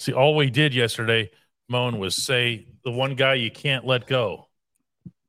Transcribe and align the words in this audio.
See, 0.00 0.14
all 0.14 0.34
we 0.34 0.48
did 0.48 0.72
yesterday, 0.72 1.30
Moan, 1.68 1.98
was 1.98 2.16
say 2.16 2.68
the 2.84 2.90
one 2.90 3.14
guy 3.14 3.34
you 3.34 3.50
can't 3.50 3.84
let 3.84 4.06
go 4.06 4.48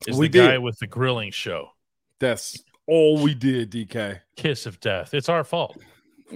is 0.07 0.17
We 0.17 0.29
the 0.29 0.39
guy 0.39 0.57
with 0.59 0.79
the 0.79 0.87
grilling 0.87 1.31
show. 1.31 1.71
That's 2.19 2.57
all 2.87 3.21
we 3.21 3.33
did, 3.33 3.69
DK. 3.69 4.21
Kiss 4.37 4.65
of 4.65 4.79
death. 4.79 5.13
It's 5.13 5.27
our 5.27 5.43
fault. 5.43 5.77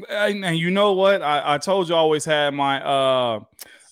And, 0.10 0.58
you 0.58 0.70
know 0.70 0.92
what? 0.92 1.22
I, 1.22 1.54
I 1.54 1.58
told 1.60 1.88
you 1.88 1.96
I 1.96 1.98
always 1.98 2.26
had 2.26 2.54
my 2.54 2.84
uh 2.84 3.40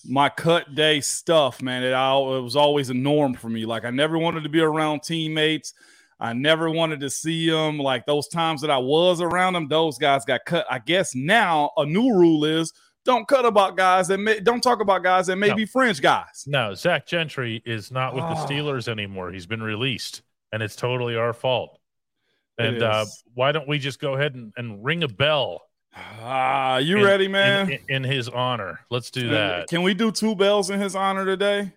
my 0.06 0.28
cut 0.28 0.74
day 0.74 1.00
stuff, 1.00 1.62
man. 1.62 1.82
It, 1.82 1.92
al- 1.92 2.36
it 2.36 2.42
was 2.42 2.54
always 2.54 2.90
a 2.90 2.94
norm 2.94 3.32
for 3.32 3.48
me. 3.48 3.64
Like 3.64 3.86
I 3.86 3.90
never 3.90 4.18
wanted 4.18 4.42
to 4.42 4.50
be 4.50 4.60
around 4.60 5.04
teammates. 5.04 5.72
I 6.20 6.34
never 6.34 6.68
wanted 6.68 7.00
to 7.00 7.08
see 7.08 7.48
them. 7.48 7.78
Like 7.78 8.04
those 8.04 8.28
times 8.28 8.60
that 8.60 8.70
I 8.70 8.76
was 8.76 9.22
around 9.22 9.54
them, 9.54 9.68
those 9.68 9.96
guys 9.96 10.26
got 10.26 10.44
cut. 10.44 10.66
I 10.70 10.80
guess 10.80 11.14
now 11.14 11.70
a 11.78 11.86
new 11.86 12.14
rule 12.14 12.44
is 12.44 12.74
don't 13.04 13.26
cut 13.28 13.44
about 13.44 13.76
guys 13.76 14.08
that 14.08 14.18
may 14.18 14.40
don't 14.40 14.62
talk 14.62 14.80
about 14.80 15.02
guys 15.02 15.26
that 15.26 15.36
may 15.36 15.48
No. 15.48 15.56
be 15.56 15.66
fringe 15.66 16.00
guys. 16.00 16.44
No, 16.46 16.74
Zach 16.74 17.06
Gentry 17.06 17.62
is 17.66 17.90
not 17.90 18.14
with 18.14 18.24
the 18.24 18.30
Oh. 18.34 18.46
Steelers 18.46 18.88
anymore. 18.88 19.30
He's 19.32 19.46
been 19.46 19.62
released, 19.62 20.22
and 20.52 20.62
it's 20.62 20.76
totally 20.76 21.16
our 21.16 21.32
fault. 21.32 21.78
And 22.58 22.82
uh, 22.82 23.04
why 23.34 23.52
don't 23.52 23.66
we 23.68 23.78
just 23.78 23.98
go 24.00 24.14
ahead 24.14 24.34
and, 24.34 24.52
and 24.56 24.84
ring 24.84 25.02
a 25.02 25.08
bell 25.08 25.62
Ah, 25.96 26.78
you 26.78 26.98
in- 26.98 27.04
ready, 27.04 27.28
man? 27.28 27.70
In, 27.70 27.78
in 27.88 28.04
his 28.04 28.28
honor. 28.28 28.80
Let's 28.90 29.10
do 29.10 29.28
that. 29.30 29.68
Can 29.68 29.82
we 29.82 29.94
do 29.94 30.10
two 30.10 30.34
bells 30.34 30.70
in 30.70 30.80
his 30.80 30.94
honor 30.96 31.24
today? 31.24 31.72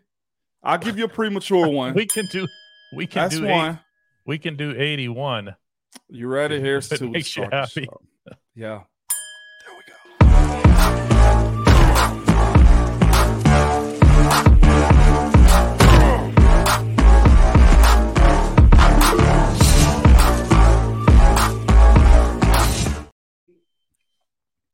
I'll 0.64 0.78
give 0.80 0.98
you 0.98 1.06
a 1.06 1.10
premature 1.10 1.68
one. 1.68 1.94
We 1.96 2.06
can 2.08 2.26
do. 2.32 2.48
We 2.96 3.06
can 3.08 3.24
That's 3.24 3.38
do. 3.38 3.46
Eight, 3.46 3.52
one. 3.52 3.80
we 4.26 4.38
can 4.40 4.56
do 4.56 4.74
eighty-one. 4.76 5.56
You 6.10 6.28
ready? 6.28 6.60
Here's 6.60 6.90
two. 6.90 7.10
makes 7.10 7.36
you 7.36 7.48
happy. 7.52 7.88
Yeah. 8.56 8.82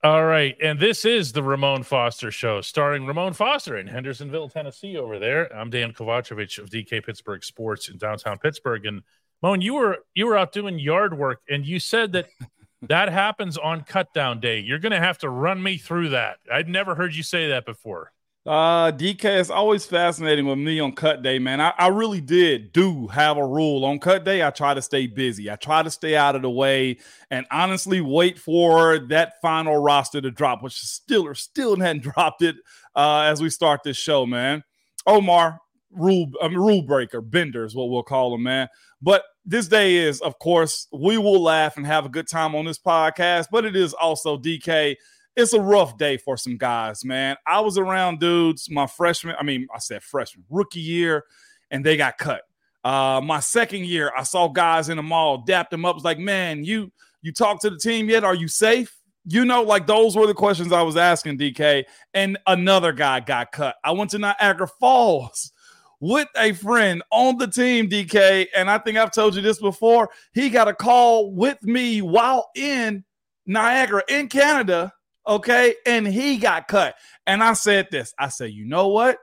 All 0.04 0.26
right, 0.26 0.58
and 0.62 0.78
this 0.78 1.06
is 1.06 1.32
the 1.32 1.42
Ramon 1.42 1.84
Foster 1.84 2.30
Show, 2.30 2.59
starring 2.59 3.06
Ramon 3.06 3.32
Foster 3.32 3.78
in 3.78 3.88
Hendersonville, 3.88 4.50
Tennessee. 4.50 4.98
Over 4.98 5.18
there, 5.18 5.45
I'm 5.56 5.72
Dejan 5.72 5.95
Kovacevic 5.95 6.58
of 6.58 6.70
DK 6.70 7.06
Pittsburgh 7.06 7.42
Sports 7.42 7.88
in 7.88 7.98
downtown 8.00 8.38
Pittsburgh. 8.38 8.86
And 8.86 9.04
Moan, 9.42 9.62
you 9.62 9.76
were 9.76 10.00
you 10.14 10.28
were 10.28 10.38
out 10.38 10.52
doing 10.52 10.78
yard 10.78 11.18
work, 11.18 11.40
and 11.50 11.66
you 11.66 11.80
said 11.80 12.12
that 12.12 12.28
that 12.82 13.08
happens 13.08 13.58
on 13.58 13.86
cut 13.86 14.14
down 14.14 14.42
day. 14.42 14.60
You're 14.60 14.80
going 14.80 14.92
to 14.92 15.00
have 15.00 15.20
to 15.20 15.30
run 15.30 15.64
me 15.64 15.78
through 15.78 16.10
that. 16.10 16.40
I'd 16.52 16.67
never 16.67 16.95
heard 16.95 17.16
you 17.16 17.23
say 17.23 17.48
that 17.48 17.66
before. 17.66 18.12
Uh, 18.45 18.91
DK 18.91 19.39
is 19.39 19.49
always 19.49 19.86
fascinating 19.86 20.45
with 20.45 20.58
me 20.58 20.77
on 20.81 20.91
cut 20.91 21.23
day, 21.23 21.39
man. 21.39 21.61
I, 21.61 21.73
I 21.77 21.88
really 21.88 22.19
did 22.19 22.73
do 22.73 23.08
have 23.08 23.38
a 23.38 23.47
rule 23.47 23.86
on 23.86 23.99
cut 23.99 24.25
day. 24.25 24.44
I 24.44 24.49
try 24.49 24.73
to 24.73 24.81
stay 24.81 25.08
busy. 25.08 25.49
I 25.49 25.55
try 25.55 25.81
to 25.81 25.89
stay 25.89 26.17
out 26.17 26.36
of 26.36 26.41
the 26.41 26.49
way 26.49 26.97
and 27.31 27.45
honestly 27.52 28.02
wait 28.02 28.38
for 28.38 28.99
that 28.99 29.39
final 29.41 29.77
roster 29.77 30.19
to 30.19 30.30
drop, 30.30 30.61
which 30.61 30.73
still 30.73 31.25
or 31.25 31.36
still 31.36 31.80
hadn't 31.80 32.03
dropped 32.16 32.41
it 32.41 32.58
uh, 32.97 33.21
as 33.21 33.41
we 33.41 33.49
start 33.49 33.81
this 33.83 33.95
show, 33.95 34.25
man. 34.25 34.61
Omar, 35.08 35.59
rule 35.91 36.30
I 36.41 36.49
mean, 36.49 36.58
rule 36.58 36.81
breaker, 36.81 37.21
bender 37.21 37.64
is 37.64 37.75
what 37.75 37.89
we'll 37.89 38.03
call 38.03 38.36
him, 38.36 38.44
man. 38.44 38.67
But 39.02 39.23
this 39.45 39.69
day 39.69 39.95
is, 39.95 40.19
of 40.19 40.38
course, 40.39 40.88
we 40.91 41.17
will 41.17 41.41
laugh 41.41 41.77
and 41.77 41.86
have 41.86 42.05
a 42.05 42.09
good 42.09 42.27
time 42.27 42.55
on 42.55 42.66
this 42.66 42.80
podcast, 42.80 43.47
but 43.52 43.64
it 43.64 43.77
is 43.77 43.94
also 43.94 44.38
DK 44.38 44.97
it's 45.36 45.53
a 45.53 45.62
rough 45.62 45.98
day 45.98 46.17
for 46.17 46.38
some 46.38 46.58
guys, 46.58 47.03
man. 47.03 47.36
I 47.48 47.59
was 47.62 47.78
around 47.78 48.20
dudes 48.20 48.70
my 48.70 48.88
freshman, 48.88 49.36
I 49.39 49.44
mean, 49.44 49.67
I 49.73 49.80
said 49.80 50.03
freshman, 50.03 50.45
rookie 50.50 50.80
year, 50.80 51.26
and 51.72 51.86
they 51.86 51.98
got 51.98 52.17
cut. 52.17 52.42
Uh, 52.84 53.22
my 53.23 53.39
second 53.39 53.86
year, 53.86 54.11
I 54.16 54.23
saw 54.23 54.48
guys 54.48 54.89
in 54.89 54.98
the 54.98 55.04
mall, 55.04 55.44
dapped 55.45 55.71
them 55.71 55.86
up, 55.86 55.95
was 55.95 56.04
like, 56.04 56.20
man, 56.20 56.64
you 56.64 56.92
you 57.21 57.32
talked 57.32 57.61
to 57.61 57.70
the 57.70 57.77
team 57.77 58.10
yet? 58.10 58.23
Are 58.23 58.36
you 58.36 58.49
safe? 58.49 58.94
You 59.26 59.45
know, 59.45 59.64
like 59.64 59.88
those 59.88 60.16
were 60.16 60.27
the 60.27 60.33
questions 60.33 60.73
I 60.73 60.82
was 60.82 60.98
asking 60.98 61.38
DK. 61.38 61.86
And 62.14 62.38
another 62.45 62.92
guy 62.92 63.21
got 63.21 63.54
cut. 63.54 63.77
I 63.83 63.92
went 63.92 64.11
to 64.11 64.20
Niagara 64.20 64.67
Falls 64.67 65.54
with 66.02 66.27
a 66.36 66.52
friend 66.52 67.02
on 67.10 67.38
the 67.38 67.48
team, 67.48 67.89
DK. 67.89 68.48
And 68.54 68.70
I 68.70 68.77
think 68.77 68.98
I've 68.98 69.14
told 69.14 69.36
you 69.36 69.42
this 69.42 69.60
before. 69.60 70.10
He 70.33 70.50
got 70.50 70.67
a 70.67 70.73
call 70.73 71.32
with 71.32 71.64
me 71.64 72.02
while 72.02 72.50
in 72.55 73.05
Niagara 73.45 74.04
in 74.10 74.27
Canada 74.27 74.92
okay? 75.28 75.76
And 75.86 76.08
he 76.08 76.38
got 76.38 76.67
cut. 76.67 76.95
And 77.26 77.44
i 77.44 77.54
said 77.54 77.88
this. 77.92 78.14
I 78.17 78.30
said 78.30 78.52
you 78.52 78.66
know 78.66 78.89
what? 78.89 79.17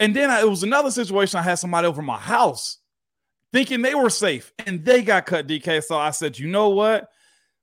And 0.00 0.16
then 0.16 0.30
I, 0.30 0.40
it 0.40 0.48
was 0.48 0.62
another 0.62 0.90
situation. 0.90 1.38
I 1.38 1.42
had 1.42 1.56
somebody 1.56 1.86
over 1.86 2.02
my 2.02 2.18
house 2.18 2.78
thinking 3.52 3.82
they 3.82 3.94
were 3.94 4.10
safe 4.10 4.52
and 4.66 4.84
they 4.84 5.02
got 5.02 5.26
cut 5.26 5.46
dk 5.46 5.82
so 5.84 5.96
i 5.98 6.10
said 6.10 6.38
you 6.38 6.48
know 6.48 6.70
what? 6.70 7.08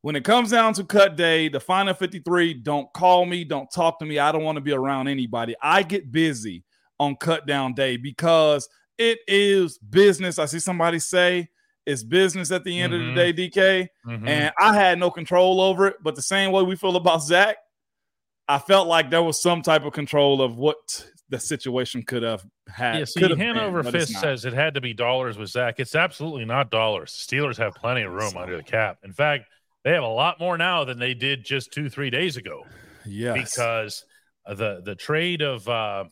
When 0.01 0.15
it 0.15 0.23
comes 0.23 0.51
down 0.51 0.73
to 0.75 0.83
cut 0.85 1.17
day 1.17 1.49
the 1.49 1.59
final 1.59 1.93
53 1.93 2.53
don't 2.53 2.91
call 2.93 3.25
me 3.25 3.43
don't 3.43 3.69
talk 3.69 3.99
to 3.99 4.05
me. 4.05 4.19
I 4.19 4.31
don't 4.31 4.43
want 4.43 4.55
to 4.55 4.61
be 4.61 4.71
around 4.71 5.09
anybody. 5.09 5.55
I 5.61 5.83
get 5.83 6.11
busy 6.11 6.63
on 6.99 7.15
cut 7.17 7.45
down 7.45 7.73
day 7.73 7.97
because 7.97 8.69
it 8.97 9.19
is 9.27 9.77
business. 9.77 10.39
I 10.39 10.45
see 10.45 10.59
somebody 10.59 10.99
say 10.99 11.49
it's 11.89 12.03
business 12.03 12.51
at 12.51 12.63
the 12.63 12.79
end 12.79 12.93
Mhm. 12.93 13.09
of 13.09 13.15
the 13.15 13.33
day 13.33 13.33
dk 13.49 13.87
Mhm. 14.05 14.27
and 14.27 14.53
I 14.59 14.73
had 14.75 14.99
no 14.99 15.09
control 15.11 15.59
over 15.61 15.87
it. 15.87 15.97
But 16.01 16.15
the 16.15 16.21
same 16.21 16.51
way 16.51 16.63
we 16.63 16.75
feel 16.75 16.95
about 16.95 17.23
Zach, 17.23 17.57
I 18.47 18.59
felt 18.59 18.87
like 18.87 19.09
there 19.09 19.23
was 19.23 19.41
some 19.41 19.61
type 19.61 19.83
of 19.85 19.93
control 19.93 20.41
of 20.41 20.57
what 20.57 21.05
the 21.29 21.39
situation 21.39 22.01
could 22.01 22.23
have 22.23 22.43
had. 22.67 22.97
yeah, 22.99 23.05
see, 23.05 23.21
hand 23.21 23.37
been, 23.37 23.57
over 23.59 23.83
fist 23.83 24.13
says 24.19 24.45
it 24.45 24.53
had 24.53 24.73
to 24.73 24.81
be 24.81 24.93
dollars 24.93 25.37
with 25.37 25.49
Zach. 25.49 25.79
It's 25.79 25.93
absolutely 25.95 26.45
not 26.45 26.71
dollars. 26.71 27.11
Steelers 27.11 27.57
have 27.57 27.75
plenty 27.75 28.01
of 28.01 28.11
room 28.11 28.35
under 28.35 28.57
the 28.57 28.63
cap. 28.63 28.97
In 29.03 29.13
fact, 29.13 29.45
they 29.83 29.91
have 29.93 30.03
a 30.03 30.07
lot 30.07 30.39
more 30.39 30.57
now 30.57 30.83
than 30.85 30.97
they 30.97 31.13
did 31.13 31.45
just 31.45 31.71
two, 31.71 31.89
three 31.89 32.09
days 32.09 32.35
ago. 32.37 32.65
yes, 33.05 33.35
because 33.55 34.05
the 34.47 34.81
the 34.83 34.95
trade 34.95 35.41
of 35.43 35.67
uh 35.69 36.05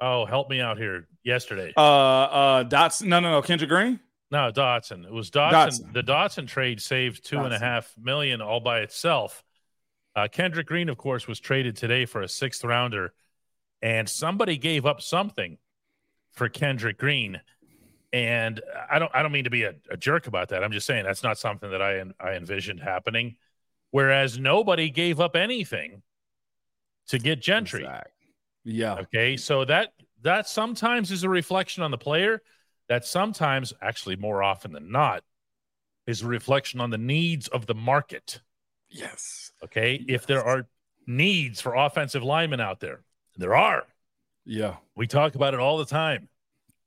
oh 0.00 0.24
help 0.26 0.50
me 0.50 0.60
out 0.60 0.76
here 0.78 1.06
yesterday 1.22 1.72
uh, 1.76 1.80
uh, 1.80 2.62
Dots. 2.64 3.02
No, 3.02 3.20
no, 3.20 3.30
no. 3.30 3.42
Kendrick 3.42 3.70
Green. 3.70 4.00
No 4.32 4.50
dotson. 4.50 5.04
It 5.04 5.12
was 5.12 5.30
dotson, 5.30 5.52
Dotson. 5.52 5.92
the 5.92 6.02
dotson 6.02 6.48
trade 6.48 6.80
saved 6.80 7.24
two 7.24 7.38
and 7.38 7.54
a 7.54 7.58
half 7.58 7.94
million 8.00 8.40
all 8.40 8.58
by 8.60 8.80
itself. 8.80 9.44
Uh 10.16 10.26
kendrick 10.30 10.66
green 10.66 10.88
of 10.88 10.96
course 10.96 11.28
was 11.28 11.38
traded 11.38 11.76
today 11.76 12.04
for 12.06 12.22
a 12.22 12.28
sixth 12.28 12.64
rounder 12.64 13.12
and 13.80 14.08
somebody 14.08 14.56
gave 14.56 14.86
up 14.86 15.00
something 15.00 15.58
for 16.32 16.48
kendrick 16.48 16.98
green. 16.98 17.40
And 18.12 18.60
i 18.90 18.98
don't 18.98 19.10
i 19.14 19.22
don't 19.22 19.32
mean 19.32 19.44
to 19.44 19.50
be 19.50 19.62
a, 19.64 19.74
a 19.90 19.96
jerk 19.96 20.26
about 20.26 20.48
that. 20.48 20.64
I'm 20.64 20.72
just 20.72 20.86
saying 20.86 21.04
that's 21.04 21.22
not 21.22 21.38
something 21.38 21.70
that 21.70 21.82
i 21.82 22.02
i 22.18 22.32
envisioned 22.32 22.80
happening. 22.80 23.36
Whereas 23.90 24.38
nobody 24.38 24.88
gave 24.90 25.20
up 25.20 25.36
anything 25.36 26.02
to 27.08 27.18
get 27.18 27.40
gentry. 27.42 27.82
Zach. 27.82 28.10
Yeah, 28.64 28.94
Okay, 28.94 29.36
so 29.36 29.64
that 29.66 29.92
that 30.22 30.48
sometimes 30.48 31.10
is 31.10 31.24
a 31.24 31.28
reflection 31.28 31.82
on 31.82 31.90
the 31.90 31.98
player. 31.98 32.42
That 32.92 33.06
sometimes, 33.06 33.72
actually, 33.80 34.16
more 34.16 34.42
often 34.42 34.70
than 34.72 34.92
not, 34.92 35.24
is 36.06 36.20
a 36.20 36.26
reflection 36.26 36.78
on 36.78 36.90
the 36.90 36.98
needs 36.98 37.48
of 37.48 37.64
the 37.64 37.74
market. 37.74 38.42
yes, 38.90 39.50
Okay, 39.64 39.94
if 40.08 40.26
there 40.26 40.44
are 40.44 40.66
needs 41.06 41.58
for 41.62 41.74
offensive 41.74 42.22
linemen 42.22 42.60
out 42.60 42.80
there, 42.80 43.00
there 43.38 43.54
are. 43.54 43.84
yeah, 44.44 44.76
We 44.94 45.06
talk 45.06 45.34
about 45.36 45.54
it 45.54 45.60
all 45.60 45.78
the 45.78 45.86
time. 45.86 46.28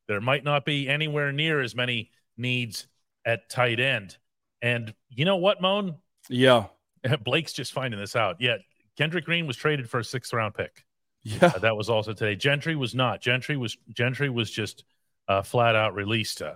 There 0.07 0.21
might 0.21 0.43
not 0.43 0.63
be 0.63 0.87
anywhere 0.87 1.31
near 1.31 1.59
as 1.59 1.73
many 1.75 2.11
needs 2.37 2.85
at 3.25 3.49
tight 3.49 3.79
end. 3.79 4.15
And 4.61 4.93
you 5.09 5.25
know 5.25 5.37
what, 5.37 5.59
Moan? 5.59 5.95
yeah, 6.29 6.65
Blake's 7.23 7.53
just 7.53 7.73
finding 7.73 7.99
this 7.99 8.15
out. 8.15 8.35
Yeah, 8.39 8.57
Kendrick 8.95 9.25
Green 9.25 9.47
was 9.47 9.57
traded 9.57 9.89
for 9.89 10.01
a 10.01 10.03
sixth 10.03 10.31
round 10.33 10.53
pick. 10.53 10.85
yeah. 11.23 11.47
Uh, 11.55 11.57
that 11.57 11.75
was 11.75 11.89
also 11.89 12.13
today. 12.13 12.35
Gentry 12.35 12.75
was 12.75 12.93
not. 12.93 13.21
Gentry 13.21 13.57
was 13.57 13.75
Gentry 13.91 14.29
was 14.29 14.51
just 14.51 14.83
uh, 15.27 15.41
flat 15.41 15.75
out 15.75 15.95
released. 15.95 16.41
Uh, 16.41 16.55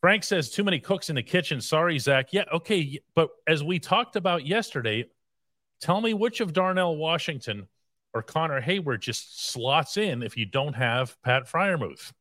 Frank 0.00 0.22
says 0.24 0.50
too 0.50 0.64
many 0.64 0.78
cooks 0.78 1.10
in 1.10 1.16
the 1.16 1.22
kitchen. 1.22 1.60
Sorry, 1.60 1.98
Zach. 1.98 2.32
Yeah, 2.32 2.44
okay, 2.52 3.00
but 3.14 3.30
as 3.46 3.62
we 3.62 3.78
talked 3.78 4.16
about 4.16 4.46
yesterday, 4.46 5.06
tell 5.80 6.00
me 6.00 6.14
which 6.14 6.40
of 6.40 6.52
Darnell 6.52 6.96
Washington 6.96 7.66
or 8.14 8.22
Connor 8.22 8.60
Heyward 8.60 9.00
just 9.00 9.50
slots 9.50 9.96
in 9.96 10.22
if 10.22 10.36
you 10.36 10.46
don't 10.46 10.74
have 10.74 11.20
Pat 11.22 11.44
Freiermuth. 11.50 12.12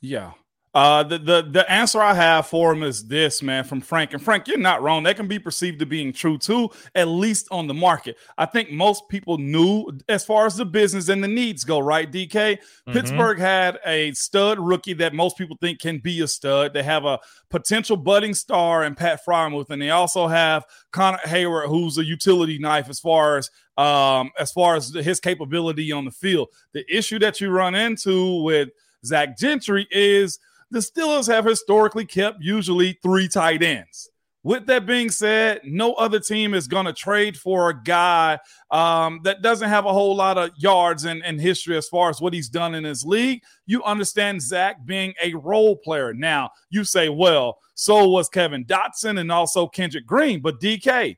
Yeah. 0.00 0.32
Uh, 0.76 1.02
the, 1.02 1.16
the 1.16 1.48
the 1.52 1.72
answer 1.72 2.02
I 2.02 2.12
have 2.12 2.48
for 2.48 2.70
him 2.70 2.82
is 2.82 3.08
this, 3.08 3.42
man, 3.42 3.64
from 3.64 3.80
Frank. 3.80 4.12
And 4.12 4.22
Frank, 4.22 4.46
you're 4.46 4.58
not 4.58 4.82
wrong. 4.82 5.04
That 5.04 5.16
can 5.16 5.26
be 5.26 5.38
perceived 5.38 5.78
to 5.78 5.86
being 5.86 6.12
true 6.12 6.36
too, 6.36 6.68
at 6.94 7.08
least 7.08 7.48
on 7.50 7.66
the 7.66 7.72
market. 7.72 8.18
I 8.36 8.44
think 8.44 8.70
most 8.70 9.08
people 9.08 9.38
knew 9.38 9.90
as 10.10 10.26
far 10.26 10.44
as 10.44 10.54
the 10.54 10.66
business 10.66 11.08
and 11.08 11.24
the 11.24 11.28
needs 11.28 11.64
go, 11.64 11.78
right? 11.78 12.12
DK, 12.12 12.28
mm-hmm. 12.28 12.92
Pittsburgh 12.92 13.38
had 13.38 13.78
a 13.86 14.12
stud 14.12 14.58
rookie 14.58 14.92
that 14.92 15.14
most 15.14 15.38
people 15.38 15.56
think 15.62 15.80
can 15.80 15.96
be 15.96 16.20
a 16.20 16.28
stud. 16.28 16.74
They 16.74 16.82
have 16.82 17.06
a 17.06 17.20
potential 17.48 17.96
budding 17.96 18.34
star 18.34 18.84
in 18.84 18.94
Pat 18.94 19.20
Freiermuth, 19.26 19.70
and 19.70 19.80
they 19.80 19.88
also 19.88 20.26
have 20.26 20.66
Connor 20.90 21.20
Heyward, 21.24 21.68
who's 21.68 21.96
a 21.96 22.04
utility 22.04 22.58
knife 22.58 22.90
as 22.90 23.00
far 23.00 23.38
as 23.38 23.50
um 23.78 24.30
as 24.38 24.52
far 24.52 24.76
as 24.76 24.90
his 24.90 25.20
capability 25.20 25.90
on 25.90 26.04
the 26.04 26.10
field. 26.10 26.48
The 26.74 26.84
issue 26.94 27.18
that 27.20 27.40
you 27.40 27.48
run 27.48 27.74
into 27.74 28.42
with 28.42 28.68
Zach 29.06 29.38
Gentry 29.38 29.88
is 29.90 30.38
the 30.70 30.80
Steelers 30.80 31.28
have 31.28 31.44
historically 31.44 32.04
kept 32.04 32.38
usually 32.40 32.98
three 33.02 33.28
tight 33.28 33.62
ends. 33.62 34.10
With 34.42 34.66
that 34.66 34.86
being 34.86 35.10
said, 35.10 35.60
no 35.64 35.94
other 35.94 36.20
team 36.20 36.54
is 36.54 36.68
going 36.68 36.86
to 36.86 36.92
trade 36.92 37.36
for 37.36 37.70
a 37.70 37.82
guy 37.82 38.38
um, 38.70 39.18
that 39.24 39.42
doesn't 39.42 39.68
have 39.68 39.86
a 39.86 39.92
whole 39.92 40.14
lot 40.14 40.38
of 40.38 40.50
yards 40.56 41.04
and, 41.04 41.24
and 41.24 41.40
history 41.40 41.76
as 41.76 41.88
far 41.88 42.10
as 42.10 42.20
what 42.20 42.32
he's 42.32 42.48
done 42.48 42.76
in 42.76 42.84
his 42.84 43.04
league. 43.04 43.42
You 43.66 43.82
understand 43.82 44.40
Zach 44.40 44.86
being 44.86 45.14
a 45.20 45.34
role 45.34 45.74
player. 45.74 46.14
Now, 46.14 46.50
you 46.70 46.84
say, 46.84 47.08
well, 47.08 47.58
so 47.74 48.08
was 48.08 48.28
Kevin 48.28 48.64
Dotson 48.64 49.18
and 49.18 49.32
also 49.32 49.66
Kendrick 49.66 50.06
Green. 50.06 50.40
But 50.40 50.60
DK, 50.60 51.16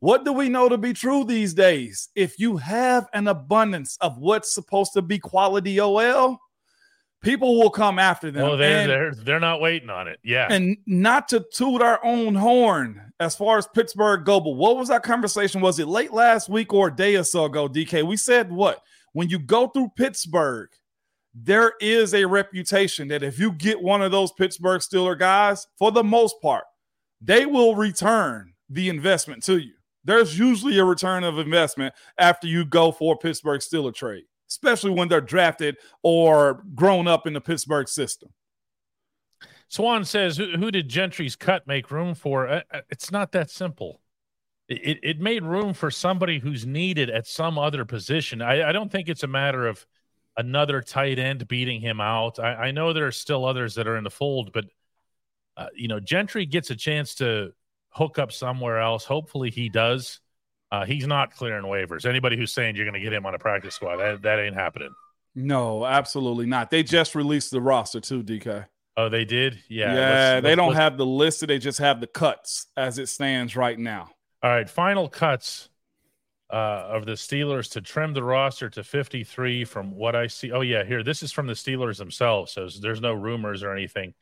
what 0.00 0.24
do 0.24 0.32
we 0.32 0.48
know 0.48 0.68
to 0.68 0.76
be 0.76 0.92
true 0.92 1.22
these 1.22 1.54
days? 1.54 2.08
If 2.16 2.36
you 2.38 2.56
have 2.56 3.06
an 3.14 3.28
abundance 3.28 3.96
of 4.00 4.18
what's 4.18 4.52
supposed 4.52 4.92
to 4.94 5.02
be 5.02 5.20
quality 5.20 5.80
OL, 5.80 6.40
people 7.26 7.58
will 7.58 7.70
come 7.70 7.98
after 7.98 8.30
them. 8.30 8.44
Oh, 8.44 8.56
they're, 8.56 8.80
and, 8.80 8.90
they're 8.90 9.14
they're 9.14 9.40
not 9.40 9.60
waiting 9.60 9.90
on 9.90 10.08
it. 10.08 10.18
Yeah. 10.22 10.46
And 10.48 10.76
not 10.86 11.28
to 11.28 11.44
toot 11.52 11.82
our 11.82 12.02
own 12.04 12.34
horn 12.34 13.12
as 13.18 13.34
far 13.34 13.58
as 13.58 13.66
Pittsburgh 13.66 14.24
go, 14.24 14.40
but 14.40 14.50
what 14.50 14.76
was 14.76 14.88
that 14.88 15.02
conversation? 15.02 15.60
Was 15.60 15.78
it 15.78 15.88
late 15.88 16.12
last 16.12 16.48
week 16.48 16.72
or 16.72 16.88
a 16.88 16.94
day 16.94 17.16
or 17.16 17.24
so 17.24 17.44
ago, 17.44 17.68
DK? 17.68 18.06
We 18.06 18.16
said 18.16 18.50
what? 18.50 18.80
When 19.12 19.28
you 19.28 19.38
go 19.38 19.66
through 19.68 19.90
Pittsburgh, 19.96 20.68
there 21.34 21.72
is 21.80 22.14
a 22.14 22.24
reputation 22.24 23.08
that 23.08 23.22
if 23.22 23.38
you 23.38 23.52
get 23.52 23.82
one 23.82 24.02
of 24.02 24.12
those 24.12 24.32
Pittsburgh 24.32 24.80
Steeler 24.80 25.18
guys, 25.18 25.66
for 25.78 25.90
the 25.90 26.04
most 26.04 26.36
part, 26.40 26.64
they 27.20 27.44
will 27.44 27.74
return 27.74 28.52
the 28.70 28.88
investment 28.88 29.42
to 29.44 29.58
you. 29.58 29.72
There's 30.04 30.38
usually 30.38 30.78
a 30.78 30.84
return 30.84 31.24
of 31.24 31.38
investment 31.38 31.94
after 32.18 32.46
you 32.46 32.64
go 32.64 32.92
for 32.92 33.14
a 33.14 33.18
Pittsburgh 33.18 33.60
Steeler 33.60 33.94
trade 33.94 34.24
especially 34.48 34.90
when 34.90 35.08
they're 35.08 35.20
drafted 35.20 35.76
or 36.02 36.62
grown 36.74 37.08
up 37.08 37.26
in 37.26 37.32
the 37.32 37.40
Pittsburgh 37.40 37.88
system. 37.88 38.30
Swan 39.68 40.04
says, 40.04 40.36
who, 40.36 40.52
who 40.52 40.70
did 40.70 40.88
Gentry's 40.88 41.36
cut 41.36 41.66
make 41.66 41.90
room 41.90 42.14
for? 42.14 42.48
Uh, 42.48 42.62
uh, 42.72 42.80
it's 42.88 43.10
not 43.10 43.32
that 43.32 43.50
simple. 43.50 44.00
It, 44.68 44.98
it 45.02 45.20
made 45.20 45.44
room 45.44 45.74
for 45.74 45.90
somebody 45.90 46.38
who's 46.38 46.66
needed 46.66 47.10
at 47.10 47.26
some 47.26 47.58
other 47.58 47.84
position. 47.84 48.42
I, 48.42 48.68
I 48.68 48.72
don't 48.72 48.90
think 48.90 49.08
it's 49.08 49.22
a 49.22 49.28
matter 49.28 49.66
of 49.66 49.84
another 50.36 50.82
tight 50.82 51.18
end 51.18 51.46
beating 51.48 51.80
him 51.80 52.00
out. 52.00 52.38
I, 52.38 52.54
I 52.54 52.70
know 52.70 52.92
there 52.92 53.06
are 53.06 53.12
still 53.12 53.44
others 53.44 53.74
that 53.76 53.86
are 53.86 53.96
in 53.96 54.04
the 54.04 54.10
fold, 54.10 54.52
but 54.52 54.66
uh, 55.56 55.68
you 55.74 55.88
know, 55.88 56.00
Gentry 56.00 56.46
gets 56.46 56.70
a 56.70 56.76
chance 56.76 57.14
to 57.16 57.52
hook 57.90 58.18
up 58.18 58.30
somewhere 58.30 58.80
else. 58.80 59.04
Hopefully, 59.04 59.50
he 59.50 59.68
does. 59.68 60.20
Uh, 60.70 60.84
he's 60.84 61.06
not 61.06 61.34
clearing 61.34 61.64
waivers. 61.64 62.06
Anybody 62.06 62.36
who's 62.36 62.52
saying 62.52 62.76
you're 62.76 62.84
going 62.84 62.94
to 62.94 63.00
get 63.00 63.12
him 63.12 63.24
on 63.26 63.34
a 63.34 63.38
practice 63.38 63.74
squad, 63.74 63.96
that, 63.96 64.22
that 64.22 64.38
ain't 64.38 64.54
happening. 64.54 64.90
No, 65.34 65.84
absolutely 65.84 66.46
not. 66.46 66.70
They 66.70 66.82
just 66.82 67.14
released 67.14 67.50
the 67.50 67.60
roster 67.60 68.00
too, 68.00 68.22
DK. 68.22 68.66
Oh, 68.96 69.08
they 69.08 69.24
did? 69.24 69.58
Yeah. 69.68 69.94
Yeah, 69.94 70.00
let's, 70.00 70.42
they 70.42 70.48
let's, 70.48 70.56
don't 70.56 70.68
let's... 70.68 70.80
have 70.80 70.96
the 70.96 71.06
list. 71.06 71.46
They 71.46 71.58
just 71.58 71.78
have 71.78 72.00
the 72.00 72.06
cuts 72.06 72.66
as 72.76 72.98
it 72.98 73.08
stands 73.08 73.54
right 73.54 73.78
now. 73.78 74.08
All 74.42 74.50
right, 74.50 74.68
final 74.68 75.08
cuts 75.08 75.68
uh, 76.50 76.86
of 76.88 77.04
the 77.04 77.12
Steelers 77.12 77.70
to 77.72 77.80
trim 77.80 78.14
the 78.14 78.22
roster 78.22 78.70
to 78.70 78.82
53 78.82 79.64
from 79.64 79.94
what 79.94 80.16
I 80.16 80.26
see. 80.26 80.52
Oh, 80.52 80.62
yeah, 80.62 80.84
here. 80.84 81.02
This 81.02 81.22
is 81.22 81.32
from 81.32 81.46
the 81.46 81.52
Steelers 81.52 81.98
themselves. 81.98 82.52
So 82.52 82.68
there's 82.80 83.00
no 83.00 83.12
rumors 83.12 83.62
or 83.62 83.72
anything. 83.72 84.14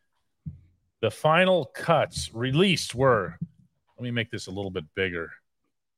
The 1.01 1.11
final 1.11 1.67
cuts 1.67 2.31
released 2.35 2.95
were, 2.95 3.37
let 3.99 4.03
me 4.03 4.11
make 4.11 4.31
this 4.31 4.47
a 4.47 4.51
little 4.51 4.71
bit 4.71 4.85
bigger. 4.95 5.31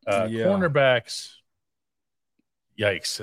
Uh, 0.06 0.28
yeah. 0.30 0.44
Cornerbacks, 0.44 1.32
yikes! 2.78 3.20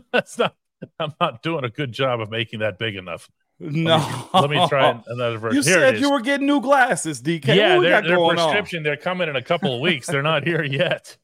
That's 0.12 0.38
not. 0.38 0.56
I'm 0.98 1.14
not 1.20 1.42
doing 1.42 1.64
a 1.64 1.70
good 1.70 1.92
job 1.92 2.20
of 2.20 2.30
making 2.30 2.60
that 2.60 2.78
big 2.78 2.96
enough. 2.96 3.30
No, 3.58 3.96
let 3.96 4.50
me, 4.50 4.58
let 4.58 4.62
me 4.62 4.68
try 4.68 5.00
another 5.06 5.38
version. 5.38 5.62
You 5.62 5.62
here 5.62 5.80
said 5.80 6.00
you 6.00 6.10
were 6.10 6.20
getting 6.20 6.46
new 6.46 6.60
glasses, 6.60 7.22
DK. 7.22 7.46
Yeah, 7.46 7.78
they're, 7.80 8.02
they're 8.02 8.18
prescription. 8.18 8.78
On? 8.78 8.82
They're 8.82 8.96
coming 8.96 9.28
in 9.28 9.36
a 9.36 9.42
couple 9.42 9.74
of 9.74 9.80
weeks. 9.80 10.06
they're 10.06 10.22
not 10.22 10.46
here 10.46 10.62
yet. 10.62 11.16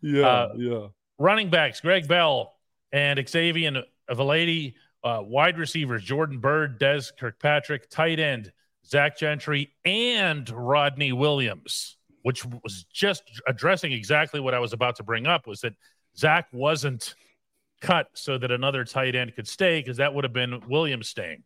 Yeah, 0.00 0.26
uh, 0.26 0.54
yeah. 0.56 0.86
Running 1.18 1.50
backs: 1.50 1.80
Greg 1.80 2.08
Bell 2.08 2.54
and 2.92 3.22
Xavier 3.28 3.84
Valade. 4.10 4.74
Uh, 5.04 5.22
wide 5.24 5.58
receivers: 5.58 6.02
Jordan 6.02 6.40
Byrd, 6.40 6.78
Des 6.78 7.02
Kirkpatrick. 7.18 7.88
Tight 7.88 8.18
end: 8.18 8.52
Zach 8.84 9.16
Gentry 9.16 9.72
and 9.84 10.48
Rodney 10.50 11.12
Williams 11.12 11.96
which 12.26 12.44
was 12.44 12.86
just 12.92 13.22
addressing 13.46 13.92
exactly 13.92 14.40
what 14.40 14.52
I 14.52 14.58
was 14.58 14.72
about 14.72 14.96
to 14.96 15.04
bring 15.04 15.28
up 15.28 15.46
was 15.46 15.60
that 15.60 15.74
Zach 16.18 16.48
wasn't 16.50 17.14
cut 17.80 18.08
so 18.14 18.36
that 18.36 18.50
another 18.50 18.84
tight 18.84 19.14
end 19.14 19.36
could 19.36 19.46
stay 19.46 19.78
because 19.78 19.98
that 19.98 20.12
would 20.12 20.24
have 20.24 20.32
been 20.32 20.60
Williams 20.68 21.08
staying. 21.08 21.44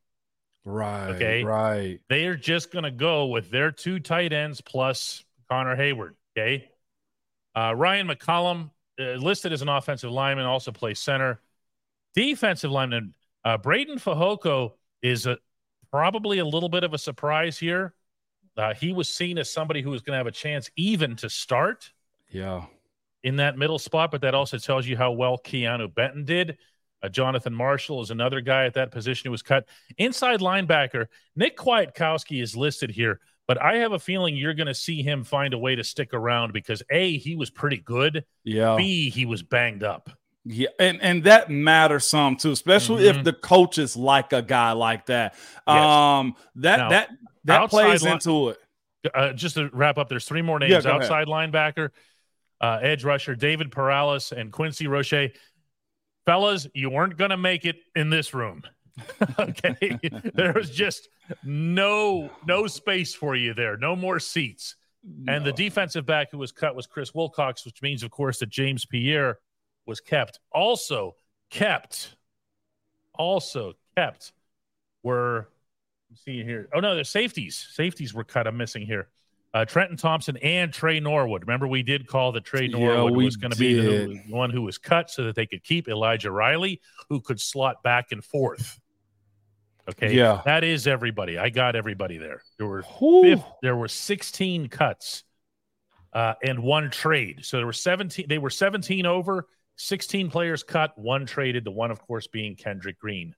Right. 0.65 1.11
Okay. 1.11 1.45
Right. 1.45 2.01
They 2.09 2.25
are 2.29 2.35
just 2.35 2.73
going 2.73 2.85
to 2.85 2.91
go 2.91 3.27
with 3.27 3.51
their 3.51 3.71
two 3.71 4.01
tight 4.01 4.33
ends 4.33 4.63
plus 4.63 5.23
Connor 5.51 5.77
Heyward. 5.77 6.15
Okay. 6.35 6.71
Uh, 7.55 7.75
Ryan 7.77 8.09
McCollum 8.09 8.71
uh, 8.99 9.17
listed 9.17 9.53
as 9.53 9.61
an 9.61 9.69
offensive 9.69 10.11
lineman, 10.11 10.47
also 10.47 10.73
plays 10.73 10.99
center. 10.99 11.43
Defensive 12.15 12.71
lineman 12.71 13.13
uh, 13.45 13.59
Breiden 13.59 14.01
Fehoko 14.01 14.73
is 15.03 15.27
a, 15.27 15.37
probably 15.91 16.39
a 16.39 16.45
little 16.47 16.71
bit 16.71 16.85
of 16.85 16.95
a 16.95 16.99
surprise 16.99 17.59
here. 17.59 17.93
Uh, 18.57 18.75
he 18.75 18.93
was 18.93 19.09
seen 19.09 19.39
as 19.39 19.51
somebody 19.51 19.83
who 19.83 19.91
was 19.91 20.03
going 20.03 20.15
to 20.15 20.19
have 20.19 20.27
a 20.27 20.33
chance 20.33 20.71
even 20.77 21.17
to 21.17 21.31
start. 21.31 21.93
Yeah. 22.31 22.65
In 23.23 23.37
that 23.37 23.59
middle 23.59 23.79
spot, 23.79 24.11
but 24.11 24.23
that 24.23 24.35
also 24.35 24.57
tells 24.57 24.87
you 24.87 24.97
how 24.97 25.13
well 25.13 25.39
Keanu 25.39 25.95
Benton 25.95 26.25
did. 26.25 26.57
Uh, 27.03 27.09
Jonathan 27.09 27.55
Marshall 27.55 28.03
is 28.03 28.11
another 28.11 28.41
guy 28.41 28.67
at 28.67 28.75
that 28.75 28.91
position 28.91 29.29
who 29.29 29.31
was 29.31 29.43
cut. 29.43 29.67
Inside 29.99 30.41
linebacker, 30.41 31.07
Nick 31.37 31.57
Kwiatkowski 31.57 32.43
is 32.43 32.57
listed 32.57 32.91
here, 32.91 33.21
but 33.47 33.61
I 33.61 33.77
have 33.77 33.93
a 33.93 33.99
feeling 33.99 34.37
you're 34.37 34.55
going 34.55 34.67
to 34.69 34.75
see 34.75 35.03
him 35.03 35.25
find 35.25 35.55
a 35.55 35.59
way 35.59 35.77
to 35.77 35.85
stick 35.85 36.15
around 36.15 36.53
because 36.53 36.83
A, 36.91 37.19
he 37.19 37.37
was 37.37 37.51
pretty 37.51 37.79
good. 37.79 38.25
Yeah. 38.45 38.77
B, 38.77 39.11
he 39.11 39.27
was 39.27 39.43
banged 39.43 39.83
up. 39.83 40.11
Yeah, 40.47 40.69
and, 40.79 41.03
and 41.03 41.25
that 41.25 41.51
matters 41.51 42.07
some 42.07 42.37
too, 42.37 42.53
especially 42.53 43.05
mm-hmm. 43.05 43.19
if 43.19 43.25
the 43.25 43.35
coaches 43.35 43.95
like 43.95 44.33
a 44.33 44.41
guy 44.41 44.73
like 44.73 45.07
that. 45.07 45.35
Yes. 45.69 45.85
Um 45.85 46.35
that 46.57 46.77
now, 46.79 46.89
that 46.89 47.11
that 47.45 47.71
plays 47.71 48.05
into 48.05 48.51
it. 48.51 48.59
Uh, 49.15 49.33
just 49.33 49.55
to 49.55 49.71
wrap 49.73 49.97
up, 49.99 50.09
there's 50.09 50.27
three 50.27 50.43
more 50.43 50.59
names: 50.59 50.85
yeah, 50.85 50.93
outside 50.93 51.29
ahead. 51.29 51.53
linebacker, 51.53 51.91
uh, 52.61 52.79
edge 52.83 53.05
rusher 53.05 53.35
David 53.35 53.71
Perales, 53.71 54.33
and 54.33 54.53
Quincy 54.53 54.87
Roche. 54.87 55.31
Fellas, 56.27 56.67
you 56.75 56.91
weren't 56.91 57.17
going 57.17 57.31
to 57.31 57.37
make 57.37 57.65
it 57.65 57.77
in 57.97 58.11
this 58.11 58.35
room. 58.35 58.63
okay, 59.39 59.99
there 60.35 60.53
was 60.53 60.71
just 60.71 61.09
no 61.43 62.31
no 62.47 62.67
space 62.67 63.15
for 63.15 63.35
you 63.35 63.55
there. 63.55 63.77
No 63.77 63.97
more 63.97 64.19
seats. 64.19 64.77
No. 65.03 65.35
And 65.35 65.47
the 65.47 65.53
defensive 65.53 66.05
back 66.05 66.31
who 66.31 66.39
was 66.39 66.53
cut 66.53 66.77
was 66.77 66.87
Chris 66.87 67.15
Wilcox, 67.15 67.65
which 67.65 67.81
means, 67.81 68.03
of 68.03 68.11
course, 68.11 68.39
that 68.41 68.51
James 68.51 68.85
Pierre 68.85 69.39
was 69.87 70.01
kept. 70.01 70.41
Also 70.53 71.15
kept. 71.51 72.17
Also 73.15 73.75
kept 73.97 74.33
were 75.03 75.49
I'm 76.11 76.17
seeing 76.17 76.47
here. 76.47 76.69
Oh 76.75 76.81
no, 76.81 76.97
the 76.97 77.05
safeties. 77.05 77.69
Safeties 77.73 78.13
were 78.13 78.25
kind 78.25 78.49
of 78.49 78.55
missing 78.55 78.85
here. 78.85 79.09
Uh, 79.53 79.65
Trenton 79.65 79.97
Thompson 79.97 80.37
and 80.39 80.73
Trey 80.73 81.01
Norwood. 81.01 81.43
Remember, 81.43 81.67
we 81.67 81.83
did 81.83 82.07
call 82.07 82.31
the 82.31 82.41
Trey 82.41 82.69
Norwood 82.69 83.13
yeah, 83.13 83.25
was 83.25 83.37
going 83.37 83.51
to 83.51 83.59
be 83.59 83.75
the, 83.75 84.07
the, 84.07 84.21
one 84.29 84.51
who 84.51 84.63
was 84.63 84.79
cut 84.79 85.11
so 85.11 85.25
that 85.25 85.35
they 85.35 85.47
could 85.47 85.65
keep 85.65 85.89
Elijah 85.89 86.31
Riley, 86.31 86.81
who 87.09 87.21
could 87.21 87.41
slot 87.41 87.83
back 87.83 88.13
and 88.13 88.25
forth. 88.25 88.79
Okay, 89.89 90.15
yeah, 90.15 90.43
that 90.45 90.63
is 90.63 90.87
everybody. 90.87 91.37
I 91.37 91.49
got 91.49 91.75
everybody 91.75 92.17
there. 92.17 92.43
There 92.59 92.67
were 92.67 92.85
there 93.63 93.77
were 93.77 93.89
16 93.89 94.69
cuts 94.69 95.25
uh, 96.13 96.35
and 96.43 96.63
one 96.63 96.91
trade. 96.91 97.45
So 97.45 97.57
there 97.57 97.67
were 97.67 97.73
17. 97.73 98.27
They 98.29 98.39
were 98.39 98.51
17 98.51 99.07
over. 99.07 99.47
16 99.77 100.31
players 100.31 100.63
cut, 100.63 100.97
one 100.99 101.25
traded. 101.25 101.65
The 101.65 101.71
one, 101.71 101.91
of 101.91 102.01
course, 102.01 102.27
being 102.27 102.55
Kendrick 102.55 102.99
Green 102.99 103.35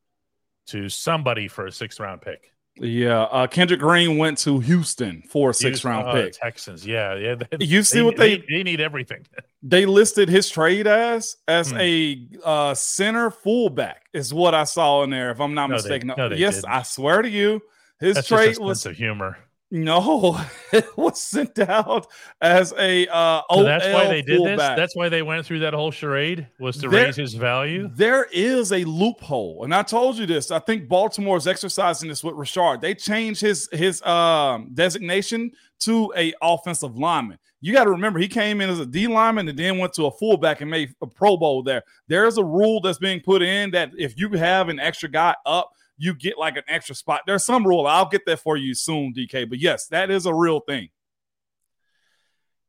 to 0.67 0.89
somebody 0.89 1.49
for 1.49 1.67
a 1.67 1.73
sixth 1.73 2.01
round 2.01 2.21
pick. 2.21 2.53
Yeah, 2.77 3.23
uh, 3.25 3.47
Kendrick 3.47 3.81
Green 3.81 4.17
went 4.17 4.39
to 4.39 4.59
Houston 4.61 5.23
for 5.29 5.51
a 5.51 5.55
six 5.55 5.85
round 5.85 6.09
uh, 6.09 6.13
pick. 6.13 6.33
Texans, 6.33 6.87
yeah, 6.87 7.15
yeah. 7.17 7.35
They, 7.35 7.47
you 7.65 7.83
see 7.83 7.99
they, 7.99 8.03
what 8.03 8.17
they, 8.17 8.37
they, 8.39 8.45
they 8.51 8.63
need 8.63 8.81
everything. 8.81 9.27
They 9.65 9.87
listed 9.87 10.29
his 10.29 10.51
trade 10.51 10.89
as 10.89 11.37
as 11.47 11.71
hmm. 11.71 11.77
a 11.79 12.29
uh, 12.43 12.75
center 12.75 13.31
fullback 13.31 14.07
is 14.13 14.35
what 14.35 14.57
I 14.57 14.65
saw 14.65 15.05
in 15.05 15.11
there. 15.11 15.31
If 15.31 15.41
I'm 15.41 15.55
not 15.55 15.69
no, 15.69 15.77
mistaken, 15.77 16.13
no, 16.17 16.31
yes, 16.33 16.57
didn't. 16.57 16.71
I 16.71 16.83
swear 16.83 17.23
to 17.23 17.29
you, 17.29 17.63
His 18.01 18.17
That's 18.17 18.27
trade 18.27 18.59
was 18.59 18.85
of 18.87 18.97
humor. 18.97 19.39
No, 19.73 20.39
it 20.73 20.87
was 20.99 21.21
sent 21.21 21.59
out 21.59 22.07
as 22.43 22.75
a 22.79 23.09
uh 23.09 23.41
So 23.51 23.63
that's 23.63 23.87
why 23.87 24.07
they 24.07 24.21
did 24.21 24.45
this. 24.45 24.59
That's 24.59 24.95
why 24.95 25.09
they 25.09 25.23
went 25.23 25.47
through 25.47 25.61
that 25.61 25.73
whole 25.73 25.91
charade 25.91 26.47
was 26.61 26.77
to 26.77 26.89
There- 26.89 27.07
raise 27.07 27.17
his 27.17 27.33
value. 27.33 27.91
There 27.95 28.29
is 28.31 28.71
a 28.73 28.85
loophole, 28.85 29.65
and 29.65 29.75
I 29.75 29.83
told 29.83 30.19
you 30.19 30.27
this. 30.27 30.51
I 30.51 30.59
think 30.59 30.89
Baltimore 30.89 31.39
is 31.39 31.47
exercising 31.47 32.11
this 32.11 32.23
with 32.23 32.35
Richard. 32.35 32.83
They 32.83 32.95
changed 32.95 33.41
his 33.41 33.69
his 33.73 34.03
um, 34.03 34.71
designation 34.75 35.51
to 35.81 36.13
a 36.17 36.35
offensive 36.43 36.97
lineman. 36.97 37.39
You 37.63 37.73
got 37.73 37.85
to 37.85 37.91
remember, 37.91 38.19
he 38.19 38.29
came 38.29 38.61
in 38.61 38.69
as 38.69 38.79
a 38.79 38.87
D 38.87 39.07
lineman 39.07 39.49
and 39.49 39.59
then 39.59 39.79
went 39.79 39.95
to 39.95 40.07
a 40.07 40.11
fullback 40.11 40.61
and 40.61 40.71
made 40.71 40.95
a 41.01 41.07
Pro 41.07 41.37
Bowl 41.37 41.63
there. 41.63 41.83
There 42.09 42.27
is 42.27 42.37
a 42.37 42.45
rule 42.45 42.81
that's 42.81 42.99
being 42.99 43.21
put 43.21 43.41
in 43.41 43.71
that 43.71 43.93
if 43.97 44.19
you 44.19 44.29
have 44.31 44.69
an 44.69 44.79
extra 44.79 45.09
guy 45.09 45.35
up, 45.47 45.71
you 46.03 46.15
get 46.15 46.37
like 46.37 46.57
an 46.57 46.65
extra 46.67 46.95
spot. 46.97 47.21
There's 47.27 47.45
some 47.47 47.65
rule. 47.65 47.87
I'll 47.87 48.09
get 48.09 48.23
that 48.27 48.41
for 48.41 48.57
you 48.57 48.75
soon, 48.75 49.15
DK. 49.17 49.49
But 49.49 49.61
yes, 49.61 49.87
that 49.89 50.11
is 50.11 50.27
a 50.27 50.35
real 50.35 50.59
thing. 50.61 50.89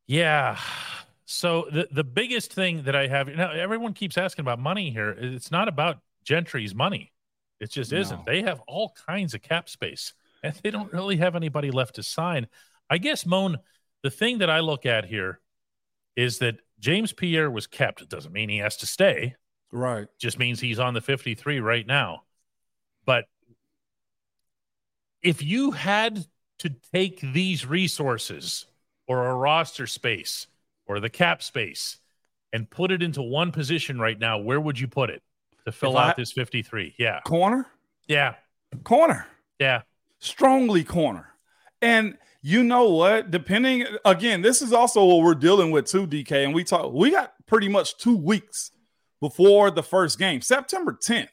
Yeah. 0.06 0.60
So 1.26 1.66
the 1.72 1.88
the 1.92 2.04
biggest 2.04 2.54
thing 2.54 2.84
that 2.84 2.96
I 2.96 3.08
have 3.08 3.28
now, 3.28 3.52
everyone 3.52 3.94
keeps 3.94 4.18
asking 4.18 4.44
about 4.44 4.60
money 4.60 4.92
here. 4.92 5.10
It's 5.18 5.52
not 5.52 5.68
about 5.68 5.98
Gentry's 6.24 6.76
money. 6.76 7.12
It 7.60 7.72
just 7.72 7.92
No. 7.92 8.00
isn't. 8.00 8.26
They 8.26 8.42
have 8.44 8.62
all 8.68 8.94
kinds 9.08 9.34
of 9.34 9.42
cap 9.42 9.70
space, 9.70 10.14
and 10.44 10.54
they 10.64 10.70
don't 10.70 10.92
really 10.94 11.18
have 11.18 11.36
anybody 11.36 11.72
left 11.72 11.96
to 11.96 12.04
sign. 12.04 12.48
I 12.90 12.98
guess 12.98 13.26
Moan. 13.26 13.58
The 14.04 14.12
thing 14.12 14.40
that 14.40 14.50
I 14.50 14.60
look 14.60 14.86
at 14.86 15.06
here 15.06 15.40
is 16.18 16.40
that 16.40 16.58
James 16.80 17.14
Pierre 17.14 17.50
was 17.50 17.68
kept. 17.68 18.02
It 18.02 18.10
doesn't 18.10 18.34
mean 18.34 18.50
he 18.50 18.58
has 18.58 18.76
to 18.78 18.86
stay. 18.86 19.36
Right. 19.72 20.08
just 20.20 20.38
means 20.38 20.60
he's 20.60 20.78
on 20.78 20.94
the 20.94 21.02
53 21.02 21.60
right 21.62 21.88
now. 21.88 22.26
But 23.06 23.26
if 25.22 25.42
you 25.42 25.72
had 25.72 26.26
to 26.60 26.70
take 26.94 27.22
these 27.22 27.66
resources 27.66 28.66
or 29.08 29.28
a 29.28 29.36
roster 29.36 29.88
space 29.88 30.48
or 30.86 31.00
the 31.00 31.10
cap 31.10 31.42
space 31.44 31.98
and 32.52 32.70
put 32.70 32.92
it 32.92 33.02
into 33.02 33.22
one 33.22 33.52
position 33.52 34.00
right 34.00 34.20
now, 34.20 34.38
where 34.38 34.60
would 34.60 34.80
you 34.80 34.88
put 34.88 35.10
it 35.10 35.22
to 35.66 35.72
fill 35.72 35.98
I- 35.98 36.10
out 36.10 36.18
this 36.18 36.32
53? 36.32 36.96
Yeah. 36.98 37.22
Corner. 37.26 37.68
Yeah. 38.08 38.36
Corner. 38.84 39.28
Yeah. 39.60 39.82
strongly 40.20 40.84
corner. 40.84 41.28
And 41.82 42.18
you 42.42 42.64
know 42.64 42.90
what? 42.90 43.30
Depending 43.30 43.86
again, 44.06 44.42
this 44.42 44.62
is 44.62 44.72
also 44.72 45.04
what 45.04 45.22
we're 45.22 45.36
dealing 45.36 45.72
with 45.72 45.86
too, 45.86 46.08
DK. 46.08 46.46
And 46.46 46.54
we 46.54 46.64
talk, 46.64 46.94
we 46.94 47.12
got 47.12 47.34
pretty 47.46 47.68
much 47.68 47.98
two 47.98 48.16
weeks 48.16 48.72
before 49.20 49.70
the 49.70 49.84
first 49.84 50.18
game, 50.18 50.42
September 50.42 50.98
10th. 51.02 51.28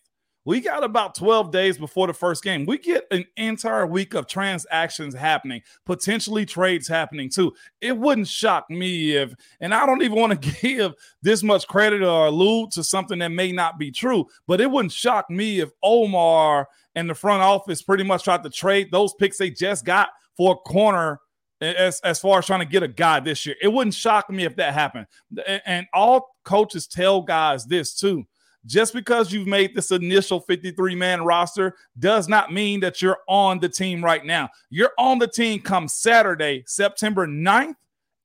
We 0.44 0.60
got 0.60 0.82
about 0.82 1.14
12 1.14 1.50
days 1.52 1.76
before 1.76 2.06
the 2.06 2.14
first 2.14 2.42
game. 2.42 2.64
We 2.64 2.78
get 2.78 3.04
an 3.10 3.26
entire 3.36 3.86
week 3.86 4.14
of 4.14 4.26
transactions 4.26 5.14
happening, 5.14 5.60
potentially 5.84 6.46
trades 6.46 6.88
happening 6.88 7.28
too. 7.28 7.52
It 7.80 7.96
wouldn't 7.96 8.28
shock 8.28 8.70
me 8.70 9.16
if, 9.16 9.34
and 9.60 9.74
I 9.74 9.84
don't 9.84 10.02
even 10.02 10.18
want 10.18 10.40
to 10.40 10.50
give 10.62 10.94
this 11.22 11.42
much 11.42 11.66
credit 11.68 12.02
or 12.02 12.26
allude 12.26 12.70
to 12.72 12.84
something 12.84 13.18
that 13.18 13.28
may 13.28 13.52
not 13.52 13.78
be 13.78 13.90
true, 13.90 14.26
but 14.46 14.60
it 14.60 14.70
wouldn't 14.70 14.92
shock 14.92 15.28
me 15.28 15.60
if 15.60 15.70
Omar 15.82 16.68
and 16.94 17.08
the 17.08 17.14
front 17.14 17.42
office 17.42 17.82
pretty 17.82 18.04
much 18.04 18.24
tried 18.24 18.42
to 18.42 18.50
trade 18.50 18.88
those 18.90 19.12
picks 19.14 19.36
they 19.38 19.50
just 19.50 19.84
got 19.84 20.08
for 20.36 20.52
a 20.52 20.56
corner 20.56 21.20
as, 21.60 22.00
as 22.00 22.18
far 22.18 22.38
as 22.38 22.46
trying 22.46 22.60
to 22.60 22.66
get 22.66 22.82
a 22.82 22.88
guy 22.88 23.20
this 23.20 23.44
year. 23.44 23.56
It 23.60 23.68
wouldn't 23.68 23.94
shock 23.94 24.30
me 24.30 24.44
if 24.44 24.56
that 24.56 24.72
happened. 24.72 25.06
And, 25.46 25.62
and 25.66 25.86
all 25.92 26.34
coaches 26.44 26.86
tell 26.86 27.20
guys 27.20 27.66
this 27.66 27.94
too. 27.94 28.26
Just 28.66 28.92
because 28.92 29.32
you've 29.32 29.46
made 29.46 29.74
this 29.74 29.90
initial 29.90 30.40
53 30.40 30.94
man 30.94 31.24
roster 31.24 31.76
does 31.98 32.28
not 32.28 32.52
mean 32.52 32.80
that 32.80 33.00
you're 33.00 33.18
on 33.26 33.58
the 33.58 33.68
team 33.68 34.04
right 34.04 34.24
now. 34.24 34.48
You're 34.68 34.92
on 34.98 35.18
the 35.18 35.26
team 35.26 35.60
come 35.60 35.88
Saturday, 35.88 36.64
September 36.66 37.26
9th 37.26 37.74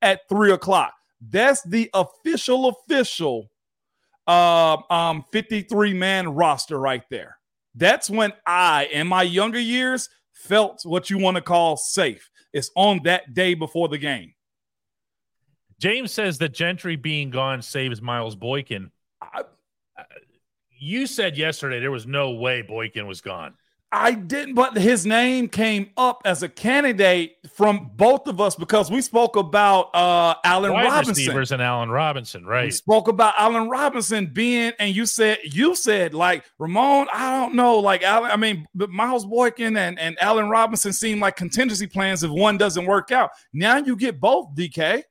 at 0.01 0.27
three 0.27 0.51
o'clock. 0.51 0.93
That's 1.29 1.63
the 1.63 1.89
official, 1.93 2.67
official 2.67 3.49
uh, 4.27 4.77
um, 4.89 5.23
53 5.31 5.93
man 5.93 6.29
roster 6.29 6.79
right 6.79 7.03
there. 7.09 7.37
That's 7.75 8.09
when 8.09 8.33
I, 8.45 8.85
in 8.85 9.07
my 9.07 9.23
younger 9.23 9.59
years, 9.59 10.09
felt 10.33 10.81
what 10.83 11.09
you 11.09 11.17
want 11.17 11.35
to 11.35 11.41
call 11.41 11.77
safe. 11.77 12.29
It's 12.53 12.71
on 12.75 13.01
that 13.03 13.33
day 13.33 13.53
before 13.53 13.87
the 13.87 13.97
game. 13.97 14.33
James 15.79 16.11
says 16.11 16.37
that 16.37 16.53
Gentry 16.53 16.95
being 16.95 17.29
gone 17.29 17.61
saves 17.61 18.01
Miles 18.01 18.35
Boykin. 18.35 18.91
I, 19.21 19.43
You 20.77 21.07
said 21.07 21.37
yesterday 21.37 21.79
there 21.79 21.91
was 21.91 22.05
no 22.05 22.31
way 22.31 22.61
Boykin 22.61 23.07
was 23.07 23.21
gone. 23.21 23.53
I 23.91 24.11
didn't, 24.11 24.55
but 24.55 24.77
his 24.77 25.05
name 25.05 25.47
came 25.47 25.91
up 25.95 26.21
as 26.25 26.43
a 26.43 26.49
candidate 26.49 27.37
from 27.53 27.91
both 27.95 28.27
of 28.27 28.41
us 28.41 28.53
because 28.55 28.91
we 28.91 28.99
spoke 28.99 29.37
about 29.37 29.95
uh, 29.95 30.35
Allen 30.43 30.73
Wide 30.73 30.85
Robinson. 30.85 31.11
receivers 31.11 31.51
and 31.53 31.61
Allen 31.61 31.89
Robinson, 31.89 32.45
right? 32.45 32.65
We 32.65 32.71
spoke 32.71 33.07
about 33.07 33.35
Allen 33.37 33.69
Robinson 33.69 34.25
being, 34.33 34.73
and 34.79 34.93
you 34.93 35.05
said 35.05 35.37
you 35.45 35.75
said 35.75 36.13
like 36.13 36.43
Ramon. 36.59 37.07
I 37.13 37.39
don't 37.39 37.55
know, 37.55 37.79
like 37.79 38.03
Allen. 38.03 38.31
I 38.31 38.35
mean, 38.35 38.67
but 38.75 38.89
Miles 38.89 39.25
Boykin 39.25 39.77
and 39.77 39.97
and 39.97 40.17
Allen 40.19 40.49
Robinson 40.49 40.91
seem 40.91 41.21
like 41.21 41.37
contingency 41.37 41.87
plans 41.87 42.21
if 42.21 42.31
one 42.31 42.57
doesn't 42.57 42.85
work 42.85 43.11
out. 43.13 43.29
Now 43.53 43.77
you 43.77 43.95
get 43.95 44.19
both, 44.19 44.53
DK. 44.55 45.03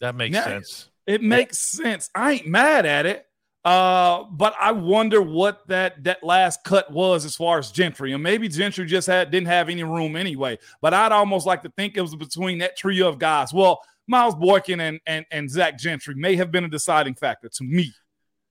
That 0.00 0.14
makes 0.14 0.34
Now- 0.34 0.44
sense. 0.44 0.90
It 1.06 1.22
makes 1.22 1.58
sense. 1.58 2.10
I 2.14 2.32
ain't 2.32 2.46
mad 2.48 2.86
at 2.86 3.06
it. 3.06 3.26
Uh, 3.64 4.24
but 4.30 4.54
I 4.60 4.72
wonder 4.72 5.22
what 5.22 5.66
that 5.68 6.04
that 6.04 6.22
last 6.22 6.64
cut 6.64 6.92
was 6.92 7.24
as 7.24 7.34
far 7.34 7.58
as 7.58 7.70
Gentry, 7.70 8.12
and 8.12 8.22
maybe 8.22 8.46
Gentry 8.48 8.84
just 8.84 9.06
had 9.06 9.30
didn't 9.30 9.46
have 9.46 9.68
any 9.68 9.82
room 9.82 10.16
anyway. 10.16 10.58
But 10.82 10.92
I'd 10.92 11.12
almost 11.12 11.46
like 11.46 11.62
to 11.62 11.70
think 11.70 11.96
it 11.96 12.02
was 12.02 12.14
between 12.14 12.58
that 12.58 12.76
trio 12.76 13.08
of 13.08 13.18
guys. 13.18 13.54
Well, 13.54 13.80
Miles 14.06 14.34
Boykin 14.34 14.80
and 14.80 15.00
and 15.06 15.24
and 15.30 15.50
Zach 15.50 15.78
Gentry 15.78 16.14
may 16.14 16.36
have 16.36 16.50
been 16.50 16.64
a 16.64 16.68
deciding 16.68 17.14
factor 17.14 17.48
to 17.48 17.64
me. 17.64 17.92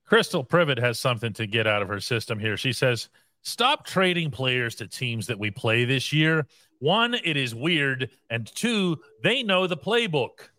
Crystal 0.06 0.44
Privet 0.44 0.80
has 0.80 1.00
something 1.00 1.34
to 1.34 1.48
get 1.48 1.68
out 1.68 1.82
of 1.82 1.88
her 1.88 2.00
system 2.00 2.40
here. 2.40 2.58
She 2.58 2.74
says, 2.74 3.10
Stop 3.42 3.86
trading 3.86 4.32
players 4.32 4.76
to 4.76 4.88
teams 4.88 5.28
that 5.28 5.40
we 5.40 5.52
play 5.52 5.86
this 5.86 6.14
year. 6.14 6.48
One, 6.80 7.14
it 7.14 7.36
is 7.36 7.54
weird. 7.54 8.10
And 8.30 8.48
two, 8.56 9.00
they 9.22 9.44
know 9.44 9.68
the 9.68 9.78
playbook 9.78 10.50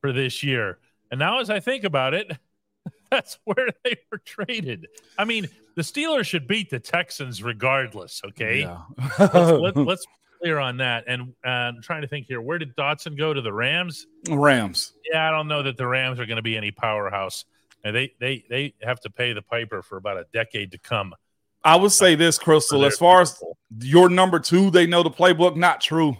for 0.00 0.12
this 0.12 0.42
year. 0.42 0.78
And 1.10 1.18
now, 1.18 1.40
as 1.40 1.50
I 1.50 1.60
think 1.60 1.84
about 1.84 2.14
it, 2.14 2.32
that's 3.12 3.38
where 3.44 3.68
they 3.84 3.96
were 4.10 4.18
traded. 4.24 4.88
I 5.18 5.24
mean, 5.24 5.48
the 5.76 5.82
Steelers 5.82 6.26
should 6.26 6.48
beat 6.48 6.70
the 6.70 6.80
Texans 6.80 7.42
regardless, 7.42 8.22
okay? 8.30 8.66
let's, 9.18 9.32
let, 9.32 9.76
let's 9.76 10.06
be 10.06 10.12
clear 10.40 10.58
on 10.58 10.78
that. 10.78 11.04
And 11.06 11.34
uh, 11.44 11.48
I'm 11.48 11.82
trying 11.82 12.02
to 12.02 12.08
think 12.08 12.26
here. 12.26 12.40
Where 12.40 12.58
did 12.58 12.74
Dotson 12.74 13.18
go 13.18 13.34
to 13.34 13.42
the 13.42 13.52
Rams? 13.52 14.06
Rams. 14.30 14.94
Yeah, 15.10 15.28
I 15.28 15.30
don't 15.30 15.46
know 15.46 15.62
that 15.62 15.76
the 15.76 15.86
Rams 15.86 16.18
are 16.20 16.26
going 16.26 16.36
to 16.36 16.42
be 16.42 16.56
any 16.56 16.70
powerhouse. 16.70 17.44
And 17.84 17.94
they 17.94 18.14
they 18.20 18.44
they 18.48 18.74
have 18.82 19.00
to 19.00 19.10
pay 19.10 19.32
the 19.32 19.42
piper 19.42 19.82
for 19.82 19.96
about 19.96 20.16
a 20.16 20.24
decade 20.32 20.70
to 20.70 20.78
come. 20.78 21.14
I 21.64 21.76
would 21.76 21.90
say 21.90 22.14
this, 22.14 22.38
Crystal. 22.38 22.84
As 22.84 22.96
far 22.96 23.20
as 23.20 23.42
your 23.80 24.08
number 24.08 24.38
two, 24.38 24.70
they 24.70 24.86
know 24.86 25.02
the 25.02 25.10
playbook. 25.10 25.56
Not 25.56 25.80
true. 25.80 26.16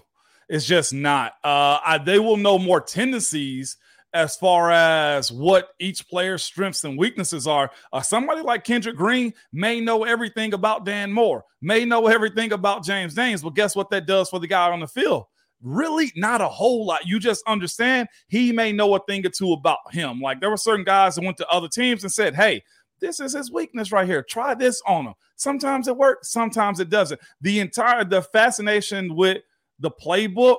It's 0.49 0.67
just 0.67 0.93
not. 0.93 1.35
Uh, 1.45 1.79
I, 1.85 1.99
they 2.05 2.19
will 2.19 2.37
know 2.37 2.59
more 2.59 2.81
tendencies 2.81 3.77
as 4.15 4.37
far 4.37 4.71
as 4.71 5.33
what 5.33 5.71
each 5.79 6.07
player's 6.09 6.43
strengths 6.43 6.85
and 6.85 6.99
weaknesses 6.99 7.47
are. 7.47 7.71
Uh, 7.93 8.01
somebody 8.01 8.43
like 8.43 8.65
Kendrick 8.65 8.97
Green 8.97 9.33
may 9.53 9.81
know 9.81 10.05
everything 10.05 10.53
about 10.55 10.85
Dan 10.85 11.13
Moore, 11.13 11.45
may 11.61 11.85
know 11.85 12.07
everything 12.07 12.53
about 12.53 12.85
James 12.85 13.15
Daniels, 13.15 13.43
but 13.43 13.55
guess 13.55 13.75
what 13.75 13.91
that 13.91 14.07
does 14.07 14.29
for 14.29 14.39
the 14.39 14.47
guy 14.47 14.71
on 14.71 14.81
the 14.81 14.87
field? 14.87 15.25
Really, 15.63 16.13
not 16.17 16.41
a 16.41 16.49
whole 16.49 16.85
lot. 16.85 17.07
You 17.07 17.21
just 17.21 17.43
understand 17.47 18.09
he 18.29 18.53
may 18.53 18.73
know 18.73 18.95
a 18.97 19.01
thing 19.07 19.25
or 19.25 19.31
two 19.31 19.53
about 19.53 19.79
him. 19.93 20.21
Like 20.21 20.41
there 20.41 20.51
were 20.51 20.57
certain 20.57 20.85
guys 20.85 21.15
that 21.15 21.25
went 21.25 21.37
to 21.37 21.49
other 21.49 21.69
teams 21.69 22.03
and 22.03 22.13
said, 22.13 22.35
"Hey, 22.35 22.65
this 23.01 23.21
is 23.21 23.33
his 23.33 23.53
weakness 23.53 23.93
right 23.93 24.07
here. 24.07 24.25
Try 24.25 24.55
this 24.55 24.83
on 24.89 25.07
him." 25.07 25.15
Sometimes 25.37 25.87
it 25.87 25.97
works, 25.97 26.33
sometimes 26.33 26.81
it 26.81 26.91
doesn't. 26.91 27.21
The 27.41 27.61
entire 27.61 28.05
the 28.05 28.23
fascination 28.23 29.15
with 29.15 29.43
the 29.79 29.91
playbook 29.93 30.57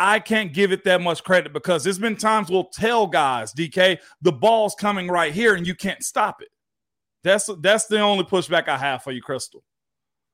I 0.00 0.18
can't 0.18 0.54
give 0.54 0.72
it 0.72 0.82
that 0.84 1.02
much 1.02 1.22
credit 1.22 1.52
because 1.52 1.84
there's 1.84 1.98
been 1.98 2.16
times 2.16 2.48
we'll 2.48 2.64
tell 2.64 3.06
guys, 3.06 3.52
DK, 3.52 3.98
the 4.22 4.32
ball's 4.32 4.74
coming 4.74 5.08
right 5.08 5.30
here 5.30 5.54
and 5.54 5.66
you 5.66 5.74
can't 5.74 6.02
stop 6.02 6.40
it. 6.40 6.48
That's 7.22 7.50
that's 7.60 7.84
the 7.84 8.00
only 8.00 8.24
pushback 8.24 8.66
I 8.66 8.78
have 8.78 9.02
for 9.02 9.12
you, 9.12 9.20
Crystal. 9.20 9.62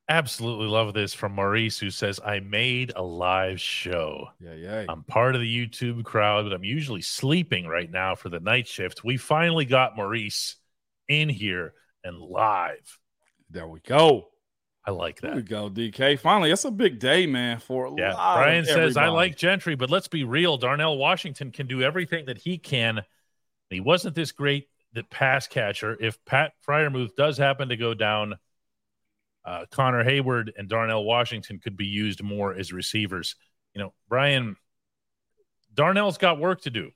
Absolutely 0.09 0.69
love 0.69 0.95
this 0.95 1.13
from 1.13 1.33
Maurice, 1.33 1.81
who 1.81 1.91
says, 1.91 2.21
I 2.25 2.39
made 2.39 2.93
a 2.95 3.03
live 3.03 3.61
show. 3.61 4.29
Yeah, 4.39 4.55
yeah. 4.55 4.85
I'm 4.89 5.03
part 5.03 5.35
of 5.35 5.41
the 5.41 5.67
YouTube 5.67 6.05
crowd, 6.05 6.45
but 6.45 6.53
I'm 6.53 6.63
usually 6.63 7.03
sleeping 7.03 7.67
right 7.67 7.91
now 7.91 8.15
for 8.15 8.29
the 8.29 8.39
night 8.39 8.69
shift. 8.69 9.03
We 9.03 9.17
finally 9.17 9.65
got 9.65 9.97
Maurice 9.97 10.55
in 11.09 11.29
here 11.29 11.75
and 12.05 12.21
live. 12.21 13.01
there 13.51 13.67
we 13.67 13.81
go. 13.81 14.29
I 14.87 14.93
like 14.93 15.21
There 15.21 15.33
that. 15.33 15.37
we 15.37 15.43
go, 15.43 15.69
DK. 15.69 16.19
Finally, 16.19 16.53
it's 16.53 16.65
a 16.65 16.71
big 16.71 17.01
day, 17.01 17.27
man. 17.27 17.59
For 17.59 17.87
a 17.87 17.95
Yeah. 17.97 18.13
Brian 18.13 18.65
says, 18.65 18.97
I 18.97 19.09
like 19.09 19.37
Gentry, 19.37 19.75
but 19.75 19.91
let's 19.91 20.07
be 20.07 20.23
real. 20.23 20.57
Darnell 20.57 20.97
Washington 20.97 21.51
can 21.51 21.67
do 21.67 21.83
everything 21.83 22.27
that 22.27 22.39
he 22.39 22.57
can. 22.57 23.03
He 23.69 23.81
wasn't 23.81 24.15
this 24.15 24.31
great 24.31 24.69
the 24.93 25.03
pass 25.03 25.47
catcher. 25.49 25.97
If 26.01 26.25
Pat 26.25 26.53
Freiermuth 26.67 27.17
does 27.17 27.37
happen 27.37 27.69
to 27.71 27.77
go 27.77 27.95
down, 27.95 28.37
uh, 29.45 29.67
Connor 29.71 30.05
Heyward 30.05 30.51
and 30.57 30.69
Darnell 30.69 31.05
Washington 31.05 31.59
could 31.59 31.77
be 31.77 31.87
used 31.87 32.23
more 32.23 32.55
as 32.55 32.73
receivers. 32.73 33.35
You 33.75 33.83
know, 33.83 33.93
Brian 34.09 34.57
Darnell's 35.75 36.17
got 36.19 36.39
work 36.39 36.63
to 36.63 36.71
do. 36.71 36.93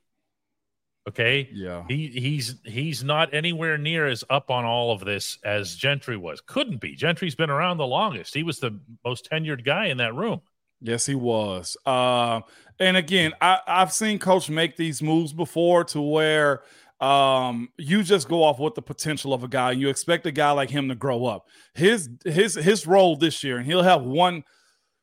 Okay. 1.09 1.49
Yeah. 1.53 1.85
He 1.89 2.09
he's 2.09 2.57
he's 2.65 3.03
not 3.03 3.33
anywhere 3.33 3.79
near 3.79 4.07
as 4.07 4.23
up 4.29 4.51
on 4.51 4.65
all 4.65 4.93
of 4.93 5.05
this 5.05 5.39
as 5.45 5.75
Gentry 5.75 6.17
was. 6.17 6.41
Couldn't 6.41 6.81
be. 6.81 6.95
Gentry's 6.95 7.35
been 7.35 7.51
around 7.51 7.79
the 7.79 7.87
longest. 7.87 8.35
He 8.35 8.43
was 8.43 8.59
the 8.59 8.79
most 9.05 9.29
tenured 9.31 9.65
guy 9.65 9.87
in 9.87 9.97
that 9.99 10.15
room. 10.15 10.41
Yes, 10.81 11.07
he 11.07 11.15
was. 11.15 11.77
Uh, 11.85 12.41
and 12.79 12.97
again, 12.97 13.33
I, 13.41 13.59
I've 13.67 13.93
seen 13.93 14.19
Coach 14.19 14.49
make 14.49 14.77
these 14.77 15.03
moves 15.03 15.33
before 15.33 15.85
to 15.85 16.01
where 16.01 16.63
um, 17.01 17.71
you 17.77 18.03
just 18.03 18.29
go 18.29 18.43
off 18.43 18.59
with 18.59 18.75
the 18.75 18.83
potential 18.83 19.33
of 19.33 19.43
a 19.43 19.49
guy. 19.49 19.73
And 19.73 19.81
you 19.81 19.89
expect 19.89 20.27
a 20.27 20.33
guy 20.33 20.51
like 20.53 20.71
him 20.71 20.89
to 20.89 20.95
grow 20.95 21.25
up. 21.25 21.47
His 21.75 22.11
his 22.25 22.55
his 22.55 22.87
role 22.87 23.17
this 23.17 23.43
year, 23.43 23.57
and 23.57 23.67
he'll 23.67 23.83
have 23.83 24.03
one 24.03 24.45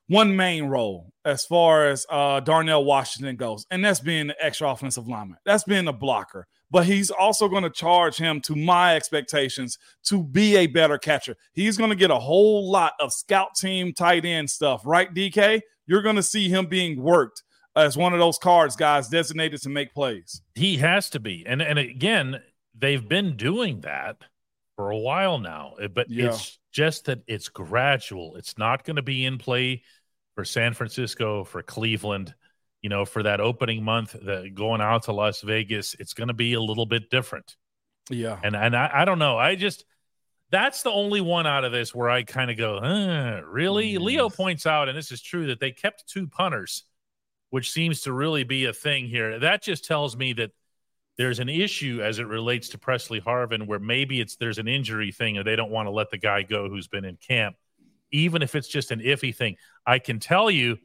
one 0.08 0.36
main 0.36 0.66
role 0.66 1.12
as 1.26 1.46
far 1.46 1.88
as 1.88 2.06
uh, 2.10 2.40
Darnell 2.40 2.86
Washington 2.86 3.36
goes, 3.36 3.66
and 3.70 3.84
that's 3.84 4.00
being 4.00 4.28
the 4.28 4.46
extra 4.46 4.72
offensive 4.72 5.08
lineman. 5.08 5.38
That's 5.46 5.66
being 5.66 5.88
a 5.88 5.94
blocker. 5.94 6.48
But 6.72 6.86
he's 6.86 7.12
also 7.12 7.48
going 7.48 7.64
to 7.64 7.70
charge 7.70 8.18
him 8.18 8.42
to 8.42 8.56
my 8.56 8.96
expectations 8.96 9.78
to 10.06 10.24
be 10.24 10.58
a 10.58 10.68
better 10.68 10.98
catcher. 10.98 11.36
He's 11.54 11.78
going 11.78 11.90
to 11.90 11.96
get 11.96 12.12
a 12.12 12.20
whole 12.20 12.70
lot 12.70 12.94
of 13.00 13.14
scout 13.14 13.56
team 13.56 13.94
tight 13.94 14.26
end 14.26 14.50
stuff, 14.50 14.82
right, 14.86 15.14
DK? 15.14 15.62
You're 15.86 16.02
going 16.02 16.18
to 16.18 16.24
see 16.24 16.50
him 16.50 16.66
being 16.66 17.02
worked 17.02 17.44
as 17.76 17.96
one 17.96 18.14
of 18.14 18.20
those 18.20 18.38
cards, 18.38 18.76
guys, 18.76 19.08
designated 19.08 19.62
to 19.62 19.70
make 19.70 19.94
plays. 19.94 20.42
He 20.56 20.78
has 20.78 21.10
to 21.12 21.20
be. 21.20 21.46
And 21.46 21.62
and 21.62 21.80
again, 21.80 22.42
they've 22.78 23.08
been 23.08 23.38
doing 23.38 23.82
that 23.82 24.18
for 24.76 24.92
a 24.92 24.98
while 24.98 25.40
now, 25.40 25.76
but 25.94 26.10
yeah. 26.10 26.28
it's 26.28 26.60
just 26.72 27.06
that 27.06 27.22
it's 27.28 27.50
gradual. 27.50 28.36
It's 28.36 28.58
not 28.58 28.84
going 28.84 28.98
to 28.98 29.02
be 29.02 29.26
in 29.26 29.38
play 29.38 29.84
for 30.38 30.46
San 30.46 30.76
Francisco, 30.76 31.44
for 31.44 31.64
Cleveland, 31.64 32.36
you 32.84 32.90
know, 32.90 33.06
for 33.06 33.24
that 33.24 33.42
opening 33.42 33.84
month, 33.84 34.12
the, 34.12 34.52
going 34.54 34.82
out 34.82 35.06
to 35.06 35.12
Las 35.12 35.42
Vegas, 35.42 35.96
it's 35.98 36.14
going 36.14 36.28
to 36.28 36.34
be 36.36 36.54
a 36.54 36.62
little 36.62 36.86
bit 36.86 37.10
different. 37.10 37.56
Yeah. 38.12 38.40
And 38.44 38.56
and 38.56 38.76
I, 38.76 38.88
I 38.94 39.06
don't 39.06 39.18
know. 39.18 39.40
I 39.40 39.56
just 39.56 39.84
that's 40.52 40.84
the 40.84 40.92
only 40.92 41.22
one 41.22 41.48
out 41.48 41.66
of 41.66 41.72
this 41.72 41.96
where 41.96 42.12
I 42.12 42.22
kind 42.22 42.52
of 42.52 42.58
go, 42.58 42.78
uh, 42.78 43.42
really? 43.48 43.88
Yes. 43.88 44.02
Leo 44.02 44.30
points 44.30 44.68
out, 44.68 44.90
and 44.90 44.96
this 44.96 45.12
is 45.12 45.24
true, 45.24 45.48
that 45.48 45.60
they 45.60 45.72
kept 45.72 46.08
two 46.08 46.28
punters, 46.28 46.84
which 47.50 47.72
seems 47.72 48.02
to 48.02 48.14
really 48.14 48.44
be 48.44 48.66
a 48.66 48.74
thing 48.74 49.08
here. 49.08 49.40
That 49.40 49.64
just 49.64 49.86
tells 49.86 50.16
me 50.16 50.34
that 50.34 50.52
there's 51.18 51.40
an 51.40 51.50
issue 51.50 52.02
as 52.04 52.20
it 52.20 52.28
relates 52.28 52.70
to 52.70 52.78
Pressley 52.78 53.20
Harvin, 53.20 53.66
where 53.66 53.80
maybe 53.80 54.22
it's 54.22 54.36
there's 54.36 54.60
an 54.60 54.68
injury 54.68 55.12
thing, 55.12 55.40
or 55.40 55.44
they 55.44 55.56
don't 55.56 55.72
want 55.72 55.88
to 55.88 55.92
let 55.92 56.12
the 56.12 56.20
guy 56.20 56.44
go 56.44 56.70
who's 56.70 56.88
been 56.88 57.06
in 57.06 57.16
camp 57.16 57.56
even 58.12 58.42
if 58.42 58.56
it's 58.56 58.68
just 58.68 58.92
an 58.92 59.00
iffy 59.00 59.36
thing. 59.36 59.58
I 59.86 60.00
can 60.00 60.20
tell 60.20 60.50
you 60.50 60.78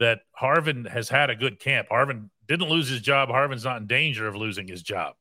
that 0.00 0.20
Harvin 0.40 0.88
has 0.88 1.08
had 1.08 1.30
a 1.30 1.36
good 1.36 1.58
camp. 1.58 1.88
Harvin 1.90 2.28
didn't 2.48 2.68
lose 2.68 2.88
his 2.88 3.00
job. 3.00 3.28
Harvin's 3.28 3.64
not 3.64 3.80
in 3.80 3.86
danger 3.86 4.26
of 4.26 4.36
losing 4.36 4.66
his 4.66 4.82
job. 4.82 5.14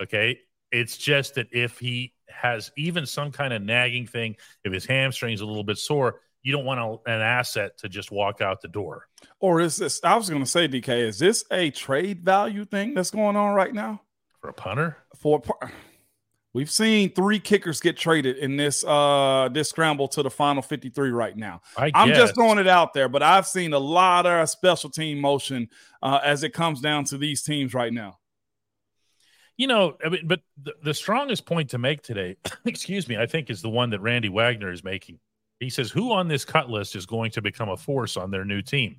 Okay. 0.00 0.38
It's 0.70 0.96
just 0.96 1.36
that 1.36 1.48
if 1.52 1.78
he 1.78 2.12
has 2.28 2.70
even 2.76 3.06
some 3.06 3.32
kind 3.32 3.52
of 3.52 3.62
nagging 3.62 4.06
thing, 4.06 4.36
if 4.64 4.72
his 4.72 4.84
hamstring's 4.84 5.40
a 5.40 5.46
little 5.46 5.64
bit 5.64 5.78
sore, 5.78 6.20
you 6.42 6.52
don't 6.52 6.64
want 6.64 6.80
a, 6.80 7.10
an 7.10 7.20
asset 7.20 7.78
to 7.78 7.88
just 7.88 8.12
walk 8.12 8.40
out 8.40 8.60
the 8.60 8.68
door. 8.68 9.08
Or 9.40 9.60
is 9.60 9.76
this, 9.76 10.00
I 10.04 10.16
was 10.16 10.30
going 10.30 10.42
to 10.42 10.48
say, 10.48 10.68
DK, 10.68 11.08
is 11.08 11.18
this 11.18 11.44
a 11.50 11.70
trade 11.70 12.24
value 12.24 12.64
thing 12.64 12.94
that's 12.94 13.10
going 13.10 13.34
on 13.34 13.54
right 13.54 13.74
now? 13.74 14.02
For 14.40 14.50
a 14.50 14.52
punter? 14.52 14.96
For 15.16 15.42
a 15.60 15.68
We've 16.56 16.70
seen 16.70 17.12
three 17.12 17.38
kickers 17.38 17.80
get 17.80 17.98
traded 17.98 18.38
in 18.38 18.56
this 18.56 18.82
uh 18.82 19.50
this 19.52 19.68
scramble 19.68 20.08
to 20.08 20.22
the 20.22 20.30
final 20.30 20.62
53 20.62 21.10
right 21.10 21.36
now. 21.36 21.60
I 21.76 21.90
am 21.92 22.08
just 22.14 22.34
throwing 22.34 22.56
it 22.58 22.66
out 22.66 22.94
there, 22.94 23.10
but 23.10 23.22
I've 23.22 23.46
seen 23.46 23.74
a 23.74 23.78
lot 23.78 24.24
of 24.24 24.48
special 24.48 24.88
team 24.88 25.20
motion 25.20 25.68
uh, 26.02 26.20
as 26.24 26.44
it 26.44 26.54
comes 26.54 26.80
down 26.80 27.04
to 27.04 27.18
these 27.18 27.42
teams 27.42 27.74
right 27.74 27.92
now. 27.92 28.20
You 29.58 29.66
know, 29.66 29.98
I 30.02 30.08
mean, 30.08 30.22
but 30.26 30.40
the, 30.62 30.72
the 30.82 30.94
strongest 30.94 31.44
point 31.44 31.68
to 31.70 31.78
make 31.78 32.00
today, 32.00 32.38
excuse 32.64 33.06
me, 33.06 33.18
I 33.18 33.26
think 33.26 33.50
is 33.50 33.60
the 33.60 33.68
one 33.68 33.90
that 33.90 34.00
Randy 34.00 34.30
Wagner 34.30 34.72
is 34.72 34.82
making. 34.82 35.18
He 35.60 35.68
says, 35.68 35.90
"Who 35.90 36.10
on 36.10 36.26
this 36.26 36.46
cut 36.46 36.70
list 36.70 36.96
is 36.96 37.04
going 37.04 37.32
to 37.32 37.42
become 37.42 37.68
a 37.68 37.76
force 37.76 38.16
on 38.16 38.30
their 38.30 38.46
new 38.46 38.62
team?" 38.62 38.96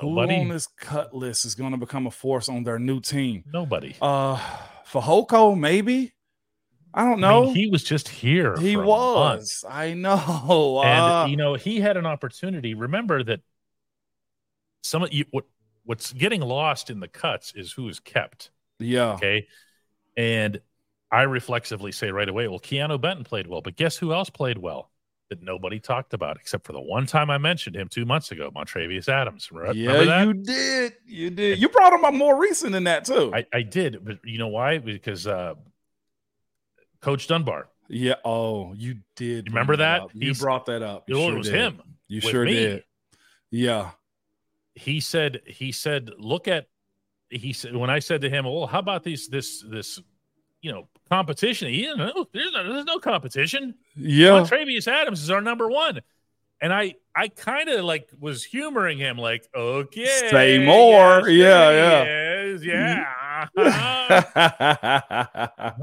Nobody. 0.00 0.36
Who 0.36 0.40
on 0.40 0.48
this 0.48 0.68
cut 0.68 1.12
list 1.14 1.44
is 1.44 1.54
going 1.54 1.72
to 1.72 1.78
become 1.78 2.06
a 2.06 2.10
force 2.10 2.48
on 2.48 2.64
their 2.64 2.78
new 2.78 2.98
team? 2.98 3.44
Nobody. 3.52 3.94
Uh 4.00 4.40
Fehoko, 4.90 5.58
maybe. 5.58 6.12
I 6.94 7.04
don't 7.04 7.20
know. 7.20 7.42
I 7.42 7.46
mean, 7.46 7.54
he 7.56 7.68
was 7.68 7.84
just 7.84 8.08
here. 8.08 8.56
He 8.56 8.76
was. 8.76 9.64
I 9.68 9.92
know. 9.92 10.82
And 10.82 11.02
uh, 11.02 11.26
you 11.28 11.36
know, 11.36 11.54
he 11.54 11.78
had 11.78 11.96
an 11.96 12.06
opportunity. 12.06 12.74
Remember 12.74 13.22
that 13.22 13.40
some 14.82 15.02
of 15.02 15.12
you 15.12 15.26
what 15.30 15.44
what's 15.84 16.12
getting 16.12 16.40
lost 16.40 16.88
in 16.88 17.00
the 17.00 17.08
cuts 17.08 17.52
is 17.54 17.72
who 17.72 17.88
is 17.88 18.00
kept. 18.00 18.50
Yeah. 18.78 19.12
Okay. 19.12 19.46
And 20.16 20.60
I 21.10 21.22
reflexively 21.22 21.92
say 21.92 22.10
right 22.10 22.28
away, 22.28 22.48
well, 22.48 22.58
Keanu 22.58 23.00
Benton 23.00 23.24
played 23.24 23.46
well, 23.46 23.60
but 23.60 23.76
guess 23.76 23.96
who 23.96 24.12
else 24.12 24.30
played 24.30 24.58
well? 24.58 24.90
That 25.28 25.42
nobody 25.42 25.80
talked 25.80 26.14
about 26.14 26.36
except 26.36 26.66
for 26.66 26.72
the 26.72 26.80
one 26.80 27.06
time 27.06 27.30
I 27.30 27.38
mentioned 27.38 27.76
him 27.76 27.88
two 27.88 28.04
months 28.04 28.30
ago, 28.30 28.50
Montravius 28.54 29.08
Adams. 29.08 29.50
Remember 29.50 29.76
yeah, 29.76 30.24
you 30.24 30.34
did. 30.34 30.92
You 31.06 31.30
did. 31.30 31.58
You 31.58 31.68
brought 31.68 31.92
him 31.92 32.04
up 32.04 32.14
more 32.14 32.40
recent 32.40 32.72
than 32.72 32.84
that 32.84 33.04
too. 33.04 33.32
I, 33.34 33.46
I 33.52 33.62
did, 33.62 34.04
but 34.04 34.18
you 34.24 34.38
know 34.38 34.48
why? 34.48 34.78
Because 34.78 35.26
uh, 35.26 35.54
Coach 37.00 37.26
Dunbar. 37.28 37.68
Yeah. 37.88 38.14
Oh, 38.24 38.72
you 38.74 38.98
did. 39.14 39.48
Remember 39.48 39.76
that? 39.76 40.02
You 40.14 40.34
brought 40.34 40.66
that 40.66 40.82
up. 40.82 41.04
You 41.08 41.16
sure 41.16 41.32
it 41.32 41.38
was 41.38 41.46
did. 41.48 41.54
him. 41.54 41.82
You 42.08 42.20
sure 42.20 42.44
me. 42.44 42.52
did. 42.52 42.84
Yeah. 43.50 43.90
He 44.74 45.00
said. 45.00 45.42
He 45.46 45.72
said, 45.72 46.10
"Look 46.18 46.48
at." 46.48 46.66
He 47.28 47.52
said 47.52 47.74
when 47.74 47.90
I 47.90 47.98
said 47.98 48.20
to 48.20 48.30
him, 48.30 48.44
"Well, 48.44 48.66
how 48.66 48.78
about 48.78 49.02
these 49.02 49.28
this 49.28 49.64
this 49.68 50.00
you 50.66 50.72
know 50.72 50.88
competition. 51.08 51.68
He 51.68 51.82
didn't 51.82 51.98
know 51.98 52.26
there's 52.32 52.52
no, 52.52 52.72
there's 52.72 52.84
no 52.84 52.98
competition. 52.98 53.76
Yeah, 53.94 54.40
Travius 54.40 54.88
Adams 54.88 55.22
is 55.22 55.30
our 55.30 55.40
number 55.40 55.68
one, 55.68 56.00
and 56.60 56.74
I 56.74 56.96
I 57.14 57.28
kind 57.28 57.68
of 57.68 57.84
like 57.84 58.10
was 58.18 58.42
humoring 58.42 58.98
him, 58.98 59.16
like, 59.16 59.48
okay, 59.54 60.28
say 60.28 60.58
more, 60.66 61.28
yeah, 61.28 62.56
yeah, 62.58 63.06
yeah. 63.54 64.06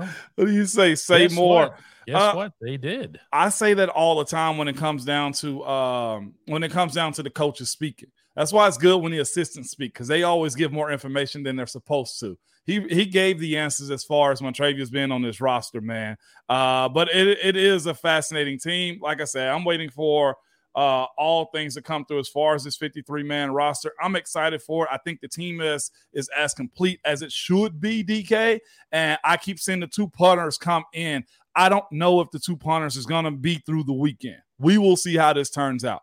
what 0.35 0.45
do 0.45 0.51
you 0.51 0.65
say? 0.65 0.95
Say 0.95 1.27
Guess 1.27 1.35
more. 1.35 1.61
What? 1.61 1.79
Guess 2.05 2.21
uh, 2.21 2.33
what? 2.33 2.51
They 2.59 2.75
did. 2.75 3.21
I 3.31 3.47
say 3.47 3.73
that 3.75 3.87
all 3.87 4.17
the 4.17 4.25
time 4.25 4.57
when 4.57 4.67
it 4.67 4.75
comes 4.75 5.05
down 5.05 5.31
to 5.33 5.63
um 5.63 6.33
when 6.45 6.61
it 6.63 6.71
comes 6.71 6.93
down 6.93 7.13
to 7.13 7.23
the 7.23 7.29
coaches 7.29 7.69
speaking. 7.69 8.09
That's 8.35 8.51
why 8.51 8.67
it's 8.67 8.77
good 8.77 8.97
when 8.97 9.13
the 9.13 9.19
assistants 9.19 9.69
speak 9.69 9.93
because 9.93 10.09
they 10.09 10.23
always 10.23 10.55
give 10.55 10.73
more 10.73 10.91
information 10.91 11.43
than 11.43 11.55
they're 11.55 11.67
supposed 11.67 12.19
to 12.19 12.37
he 12.65 12.81
he 12.89 13.05
gave 13.05 13.39
the 13.39 13.57
answers 13.57 13.91
as 13.91 14.03
far 14.03 14.31
as 14.31 14.41
Montravius 14.41 14.91
being 14.91 15.11
on 15.11 15.21
this 15.21 15.41
roster, 15.41 15.81
man. 15.81 16.17
Uh, 16.47 16.89
but 16.89 17.09
it, 17.13 17.39
it 17.43 17.55
is 17.55 17.85
a 17.85 17.93
fascinating 17.93 18.59
team. 18.59 18.99
Like 19.01 19.21
I 19.21 19.25
said, 19.25 19.49
I'm 19.49 19.65
waiting 19.65 19.89
for 19.89 20.37
uh, 20.75 21.05
all 21.17 21.45
things 21.53 21.75
to 21.75 21.81
come 21.81 22.05
through 22.05 22.19
as 22.19 22.29
far 22.29 22.55
as 22.55 22.63
this 22.63 22.75
53 22.77 23.23
man 23.23 23.51
roster. 23.51 23.93
I'm 24.01 24.15
excited 24.15 24.61
for 24.61 24.85
it. 24.85 24.89
I 24.91 24.97
think 24.97 25.21
the 25.21 25.27
team 25.27 25.61
is 25.61 25.91
is 26.13 26.29
as 26.35 26.53
complete 26.53 26.99
as 27.05 27.21
it 27.21 27.31
should 27.31 27.79
be, 27.79 28.03
DK. 28.03 28.59
And 28.91 29.19
I 29.23 29.37
keep 29.37 29.59
seeing 29.59 29.79
the 29.79 29.87
two 29.87 30.07
punters 30.07 30.57
come 30.57 30.83
in. 30.93 31.25
I 31.55 31.69
don't 31.69 31.89
know 31.91 32.19
if 32.21 32.31
the 32.31 32.39
two 32.39 32.57
punters 32.57 32.97
is 32.97 33.05
going 33.05 33.25
to 33.25 33.31
be 33.31 33.55
through 33.65 33.83
the 33.83 33.93
weekend. 33.93 34.41
We 34.57 34.77
will 34.77 34.95
see 34.95 35.15
how 35.15 35.33
this 35.33 35.49
turns 35.49 35.85
out. 35.85 36.01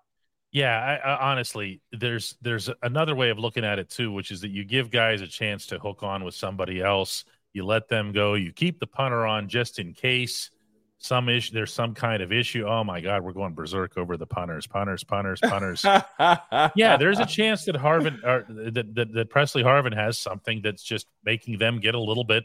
Yeah, 0.53 0.99
I, 1.05 1.11
I, 1.11 1.31
honestly, 1.31 1.81
there's 1.93 2.37
there's 2.43 2.69
another 2.83 3.15
way 3.15 3.31
of 3.31 3.39
looking 3.39 3.65
at 3.65 3.79
it 3.79 3.89
too, 3.89 4.13
which 4.13 4.31
is 4.33 4.41
that 4.41 4.51
you 4.51 4.65
give 4.65 4.91
guys 4.91 5.21
a 5.21 5.27
chance 5.27 5.67
to 5.67 5.79
hook 5.79 6.03
on 6.03 6.25
with 6.25 6.35
somebody 6.35 6.81
else. 6.81 7.25
You 7.53 7.65
let 7.65 7.89
them 7.89 8.13
go. 8.13 8.35
You 8.35 8.53
keep 8.53 8.81
the 8.81 8.87
punter 8.87 9.27
on 9.27 9.49
just 9.49 9.79
in 9.79 9.93
case 9.93 10.51
some 10.99 11.29
issue. 11.29 11.55
There's 11.55 11.73
some 11.73 11.95
kind 11.95 12.23
of 12.23 12.33
issue. 12.33 12.67
Oh 12.67 12.83
my 12.83 13.01
God, 13.01 13.23
we're 13.23 13.33
going 13.33 13.55
berserk 13.55 13.97
over 13.97 14.17
the 14.17 14.27
punters, 14.27 14.67
punters, 14.67 15.05
punters, 15.05 15.41
punters. 15.41 15.85
yeah, 16.77 16.97
there's 16.97 17.21
a 17.21 17.27
chance 17.27 17.65
that 17.67 17.77
Harvin 17.77 18.23
or 18.25 18.45
that, 18.71 18.95
that 18.95 19.13
that 19.13 19.31
Pressley 19.31 19.63
Harvin 19.63 19.95
has 19.95 20.19
something 20.19 20.63
that's 20.63 20.83
just 20.83 21.07
making 21.25 21.59
them 21.59 21.79
get 21.79 21.95
a 21.95 22.01
little 22.01 22.25
bit, 22.25 22.45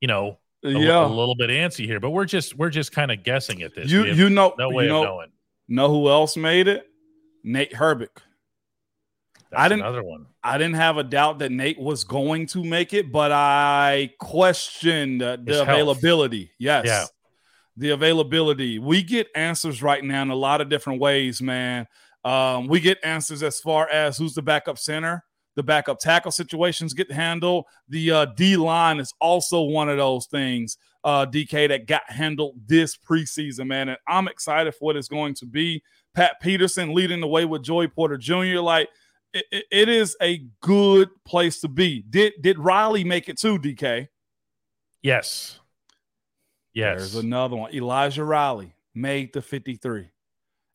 you 0.00 0.08
know, 0.08 0.38
a, 0.64 0.70
yeah. 0.70 1.04
a 1.04 1.08
little 1.08 1.36
bit 1.36 1.50
antsy 1.50 1.86
here. 1.86 2.00
But 2.00 2.10
we're 2.10 2.26
just 2.26 2.56
we're 2.56 2.70
just 2.70 2.90
kind 2.90 3.12
of 3.12 3.22
guessing 3.22 3.62
at 3.62 3.76
this. 3.76 3.90
You 3.90 4.06
you 4.06 4.28
know 4.28 4.54
no 4.58 4.70
way 4.70 4.84
you 4.84 4.90
know, 4.90 5.02
of 5.02 5.04
knowing 5.04 5.30
Know 5.70 5.88
who 5.88 6.08
else 6.08 6.36
made 6.36 6.66
it? 6.66 6.84
Nate 7.44 7.72
Herbig. 7.72 8.08
That's 9.50 9.62
I 9.62 9.68
didn't, 9.68 9.82
another 9.82 10.02
one. 10.02 10.26
I 10.42 10.58
didn't 10.58 10.74
have 10.74 10.96
a 10.98 11.04
doubt 11.04 11.38
that 11.38 11.52
Nate 11.52 11.78
was 11.78 12.02
going 12.02 12.46
to 12.48 12.64
make 12.64 12.92
it, 12.92 13.12
but 13.12 13.30
I 13.30 14.12
questioned 14.18 15.20
the, 15.20 15.62
availability. 15.62 16.50
Yes. 16.58 16.86
Yeah. 16.86 17.04
The 17.76 17.90
availability. 17.90 18.80
We 18.80 19.04
get 19.04 19.28
answers 19.36 19.80
right 19.80 20.02
now 20.04 20.22
in 20.22 20.30
a 20.30 20.34
lot 20.34 20.60
of 20.60 20.68
different 20.68 21.00
ways, 21.00 21.40
man. 21.40 21.86
Um, 22.24 22.66
we 22.66 22.80
get 22.80 22.98
answers 23.04 23.42
as 23.42 23.60
far 23.60 23.88
as 23.88 24.18
who's 24.18 24.34
the 24.34 24.42
backup 24.42 24.76
center, 24.76 25.24
the 25.54 25.62
backup 25.62 26.00
tackle 26.00 26.32
situations 26.32 26.94
get 26.94 27.10
handled. 27.12 27.64
The 27.88 28.10
uh, 28.10 28.24
D 28.36 28.56
line 28.56 28.98
is 28.98 29.14
also 29.20 29.62
one 29.62 29.88
of 29.88 29.96
those 29.96 30.26
things. 30.26 30.76
Uh, 31.02 31.24
DK 31.24 31.68
that 31.68 31.86
got 31.86 32.02
handled 32.08 32.56
this 32.66 32.94
preseason, 32.94 33.66
man. 33.68 33.88
And 33.88 33.98
I'm 34.06 34.28
excited 34.28 34.74
for 34.74 34.86
what 34.86 34.96
it's 34.96 35.08
going 35.08 35.34
to 35.36 35.46
be. 35.46 35.82
Pat 36.14 36.40
Peterson 36.42 36.92
leading 36.92 37.20
the 37.20 37.26
way 37.26 37.44
with 37.44 37.62
Joey 37.62 37.88
Porter 37.88 38.18
Jr. 38.18 38.60
Like 38.60 38.88
it, 39.32 39.64
it 39.70 39.88
is 39.88 40.16
a 40.20 40.44
good 40.60 41.08
place 41.24 41.60
to 41.60 41.68
be. 41.68 42.04
Did 42.08 42.34
did 42.40 42.58
Riley 42.58 43.04
make 43.04 43.28
it 43.28 43.38
too, 43.38 43.58
DK? 43.58 44.08
Yes. 45.02 45.60
Yes. 46.74 46.98
There's 46.98 47.14
another 47.16 47.56
one. 47.56 47.74
Elijah 47.74 48.24
Riley 48.24 48.74
made 48.94 49.32
the 49.32 49.42
53. 49.42 50.10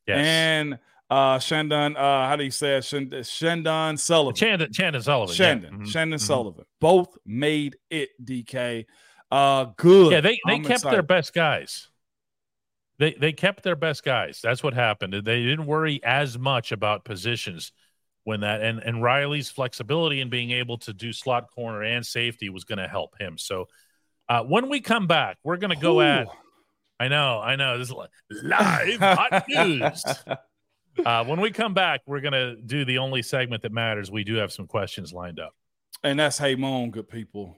Yes. 0.08 0.18
And 0.18 0.80
uh 1.10 1.40
Chandon, 1.40 1.96
uh, 1.96 2.28
how 2.28 2.36
do 2.36 2.44
you 2.44 2.52
say 2.52 2.78
it? 2.78 2.82
Chandon 3.26 3.98
Sullivan. 3.98 4.36
Chandon, 4.36 4.74
Chandon 4.74 5.02
Sullivan. 5.02 5.36
Chandon, 5.36 5.72
yeah. 5.72 5.78
mm-hmm. 5.78 5.86
Chandon 5.86 6.20
mm-hmm. 6.20 6.26
Sullivan. 6.26 6.66
Both 6.80 7.18
made 7.26 7.78
it, 7.90 8.10
DK. 8.24 8.86
Uh 9.32 9.66
good. 9.78 10.12
Yeah, 10.12 10.22
they, 10.22 10.40
they 10.46 10.60
kept 10.60 10.70
excited. 10.70 10.96
their 10.96 11.04
best 11.04 11.34
guys. 11.34 11.90
They 12.98 13.14
they 13.14 13.34
kept 13.34 13.64
their 13.64 13.76
best 13.76 14.04
guys. 14.04 14.40
That's 14.42 14.64
what 14.64 14.74
happened. 14.74 15.14
They 15.14 15.44
didn't 15.44 15.66
worry 15.66 16.02
as 16.04 16.38
much 16.38 16.72
about 16.72 17.04
positions 17.04 17.72
when 18.24 18.42
that 18.42 18.62
and 18.62 18.80
and 18.80 19.02
Riley's 19.02 19.50
flexibility 19.50 20.22
in 20.22 20.30
being 20.30 20.52
able 20.52 20.78
to 20.80 20.94
do 20.94 21.12
slot 21.12 21.50
corner 21.54 21.84
and 21.84 22.06
safety 22.06 22.50
was 22.50 22.64
going 22.64 22.80
to 22.80 22.88
help 22.88 23.20
him. 23.20 23.38
So 23.38 23.68
uh, 24.30 24.44
when 24.44 24.70
we 24.70 24.82
come 24.82 25.08
back, 25.08 25.38
we're 25.44 25.58
going 25.58 25.76
to 25.76 25.82
go 25.82 26.00
Ooh. 26.00 26.04
at. 26.04 26.28
I 27.00 27.10
know, 27.10 27.40
I 27.42 27.56
know. 27.58 27.78
This 27.78 27.90
is 27.90 28.44
live 28.44 29.00
hot 29.00 29.44
news. 29.50 30.04
Uh, 31.06 31.26
when 31.26 31.42
we 31.42 31.52
come 31.52 31.74
back, 31.74 32.02
we're 32.06 32.22
going 32.22 32.34
to 32.34 32.56
do 32.56 32.86
the 32.86 33.00
only 33.00 33.22
segment 33.22 33.62
that 33.64 33.74
matters. 33.74 34.10
We 34.10 34.24
do 34.24 34.36
have 34.36 34.54
some 34.54 34.66
questions 34.66 35.12
lined 35.12 35.40
up. 35.40 35.54
And 36.04 36.20
that's 36.20 36.38
Hey 36.38 36.56
Moan, 36.56 36.92
good 36.92 37.10
people. 37.10 37.58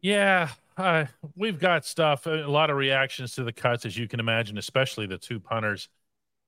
Yeah. 0.00 0.50
Uh, 0.76 1.06
we've 1.36 1.58
got 1.58 1.84
stuff, 1.84 2.26
a 2.26 2.46
lot 2.46 2.70
of 2.70 2.76
reactions 2.76 3.32
to 3.34 3.44
the 3.44 3.52
cuts, 3.52 3.84
as 3.84 3.96
you 3.96 4.06
can 4.06 4.20
imagine, 4.20 4.58
especially 4.58 5.06
the 5.06 5.18
two 5.18 5.40
punters. 5.40 5.88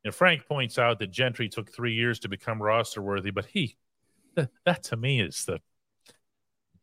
And 0.05 0.15
Frank 0.15 0.47
points 0.47 0.79
out 0.79 0.99
that 1.01 1.11
Gentry 1.11 1.49
took 1.49 1.71
three 1.71 1.95
years 1.95 2.21
to 2.21 2.29
become 2.29 2.63
roster 2.63 3.03
worthy, 3.03 3.31
but 3.31 3.47
he, 3.47 3.77
that 4.65 4.85
to 4.85 4.97
me 4.97 5.21
is 5.21 5.45
the. 5.45 5.61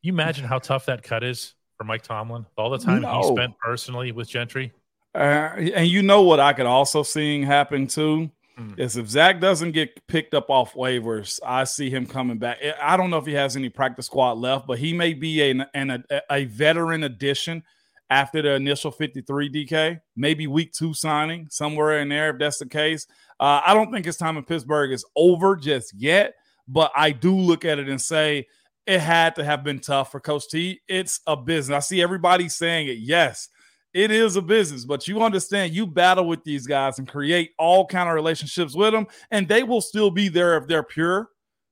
You 0.02 0.14
imagine 0.14 0.46
how 0.46 0.60
tough 0.60 0.86
that 0.86 1.04
cut 1.04 1.24
is 1.24 1.56
for 1.78 1.84
Mike 1.84 2.04
Tomlin? 2.04 2.46
All 2.58 2.70
the 2.70 2.78
time 2.78 3.02
no. 3.02 3.22
he 3.22 3.28
spent 3.28 3.58
personally 3.58 4.12
with 4.12 4.30
Gentry. 4.30 4.72
Uh, 5.16 5.54
and 5.76 5.88
you 5.88 6.04
know 6.04 6.22
what 6.22 6.40
I 6.40 6.54
could 6.54 6.68
also 6.68 7.02
seeing 7.02 7.44
happen 7.44 7.88
too 7.88 8.30
mm. 8.58 8.80
is 8.80 8.98
if 8.98 9.10
Zach 9.10 9.40
doesn't 9.40 9.72
get 9.72 10.06
picked 10.08 10.34
up 10.34 10.50
off 10.50 10.74
waivers, 10.74 11.40
I 11.46 11.64
see 11.64 11.90
him 11.90 12.06
coming 12.06 12.38
back. 12.38 12.60
I 12.82 12.98
don't 12.98 13.10
know 13.10 13.18
if 13.18 13.26
he 13.26 13.34
has 13.34 13.56
any 13.56 13.70
practice 13.70 14.08
squad 14.08 14.38
left, 14.38 14.68
but 14.68 14.80
he 14.80 14.94
may 14.94 15.14
be 15.14 15.42
a, 15.42 15.68
an, 15.74 16.04
a, 16.10 16.22
a 16.30 16.46
veteran 16.46 17.04
addition 17.04 17.64
after 18.10 18.42
the 18.42 18.54
initial 18.54 18.92
53 18.92 19.50
DK, 19.50 20.00
maybe 20.16 20.48
week 20.48 20.72
two 20.72 20.94
signing 20.94 21.48
somewhere 21.50 22.00
in 22.00 22.10
there 22.10 22.30
if 22.30 22.40
that's 22.40 22.58
the 22.58 22.66
case. 22.66 23.06
Uh, 23.40 23.62
I 23.66 23.74
don't 23.74 23.92
think 23.92 24.06
his 24.06 24.18
time 24.18 24.38
in 24.38 24.44
Pittsburgh 24.44 24.92
is 24.92 25.06
over 25.16 25.56
just 25.56 25.94
yet, 25.94 26.36
but 26.68 26.92
I 26.96 27.12
do 27.12 27.36
look 27.36 27.66
at 27.66 27.80
it 27.80 27.90
and 27.90 28.02
say 28.02 28.48
it 28.86 29.02
had 29.02 29.36
to 29.36 29.44
have 29.44 29.64
been 29.64 29.80
tough 29.80 30.12
for 30.12 30.20
Coach 30.20 30.48
T. 30.50 30.80
It's 30.88 31.20
a 31.28 31.36
business. 31.36 31.76
I 31.76 31.80
see 31.80 32.02
everybody 32.02 32.48
saying 32.48 32.88
it. 32.88 32.98
Yes, 33.00 33.50
it 33.98 34.12
is 34.12 34.36
a 34.36 34.42
business 34.42 34.86
but 34.86 35.08
you 35.08 35.22
understand 35.22 35.74
you 35.74 35.88
battle 35.88 36.28
with 36.28 36.44
these 36.44 36.68
guys 36.68 37.00
and 37.00 37.08
create 37.08 37.52
all 37.58 37.86
kind 37.86 38.08
of 38.08 38.16
relationships 38.16 38.76
with 38.76 38.94
them 38.94 39.08
and 39.32 39.48
they 39.48 39.64
will 39.64 39.82
still 39.82 40.12
be 40.12 40.30
there 40.30 40.58
if 40.58 40.68
they're 40.68 40.84
pure. 40.84 41.30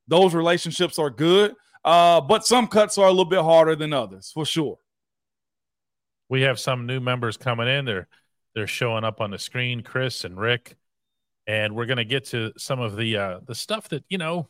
Those 0.08 0.34
relationships 0.34 1.00
are 1.00 1.10
good 1.10 1.56
uh, 1.86 2.20
but 2.20 2.46
some 2.46 2.68
cuts 2.68 2.98
are 2.98 3.06
a 3.06 3.12
little 3.12 3.26
bit 3.26 3.42
harder 3.42 3.76
than 3.76 3.94
others 3.94 4.32
for 4.34 4.44
sure. 4.44 4.80
We 6.30 6.42
have 6.42 6.60
some 6.60 6.88
new 6.88 7.00
members 7.00 7.38
coming 7.38 7.68
in. 7.68 7.86
They're 7.86 8.08
they're 8.56 8.68
showing 8.68 9.04
up 9.04 9.22
on 9.22 9.30
the 9.30 9.38
screen 9.38 9.84
chris 9.84 10.24
and 10.24 10.36
rick. 10.36 10.76
And 11.46 11.76
we're 11.76 11.86
going 11.86 11.98
to 11.98 12.06
get 12.06 12.26
to 12.28 12.54
some 12.58 12.80
of 12.80 12.96
the 12.96 13.18
uh, 13.18 13.40
the 13.46 13.54
stuff 13.54 13.88
that 13.90 14.04
you 14.10 14.18
know 14.18 14.50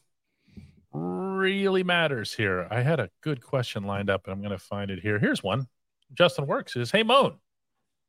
really 0.93 1.83
matters 1.83 2.33
here. 2.33 2.67
I 2.71 2.81
had 2.81 3.01
a 3.01 3.09
good 3.19 3.43
question 3.43 3.83
lined 3.83 4.09
up 4.09 4.21
and 4.25 4.31
i'm 4.31 4.39
going 4.39 4.51
to 4.51 4.57
find 4.57 4.89
it 4.89 4.99
here. 4.99 5.19
Here's 5.19 5.43
one. 5.43 5.67
Justin 6.13 6.47
works 6.47 6.77
is 6.77 6.91
hey 6.91 7.03
moan 7.03 7.35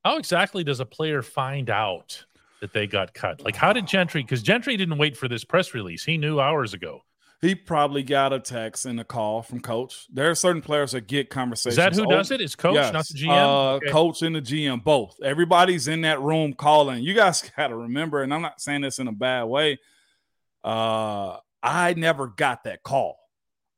how 0.06 0.18
exactly 0.18 0.62
does 0.62 0.78
a 0.78 0.86
player 0.86 1.20
find 1.20 1.68
out 1.68 2.24
that 2.60 2.72
they 2.72 2.86
got 2.86 3.12
cut? 3.12 3.44
Like, 3.44 3.56
how 3.56 3.72
did 3.72 3.88
Gentry? 3.88 4.22
Because 4.22 4.40
Gentry 4.40 4.76
didn't 4.76 4.98
wait 4.98 5.16
for 5.16 5.26
this 5.26 5.42
press 5.42 5.74
release; 5.74 6.04
he 6.04 6.16
knew 6.16 6.38
hours 6.38 6.74
ago. 6.74 7.02
He 7.42 7.56
probably 7.56 8.04
got 8.04 8.32
a 8.32 8.38
text 8.38 8.86
and 8.86 9.00
a 9.00 9.04
call 9.04 9.42
from 9.42 9.58
coach. 9.60 10.06
There 10.12 10.30
are 10.30 10.34
certain 10.36 10.62
players 10.62 10.92
that 10.92 11.08
get 11.08 11.28
conversations. 11.28 11.72
Is 11.72 11.76
that 11.76 11.94
who 11.94 12.06
oh, 12.06 12.10
does 12.10 12.30
it? 12.30 12.40
Is 12.40 12.54
coach, 12.54 12.76
yes. 12.76 12.92
not 12.92 13.06
the 13.08 13.14
GM? 13.14 13.28
Uh, 13.28 13.72
okay. 13.74 13.90
Coach 13.90 14.22
and 14.22 14.36
the 14.36 14.40
GM, 14.40 14.84
both. 14.84 15.16
Everybody's 15.22 15.88
in 15.88 16.02
that 16.02 16.20
room 16.22 16.54
calling. 16.54 17.02
You 17.02 17.12
guys 17.12 17.42
got 17.56 17.68
to 17.68 17.76
remember, 17.76 18.22
and 18.22 18.32
I'm 18.32 18.42
not 18.42 18.60
saying 18.60 18.82
this 18.82 19.00
in 19.00 19.08
a 19.08 19.12
bad 19.12 19.44
way. 19.44 19.80
Uh, 20.62 21.38
I 21.62 21.94
never 21.94 22.28
got 22.28 22.62
that 22.64 22.84
call. 22.84 23.18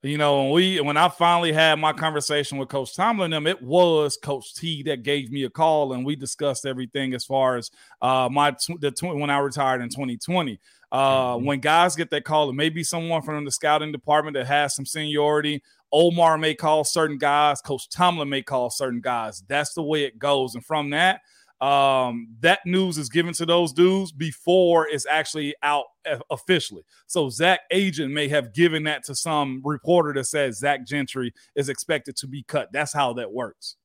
You 0.03 0.17
know, 0.17 0.43
when 0.45 0.53
we 0.53 0.81
when 0.81 0.97
I 0.97 1.09
finally 1.09 1.53
had 1.53 1.81
my 1.81 1.93
conversation 1.93 2.57
with 2.57 2.69
Coach 2.69 2.95
Tomlin, 2.95 3.33
them 3.33 3.49
it 3.49 3.61
was 3.61 4.17
Coach 4.17 4.55
T 4.55 4.85
that 4.85 5.03
gave 5.03 5.33
me 5.33 5.43
a 5.43 5.51
call, 5.51 5.93
and 5.93 6.07
we 6.07 6.15
discussed 6.15 6.65
everything 6.65 7.15
as 7.15 7.25
far 7.25 7.57
as 7.57 7.73
uh 8.01 8.29
my 8.31 8.55
the 8.81 8.93
tw- 8.93 9.17
when 9.17 9.29
I 9.29 9.39
retired 9.39 9.83
in 9.83 9.89
2020. 9.89 10.61
Uh, 10.91 11.35
mm-hmm. 11.35 11.45
when 11.45 11.59
guys 11.59 11.97
get 11.97 12.11
that 12.11 12.25
call, 12.25 12.49
it 12.49 12.55
may 12.55 12.69
be 12.69 12.85
someone 12.85 13.23
from 13.23 13.45
the 13.45 13.51
scouting 13.51 13.91
department 13.91 14.35
that 14.35 14.47
has 14.47 14.75
some 14.75 14.87
seniority. 14.87 15.63
Omar 15.93 16.39
may 16.39 16.55
call 16.55 16.85
certain 16.85 17.19
guys. 17.19 17.61
Coach 17.61 17.89
Tomlin 17.89 18.29
may 18.29 18.43
call 18.43 18.71
certain 18.71 19.01
guys. 19.01 19.43
That's 19.49 19.75
the 19.75 19.83
way 19.83 20.05
it 20.05 20.19
goes, 20.19 20.55
and 20.55 20.65
from 20.65 20.91
that, 20.91 21.23
um, 21.61 22.29
that 22.41 22.61
news 22.65 22.99
is 22.99 23.09
given 23.09 23.35
to 23.35 23.47
those 23.47 23.73
dudes 23.73 24.13
before 24.13 24.87
it's 24.87 25.07
actually 25.07 25.55
out 25.63 25.87
officially. 26.31 26.85
So 27.07 27.29
Zach 27.29 27.61
agent 27.71 28.13
may 28.13 28.29
have 28.29 28.55
given 28.55 28.85
that 28.85 29.05
to 29.05 29.15
some 29.15 29.61
reporter 29.65 30.13
that 30.15 30.25
says 30.25 30.59
Zach 30.59 30.87
Gentry 30.87 31.33
is 31.57 31.69
expected 31.69 32.17
to 32.17 32.27
be 32.27 32.45
cut. 32.45 32.69
That's 32.73 32.93
how 32.93 33.13
that 33.15 33.33
works. 33.33 33.77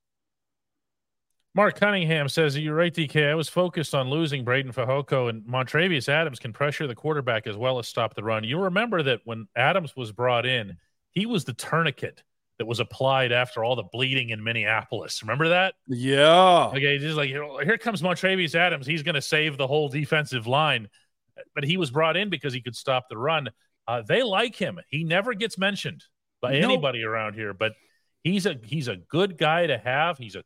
Mark 1.56 1.80
Cunningham 1.80 2.30
says, 2.30 2.58
You're 2.58 2.76
right, 2.76 2.94
DK. 2.94 3.30
I 3.30 3.36
was 3.36 3.48
focused 3.48 3.94
on 3.94 4.10
losing 4.10 4.44
Breiden 4.44 4.74
Fehoko, 4.74 5.30
and 5.30 5.44
Montravius 5.44 6.10
Adams 6.10 6.40
can 6.40 6.52
pressure 6.52 6.88
the 6.88 6.96
quarterback 6.96 7.46
as 7.46 7.56
well 7.56 7.78
as 7.78 7.88
stop 7.88 8.16
the 8.16 8.24
run. 8.24 8.44
You 8.44 8.60
remember 8.60 9.04
that 9.04 9.22
when 9.26 9.48
Adams 9.56 9.96
was 9.96 10.12
brought 10.12 10.48
in, 10.48 10.78
he 11.12 11.28
was 11.28 11.46
the 11.46 11.54
tourniquet 11.54 12.24
that 12.58 12.66
was 12.66 12.80
applied 12.80 13.32
after 13.32 13.64
all 13.64 13.76
the 13.76 13.84
bleeding 13.84 14.30
in 14.30 14.44
Minneapolis. 14.44 15.22
Remember 15.24 15.50
that? 15.50 15.74
Yeah. 15.88 16.68
Okay, 16.68 16.98
just 17.00 17.18
like 17.18 17.30
here, 17.30 17.78
comes 17.78 18.02
Montravius 18.02 18.56
Adams. 18.56 18.86
He's 18.86 19.04
going 19.04 19.16
to 19.16 19.22
save 19.22 19.58
the 19.58 19.68
whole 19.68 19.90
defensive 19.90 20.48
line, 20.48 20.88
but 21.56 21.64
he 21.64 21.78
was 21.78 21.92
brought 21.92 22.16
in 22.16 22.30
because 22.30 22.54
he 22.54 22.62
could 22.62 22.76
stop 22.76 23.06
the 23.10 23.18
run. 23.18 23.50
Uh, 23.88 24.02
they 24.08 24.24
like 24.24 24.56
him. 24.56 24.80
He 24.88 25.04
never 25.04 25.34
gets 25.34 25.58
mentioned 25.58 26.04
by 26.42 26.54
nope. 26.54 26.64
anybody 26.64 27.04
around 27.04 27.34
here, 27.34 27.54
but 27.54 27.74
he's 28.24 28.46
a 28.46 28.60
he's 28.64 28.88
a 28.88 28.96
good 28.96 29.38
guy 29.38 29.68
to 29.68 29.78
have. 29.78 30.18
He's 30.18 30.36
a 30.36 30.44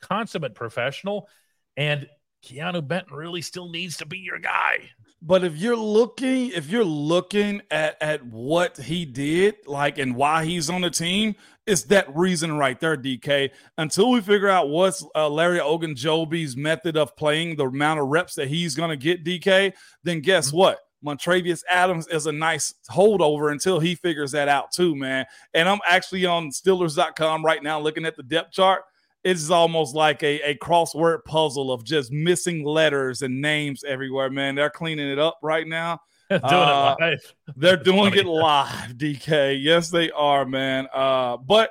consummate 0.00 0.54
professional, 0.54 1.28
and 1.76 2.08
Keanu 2.44 2.86
Benton 2.86 3.14
really 3.14 3.42
still 3.42 3.68
needs 3.68 3.98
to 3.98 4.06
be 4.06 4.18
your 4.18 4.38
guy. 4.38 4.90
But 5.20 5.44
if 5.44 5.56
you're 5.56 5.76
looking, 5.76 6.50
if 6.50 6.70
you're 6.70 6.84
looking 6.84 7.62
at 7.70 8.00
at 8.00 8.24
what 8.24 8.76
he 8.76 9.04
did, 9.04 9.56
like 9.66 9.98
and 9.98 10.14
why 10.14 10.44
he's 10.44 10.70
on 10.70 10.82
the 10.82 10.90
team, 10.90 11.34
it's 11.66 11.82
that 11.84 12.14
reason 12.14 12.56
right 12.56 12.78
there, 12.78 12.96
DK. 12.96 13.50
Until 13.76 14.10
we 14.10 14.20
figure 14.20 14.48
out 14.48 14.68
what's 14.68 15.04
uh, 15.16 15.28
Larry 15.28 15.58
Ogunjobi's 15.58 16.56
method 16.56 16.96
of 16.96 17.16
playing, 17.16 17.56
the 17.56 17.66
amount 17.66 18.00
of 18.00 18.06
reps 18.06 18.36
that 18.36 18.48
he's 18.48 18.76
going 18.76 18.90
to 18.90 18.96
get, 18.96 19.24
DK, 19.24 19.72
then 20.04 20.20
guess 20.20 20.48
mm-hmm. 20.48 20.58
what? 20.58 20.78
Montravius 21.04 21.62
Adams 21.68 22.08
is 22.08 22.26
a 22.26 22.32
nice 22.32 22.74
holdover 22.90 23.52
until 23.52 23.78
he 23.80 23.94
figures 23.94 24.32
that 24.32 24.48
out 24.48 24.72
too, 24.72 24.96
man. 24.96 25.26
And 25.54 25.68
I'm 25.68 25.80
actually 25.86 26.26
on 26.26 26.50
Steelers.com 26.50 27.44
right 27.44 27.62
now 27.62 27.80
looking 27.80 28.04
at 28.04 28.16
the 28.16 28.22
depth 28.22 28.52
chart 28.52 28.82
it's 29.28 29.50
almost 29.50 29.94
like 29.94 30.22
a, 30.22 30.40
a 30.50 30.54
crossword 30.56 31.24
puzzle 31.24 31.70
of 31.70 31.84
just 31.84 32.10
missing 32.10 32.64
letters 32.64 33.22
and 33.22 33.40
names 33.40 33.84
everywhere, 33.84 34.30
man. 34.30 34.54
They're 34.54 34.70
cleaning 34.70 35.08
it 35.10 35.18
up 35.18 35.38
right 35.42 35.66
now. 35.66 36.00
doing 36.30 36.42
uh, 36.44 36.96
it 37.00 37.02
live. 37.02 37.34
They're 37.56 37.76
doing 37.76 38.14
it 38.14 38.26
live, 38.26 38.92
DK. 38.92 39.62
Yes, 39.62 39.90
they 39.90 40.10
are, 40.10 40.44
man. 40.44 40.88
Uh, 40.92 41.36
but 41.36 41.70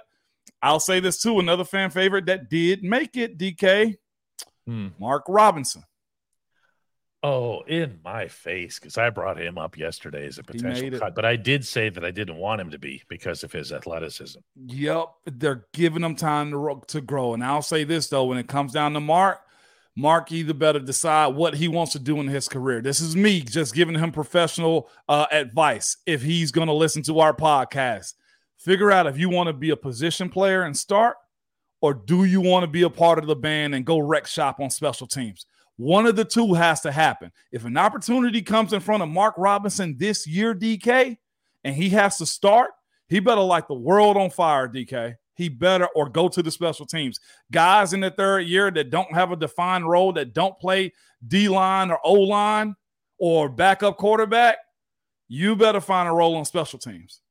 I'll 0.61 0.79
say 0.79 0.99
this 0.99 1.21
too. 1.21 1.39
Another 1.39 1.63
fan 1.63 1.89
favorite 1.89 2.27
that 2.27 2.49
did 2.49 2.83
make 2.83 3.17
it, 3.17 3.37
DK, 3.37 3.95
Hmm. 4.67 4.89
Mark 4.99 5.23
Robinson. 5.29 5.83
Oh, 7.23 7.61
in 7.61 7.99
my 8.05 8.27
face, 8.27 8.77
because 8.79 8.97
I 8.97 9.09
brought 9.09 9.41
him 9.41 9.57
up 9.57 9.75
yesterday 9.75 10.27
as 10.27 10.37
a 10.37 10.43
potential 10.43 10.99
cut, 10.99 11.15
but 11.15 11.25
I 11.25 11.35
did 11.35 11.65
say 11.65 11.89
that 11.89 12.05
I 12.05 12.11
didn't 12.11 12.37
want 12.37 12.61
him 12.61 12.69
to 12.69 12.77
be 12.77 13.01
because 13.09 13.43
of 13.43 13.51
his 13.51 13.71
athleticism. 13.71 14.39
Yep, 14.67 15.07
they're 15.25 15.65
giving 15.73 16.03
him 16.03 16.15
time 16.15 16.51
to, 16.51 16.81
to 16.87 17.01
grow. 17.01 17.33
And 17.33 17.43
I'll 17.43 17.63
say 17.63 17.83
this 17.83 18.07
though, 18.07 18.25
when 18.25 18.37
it 18.37 18.47
comes 18.47 18.71
down 18.71 18.93
to 18.93 18.99
Mark, 18.99 19.39
Mark 19.95 20.31
either 20.31 20.53
better 20.53 20.79
decide 20.79 21.33
what 21.33 21.55
he 21.55 21.67
wants 21.67 21.93
to 21.93 21.99
do 21.99 22.19
in 22.19 22.27
his 22.27 22.47
career. 22.47 22.83
This 22.83 23.01
is 23.01 23.15
me 23.15 23.41
just 23.41 23.73
giving 23.73 23.95
him 23.95 24.11
professional 24.11 24.87
uh, 25.09 25.25
advice. 25.31 25.97
If 26.05 26.21
he's 26.21 26.51
going 26.51 26.67
to 26.67 26.73
listen 26.73 27.01
to 27.03 27.19
our 27.19 27.33
podcast, 27.33 28.13
figure 28.59 28.91
out 28.91 29.07
if 29.07 29.17
you 29.17 29.29
want 29.29 29.47
to 29.47 29.53
be 29.53 29.71
a 29.71 29.75
position 29.75 30.29
player 30.29 30.61
and 30.61 30.77
start, 30.77 31.17
or 31.81 31.95
do 31.95 32.25
you 32.25 32.41
want 32.41 32.61
to 32.61 32.67
be 32.67 32.83
a 32.83 32.91
part 32.91 33.17
of 33.17 33.25
the 33.25 33.35
band 33.35 33.73
and 33.73 33.85
go 33.85 33.97
wreck 33.97 34.27
shop 34.27 34.59
on 34.59 34.69
special 34.69 35.07
teams? 35.07 35.47
One 35.77 36.07
of 36.07 36.15
the 36.15 36.25
two 36.25 36.55
has 36.55 36.81
to 36.81 36.91
happen. 36.91 37.31
If 37.51 37.63
an 37.63 37.77
opportunity 37.77 38.41
comes 38.41 38.73
in 38.73 38.79
front 38.79 39.03
of 39.03 39.09
Mark 39.09 39.35
Robinson 39.37 39.95
this 39.97 40.25
year, 40.25 40.53
DK, 40.55 41.17
and 41.63 41.75
he 41.75 41.89
has 41.89 42.17
to 42.17 42.25
start, 42.25 42.71
he 43.07 43.19
better 43.19 43.41
light 43.41 43.67
the 43.67 43.75
world 43.75 44.17
on 44.17 44.31
fire, 44.31 44.67
DK. 44.67 45.15
He 45.35 45.49
better 45.49 45.87
or 45.95 46.09
go 46.09 46.27
to 46.29 46.41
the 46.41 46.49
special 46.49 46.87
teams. 46.87 47.19
Guys 47.51 47.93
in 47.93 47.99
the 47.99 48.09
third 48.09 48.47
year 48.47 48.71
that 48.71 48.89
don't 48.89 49.13
have 49.13 49.31
a 49.31 49.35
defined 49.35 49.87
role, 49.87 50.11
that 50.13 50.33
don't 50.33 50.57
play 50.59 50.93
D 51.25 51.47
line 51.47 51.91
or 51.91 51.99
O 52.03 52.13
line 52.13 52.75
or 53.19 53.47
backup 53.47 53.97
quarterback, 53.97 54.57
you 55.27 55.55
better 55.55 55.79
find 55.79 56.09
a 56.09 56.11
role 56.11 56.35
on 56.35 56.45
special 56.45 56.79
teams. 56.79 57.21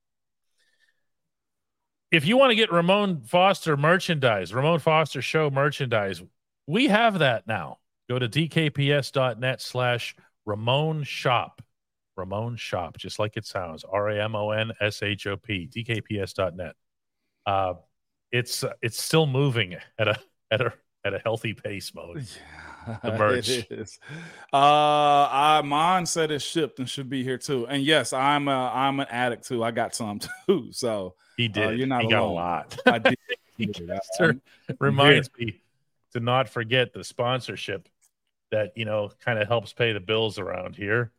If 2.12 2.24
you 2.24 2.36
want 2.36 2.50
to 2.50 2.56
get 2.56 2.70
Ramon 2.70 3.22
Foster 3.22 3.76
merchandise, 3.76 4.54
Ramon 4.54 4.78
Foster 4.78 5.20
show 5.20 5.50
merchandise, 5.50 6.22
we 6.68 6.86
have 6.86 7.18
that 7.18 7.48
now. 7.48 7.78
Go 8.08 8.18
to 8.18 8.28
dkps.net 8.28 9.60
slash 9.60 10.14
Ramon 10.44 11.02
Shop. 11.02 11.62
Ramon 12.16 12.56
Shop, 12.56 12.96
just 12.96 13.18
like 13.18 13.36
it 13.36 13.44
sounds. 13.46 13.84
R 13.84 14.08
A 14.10 14.24
M 14.24 14.34
O 14.34 14.50
N 14.50 14.72
S 14.80 15.02
H 15.02 15.26
O 15.26 15.36
P. 15.36 15.68
DKPS.net. 15.74 16.74
Uh, 17.44 17.74
it's 18.32 18.64
uh, 18.64 18.72
it's 18.82 19.00
still 19.02 19.26
moving 19.26 19.76
at 19.98 20.08
a 20.08 20.18
at 20.50 20.60
a 20.60 20.72
at 21.04 21.14
a 21.14 21.18
healthy 21.18 21.52
pace 21.54 21.94
mode. 21.94 22.26
Yeah, 22.86 22.96
The 23.02 23.12
merch. 23.18 23.48
It 23.48 23.66
is. 23.70 23.98
Uh, 24.52 24.56
I 25.30 25.62
mine 25.64 26.06
said 26.06 26.30
it's 26.30 26.44
shipped 26.44 26.78
and 26.78 26.88
should 26.88 27.08
be 27.10 27.22
here 27.22 27.38
too. 27.38 27.66
And 27.66 27.82
yes, 27.82 28.12
I'm 28.12 28.48
a, 28.48 28.70
I'm 28.74 28.98
an 29.00 29.06
addict 29.10 29.46
too. 29.46 29.62
I 29.62 29.70
got 29.72 29.94
some 29.94 30.20
too. 30.46 30.68
So 30.72 31.14
He 31.36 31.48
did. 31.48 31.66
Uh, 31.66 31.70
you're 31.70 31.86
not 31.86 32.02
he 32.02 32.10
got 32.10 32.22
a 32.22 32.26
lot. 32.26 32.78
I 32.86 32.98
did. 32.98 33.16
He. 33.58 33.72
I- 34.20 34.30
reminds 34.80 35.30
me 35.38 35.62
to 36.12 36.20
not 36.20 36.46
forget 36.46 36.92
the 36.92 37.02
sponsorship 37.02 37.88
that 38.50 38.72
you 38.76 38.84
know 38.84 39.10
kind 39.24 39.38
of 39.38 39.48
helps 39.48 39.72
pay 39.72 39.92
the 39.92 40.00
bills 40.00 40.38
around 40.38 40.76
here. 40.76 41.12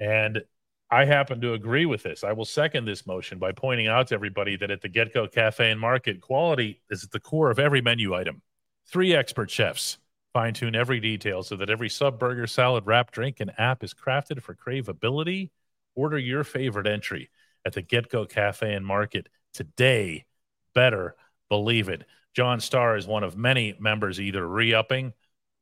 And 0.00 0.42
i 0.90 1.04
happen 1.04 1.40
to 1.40 1.52
agree 1.52 1.86
with 1.86 2.02
this. 2.02 2.24
I 2.24 2.32
will 2.32 2.44
second 2.44 2.86
this 2.86 3.06
motion 3.06 3.38
by 3.38 3.52
pointing 3.52 3.88
out 3.88 4.08
to 4.08 4.14
everybody 4.14 4.56
that 4.56 4.70
at 4.70 4.80
the 4.80 4.88
GetGo 4.88 5.30
cafe 5.30 5.70
and 5.70 5.80
market 5.80 6.20
quality 6.20 6.80
is 6.90 7.04
at 7.04 7.10
the 7.10 7.20
core 7.20 7.50
of 7.50 7.58
every 7.58 7.82
menu 7.82 8.14
item. 8.14 8.42
Three 8.86 9.14
expert 9.14 9.50
chefs 9.50 9.98
fine-tune 10.32 10.74
every 10.74 11.00
detail 11.00 11.42
so 11.42 11.56
that 11.56 11.70
every 11.70 11.88
sub 11.88 12.18
burger 12.18 12.46
salad 12.46 12.86
wrap 12.86 13.10
drink 13.10 13.40
and 13.40 13.52
app 13.58 13.82
is 13.82 13.94
crafted 13.94 14.42
for 14.42 14.54
craveability. 14.54 15.50
Order 15.94 16.18
your 16.18 16.44
favorite 16.44 16.86
entry 16.86 17.30
at 17.64 17.72
the 17.72 17.82
GetGo 17.82 18.28
cafe 18.28 18.74
and 18.74 18.86
market 18.86 19.28
today. 19.52 20.26
Better 20.74 21.16
believe 21.48 21.88
it. 21.88 22.04
John 22.34 22.60
Starr 22.60 22.96
is 22.96 23.06
one 23.06 23.24
of 23.24 23.36
many 23.36 23.74
members 23.80 24.20
either 24.20 24.46
re-upping 24.46 25.12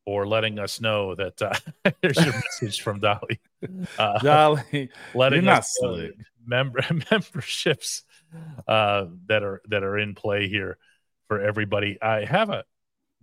or 0.07 0.27
letting 0.27 0.59
us 0.59 0.81
know 0.81 1.15
that 1.15 1.43
uh, 1.43 1.53
there's 2.01 2.17
your 2.25 2.33
message 2.35 2.81
from 2.81 3.01
Dolly. 3.01 3.41
Uh, 3.99 4.21
Jolly, 4.21 4.91
letting 5.15 5.43
you're 5.43 5.53
not 5.53 5.61
us 5.61 5.79
know 5.83 6.09
member 6.47 6.81
memberships 7.11 8.05
uh, 8.69 9.07
that 9.27 9.43
are 9.43 9.61
that 9.69 9.83
are 9.83 9.99
in 9.99 10.15
play 10.15 10.47
here 10.47 10.79
for 11.27 11.41
everybody. 11.41 12.01
I 12.01 12.25
have 12.25 12.51
a 12.51 12.65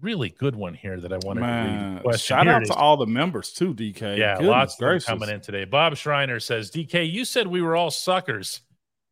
really 0.01 0.29
good 0.29 0.55
one 0.55 0.73
here 0.73 0.99
that 0.99 1.13
I 1.13 1.19
wanted 1.23 1.41
to 1.41 2.01
read. 2.09 2.19
Shout 2.19 2.47
out 2.47 2.65
to 2.65 2.73
all 2.73 2.97
the 2.97 3.07
members 3.07 3.53
too, 3.53 3.73
DK. 3.73 4.17
Yeah, 4.17 4.35
Goodness 4.35 4.49
lots 4.49 4.75
gracious. 4.75 5.05
coming 5.07 5.29
in 5.29 5.39
today. 5.39 5.65
Bob 5.65 5.95
Schreiner 5.95 6.39
says, 6.39 6.71
DK, 6.71 7.09
you 7.09 7.23
said 7.23 7.47
we 7.47 7.61
were 7.61 7.75
all 7.75 7.91
suckers 7.91 8.61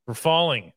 for 0.06 0.14
falling 0.14 0.74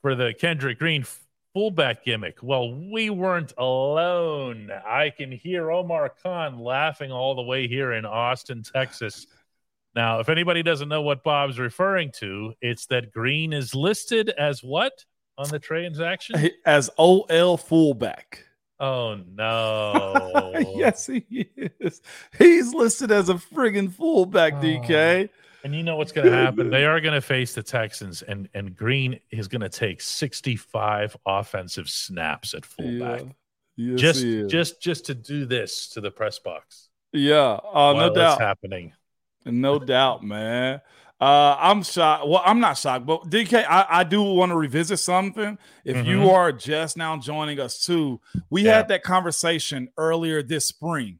for 0.00 0.14
the 0.14 0.32
Kendrick 0.32 0.78
Green 0.78 1.04
fullback 1.54 2.04
gimmick. 2.04 2.38
Well, 2.42 2.72
we 2.90 3.10
weren't 3.10 3.52
alone. 3.58 4.70
I 4.86 5.10
can 5.10 5.32
hear 5.32 5.70
Omar 5.70 6.12
Khan 6.22 6.58
laughing 6.58 7.10
all 7.12 7.34
the 7.34 7.42
way 7.42 7.66
here 7.68 7.92
in 7.92 8.04
Austin, 8.04 8.62
Texas. 8.62 9.26
Now, 9.94 10.20
if 10.20 10.28
anybody 10.28 10.62
doesn't 10.62 10.88
know 10.88 11.02
what 11.02 11.24
Bob's 11.24 11.58
referring 11.58 12.12
to, 12.18 12.54
it's 12.60 12.86
that 12.86 13.12
Green 13.12 13.52
is 13.52 13.74
listed 13.74 14.28
as 14.30 14.62
what 14.62 15.04
on 15.36 15.48
the 15.48 15.58
transaction? 15.58 16.50
As 16.64 16.90
OL 16.96 17.56
fullback. 17.56 18.44
Oh 18.78 19.18
no! 19.34 20.52
yes, 20.76 21.06
he 21.06 21.50
is. 21.80 22.00
He's 22.38 22.72
listed 22.72 23.10
as 23.10 23.28
a 23.28 23.34
friggin' 23.34 23.92
fullback, 23.92 24.54
Oh. 24.54 24.60
DK. 24.62 25.28
And 25.64 25.74
you 25.74 25.82
know 25.82 25.96
what's 25.96 26.12
going 26.12 26.26
to 26.30 26.32
happen? 26.36 26.70
They 26.70 26.84
are 26.86 27.00
going 27.00 27.14
to 27.14 27.20
face 27.20 27.54
the 27.54 27.62
Texans, 27.62 28.22
and 28.22 28.48
and 28.54 28.74
Green 28.74 29.20
is 29.30 29.46
going 29.48 29.60
to 29.60 29.68
take 29.68 30.00
65 30.00 31.16
offensive 31.26 31.88
snaps 31.88 32.54
at 32.54 32.64
fullback, 32.64 33.20
Yeah. 33.76 33.94
Yes, 33.96 34.00
just 34.00 34.48
just 34.50 34.80
just 34.82 35.04
to 35.06 35.14
do 35.14 35.44
this 35.46 35.88
to 35.90 36.00
the 36.00 36.10
press 36.10 36.38
box. 36.38 36.88
yeah. 37.12 37.58
Uh, 37.72 37.92
no 37.94 38.14
doubt. 38.14 38.40
happening. 38.40 38.92
No 39.44 39.78
doubt, 39.78 40.22
man. 40.22 40.80
Uh, 41.20 41.56
I'm 41.58 41.82
shocked. 41.82 42.26
Well, 42.26 42.42
I'm 42.44 42.60
not 42.60 42.78
shocked, 42.78 43.04
but 43.06 43.28
DK, 43.28 43.64
I, 43.68 43.86
I 44.00 44.04
do 44.04 44.22
want 44.22 44.50
to 44.52 44.56
revisit 44.56 44.98
something. 44.98 45.58
If 45.84 46.06
you 46.06 46.20
Mhm. 46.20 46.32
are 46.32 46.52
just 46.52 46.96
now 46.96 47.18
joining 47.18 47.60
us 47.60 47.84
too, 47.84 48.20
we 48.48 48.62
Yeah. 48.62 48.76
had 48.76 48.88
that 48.88 49.02
conversation 49.02 49.88
earlier 49.98 50.42
this 50.42 50.66
spring 50.66 51.18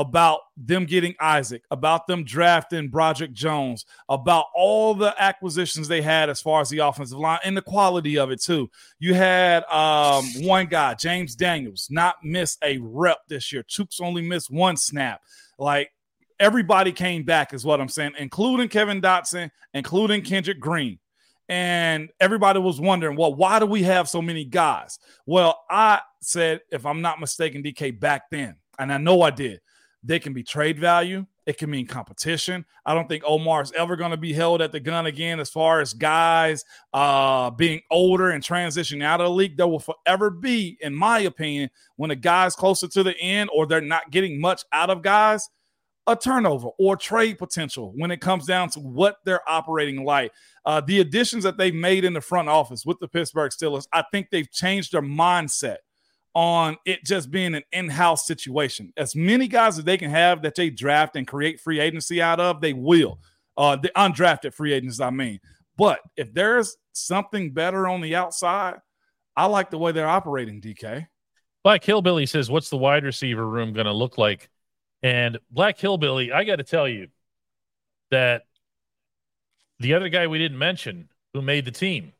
about 0.00 0.40
them 0.56 0.84
getting 0.84 1.14
Isaac, 1.20 1.62
about 1.70 2.06
them 2.06 2.24
drafting 2.24 2.88
Broderick 2.88 3.32
Jones, 3.32 3.84
about 4.08 4.46
all 4.54 4.94
the 4.94 5.14
acquisitions 5.18 5.88
they 5.88 6.02
had 6.02 6.30
as 6.30 6.40
far 6.40 6.60
as 6.60 6.68
the 6.68 6.78
offensive 6.78 7.18
line 7.18 7.40
and 7.44 7.56
the 7.56 7.62
quality 7.62 8.18
of 8.18 8.30
it 8.30 8.40
too. 8.40 8.70
You 8.98 9.14
had 9.14 9.64
um, 9.64 10.24
one 10.38 10.66
guy, 10.66 10.94
James 10.94 11.34
Daniels, 11.34 11.88
not 11.90 12.16
miss 12.22 12.56
a 12.62 12.78
rep 12.78 13.18
this 13.28 13.52
year. 13.52 13.62
Chuks 13.62 14.00
only 14.00 14.22
missed 14.22 14.50
one 14.50 14.76
snap. 14.76 15.20
Like 15.58 15.90
everybody 16.38 16.92
came 16.92 17.24
back, 17.24 17.52
is 17.52 17.64
what 17.64 17.80
I'm 17.80 17.88
saying, 17.88 18.12
including 18.18 18.68
Kevin 18.68 19.00
Dotson, 19.00 19.50
including 19.74 20.22
Kendrick 20.22 20.60
Green. 20.60 20.98
And 21.48 22.10
everybody 22.20 22.60
was 22.60 22.80
wondering, 22.80 23.16
well, 23.16 23.34
why 23.34 23.58
do 23.58 23.66
we 23.66 23.82
have 23.84 24.08
so 24.08 24.20
many 24.20 24.44
guys? 24.44 24.98
Well, 25.24 25.58
I 25.70 26.00
said, 26.20 26.60
if 26.70 26.84
I'm 26.84 27.00
not 27.00 27.20
mistaken, 27.20 27.62
DK 27.62 27.98
back 27.98 28.30
then, 28.30 28.56
and 28.78 28.92
I 28.92 28.98
know 28.98 29.22
I 29.22 29.30
did, 29.30 29.60
they 30.02 30.18
can 30.18 30.32
be 30.32 30.42
trade 30.42 30.78
value. 30.78 31.26
It 31.46 31.56
can 31.56 31.70
mean 31.70 31.86
competition. 31.86 32.66
I 32.84 32.94
don't 32.94 33.08
think 33.08 33.24
Omar 33.26 33.62
is 33.62 33.72
ever 33.72 33.96
going 33.96 34.10
to 34.10 34.18
be 34.18 34.34
held 34.34 34.60
at 34.60 34.70
the 34.70 34.80
gun 34.80 35.06
again 35.06 35.40
as 35.40 35.48
far 35.48 35.80
as 35.80 35.94
guys 35.94 36.62
uh, 36.92 37.50
being 37.50 37.80
older 37.90 38.30
and 38.30 38.44
transitioning 38.44 39.02
out 39.02 39.20
of 39.20 39.28
the 39.28 39.32
league. 39.32 39.56
There 39.56 39.66
will 39.66 39.80
forever 39.80 40.28
be, 40.28 40.76
in 40.80 40.94
my 40.94 41.20
opinion, 41.20 41.70
when 41.96 42.10
a 42.10 42.16
guy's 42.16 42.54
closer 42.54 42.86
to 42.88 43.02
the 43.02 43.18
end 43.18 43.48
or 43.54 43.66
they're 43.66 43.80
not 43.80 44.10
getting 44.10 44.40
much 44.40 44.62
out 44.72 44.90
of 44.90 45.02
guys, 45.02 45.48
a 46.06 46.16
turnover 46.16 46.68
or 46.78 46.96
trade 46.96 47.38
potential 47.38 47.92
when 47.96 48.10
it 48.10 48.20
comes 48.20 48.46
down 48.46 48.70
to 48.70 48.80
what 48.80 49.16
they're 49.24 49.48
operating 49.48 50.04
like. 50.04 50.32
Uh, 50.64 50.80
the 50.80 51.00
additions 51.00 51.44
that 51.44 51.56
they've 51.56 51.74
made 51.74 52.04
in 52.04 52.12
the 52.12 52.20
front 52.20 52.48
office 52.48 52.84
with 52.84 52.98
the 52.98 53.08
Pittsburgh 53.08 53.52
Steelers, 53.52 53.86
I 53.92 54.04
think 54.10 54.28
they've 54.30 54.50
changed 54.50 54.92
their 54.92 55.02
mindset 55.02 55.78
on 56.34 56.76
it 56.84 57.04
just 57.04 57.30
being 57.30 57.54
an 57.54 57.62
in-house 57.72 58.26
situation. 58.26 58.92
As 58.96 59.16
many 59.16 59.48
guys 59.48 59.78
as 59.78 59.84
they 59.84 59.96
can 59.96 60.10
have 60.10 60.42
that 60.42 60.54
they 60.54 60.70
draft 60.70 61.16
and 61.16 61.26
create 61.26 61.60
free 61.60 61.80
agency 61.80 62.22
out 62.22 62.40
of, 62.40 62.60
they 62.60 62.72
will. 62.72 63.18
Uh, 63.56 63.76
the 63.76 63.90
undrafted 63.96 64.54
free 64.54 64.72
agents, 64.72 65.00
I 65.00 65.10
mean. 65.10 65.40
But 65.76 66.00
if 66.16 66.32
there's 66.32 66.76
something 66.92 67.52
better 67.52 67.88
on 67.88 68.00
the 68.00 68.14
outside, 68.14 68.76
I 69.36 69.46
like 69.46 69.70
the 69.70 69.78
way 69.78 69.92
they're 69.92 70.08
operating, 70.08 70.60
DK. 70.60 71.06
Black 71.64 71.84
Hillbilly 71.84 72.26
says, 72.26 72.50
"What's 72.50 72.70
the 72.70 72.76
wide 72.76 73.04
receiver 73.04 73.46
room 73.46 73.72
going 73.72 73.86
to 73.86 73.92
look 73.92 74.18
like?" 74.18 74.48
And 75.02 75.38
Black 75.50 75.78
Hillbilly, 75.78 76.32
I 76.32 76.44
got 76.44 76.56
to 76.56 76.64
tell 76.64 76.88
you 76.88 77.08
that 78.10 78.42
the 79.78 79.94
other 79.94 80.08
guy 80.08 80.26
we 80.26 80.38
didn't 80.38 80.58
mention 80.58 81.08
who 81.32 81.42
made 81.42 81.64
the 81.64 81.70
team, 81.70 82.12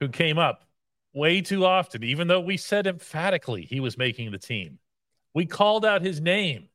who 0.00 0.08
came 0.08 0.38
up 0.38 0.67
way 1.12 1.40
too 1.40 1.64
often, 1.64 2.04
even 2.04 2.28
though 2.28 2.40
we 2.40 2.56
said 2.56 2.86
emphatically 2.86 3.62
he 3.62 3.80
was 3.80 3.96
making 3.98 4.30
the 4.30 4.38
team, 4.38 4.78
we 5.34 5.46
called 5.46 5.84
out 5.84 6.02
his 6.02 6.20
name. 6.20 6.68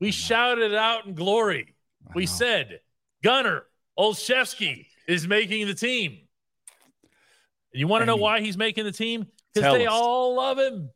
We 0.00 0.10
shouted 0.10 0.72
it 0.72 0.74
out 0.74 1.06
in 1.06 1.14
glory. 1.14 1.74
We 2.14 2.26
said, 2.26 2.80
Gunner 3.22 3.64
Olszewski 3.98 4.86
is 5.08 5.26
making 5.26 5.66
the 5.66 5.74
team. 5.74 6.18
You 7.72 7.88
want 7.88 8.02
to 8.02 8.06
know 8.06 8.16
why 8.16 8.40
he's 8.40 8.56
making 8.56 8.84
the 8.84 8.92
team? 8.92 9.26
because 9.56 9.78
they 9.78 9.86
us. 9.86 9.92
all 9.92 10.36
love 10.36 10.58
him. 10.58 10.90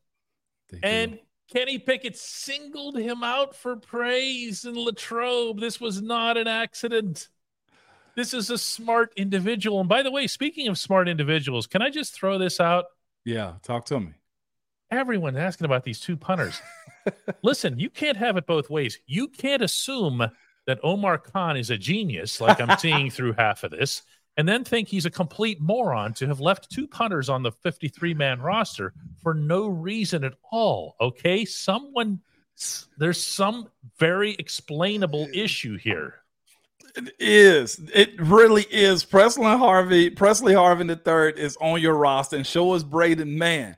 They 0.71 0.79
do. 0.79 0.87
And 0.87 1.19
Kenny 1.53 1.79
Pickett 1.79 2.17
singled 2.17 2.97
him 2.97 3.25
out 3.25 3.57
for 3.57 3.77
praise 3.77 4.65
in 4.65 4.75
Latrobe. 4.75 5.61
This 5.61 5.81
was 5.81 6.01
not 6.01 6.37
an 6.37 6.47
accident. 6.47 7.29
This 8.21 8.35
is 8.35 8.51
a 8.51 8.59
smart 8.59 9.15
individual. 9.17 9.81
And 9.81 9.89
by 9.89 10.03
the 10.03 10.11
way, 10.11 10.27
speaking 10.27 10.69
of 10.69 10.77
smart 10.77 11.09
individuals, 11.09 11.67
can 11.67 11.81
I 11.81 11.89
just 11.89 12.13
throw 12.13 12.37
this 12.37 12.61
out? 12.61 12.85
yeah, 13.25 13.55
talk 13.63 13.87
to 13.87 13.99
me. 13.99 14.13
Everyone's 14.91 15.39
asking 15.39 15.65
about 15.65 15.85
these 15.85 16.01
two 16.01 16.19
punters. 16.19 16.61
Listen, 17.43 17.79
you 17.79 17.89
can't 17.89 18.19
have 18.19 18.37
it 18.37 18.47
both 18.47 18.69
ways. 18.69 18.99
You 19.07 19.27
can't 19.27 19.63
assume 19.63 20.23
that 20.67 20.81
Omar 20.83 21.17
Khan 21.17 21.57
is 21.57 21.71
a 21.71 21.79
genius, 21.79 22.43
like 22.43 22.61
I'm 22.61 22.77
seeing 22.79 23.09
through 23.09 23.37
half 23.39 23.65
of 23.65 23.71
this, 23.71 24.03
and 24.37 24.47
then 24.47 24.65
think 24.65 24.89
he's 24.89 25.07
a 25.07 25.11
complete 25.11 25.59
moron 25.59 26.13
to 26.13 26.27
have 26.27 26.41
left 26.41 26.71
two 26.71 26.87
punters 26.87 27.31
on 27.31 27.43
the 27.43 27.53
53 27.53 28.13
man 28.13 28.43
roster 28.43 28.93
for 29.23 29.33
no 29.33 29.67
reason 29.67 30.25
at 30.25 30.35
all. 30.53 30.95
Okay. 31.01 31.47
Someone, 31.47 32.21
there's 32.99 33.23
some 33.23 33.71
very 33.99 34.37
explainable 34.39 35.27
issue 35.33 35.79
here. 35.79 36.17
It 36.97 37.15
is. 37.19 37.81
It 37.95 38.21
really 38.21 38.67
is. 38.71 39.05
Pressley 39.05 39.45
Harvey, 39.45 40.11
Pressley 40.11 40.55
Harvin 40.55 40.89
the 40.89 40.97
third 40.97 41.39
is 41.39 41.57
on 41.61 41.81
your 41.81 41.95
roster, 41.95 42.37
and 42.37 42.47
show 42.47 42.73
us 42.73 42.83
Braden 42.83 43.37
Mann. 43.37 43.77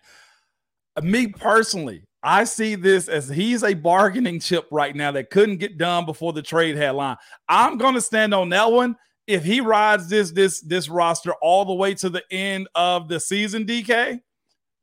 Uh, 0.97 1.03
me 1.03 1.27
personally, 1.27 2.05
I 2.23 2.45
see 2.45 2.75
this 2.75 3.09
as 3.09 3.29
he's 3.29 3.65
a 3.65 3.75
bargaining 3.75 4.41
chip 4.41 4.67
right 4.71 4.95
now 4.95 5.11
that 5.13 5.31
couldn't 5.31 5.57
get 5.59 5.79
done 5.79 6.07
before 6.07 6.33
the 6.33 6.43
trade 6.43 6.77
headline. 6.77 7.17
I'm 7.49 7.79
to 7.79 8.01
stand 8.01 8.33
on 8.33 8.49
that 8.51 8.71
one. 8.71 8.97
If 9.27 9.45
he 9.45 9.61
rides 9.61 10.09
this 10.09 10.33
this 10.33 10.61
this 10.61 10.89
roster 10.89 11.33
all 11.43 11.65
the 11.65 11.75
way 11.75 11.95
to 11.95 12.11
the 12.11 12.23
end 12.31 12.69
of 12.75 13.09
the 13.09 13.21
season, 13.21 13.65
DK, 13.65 14.21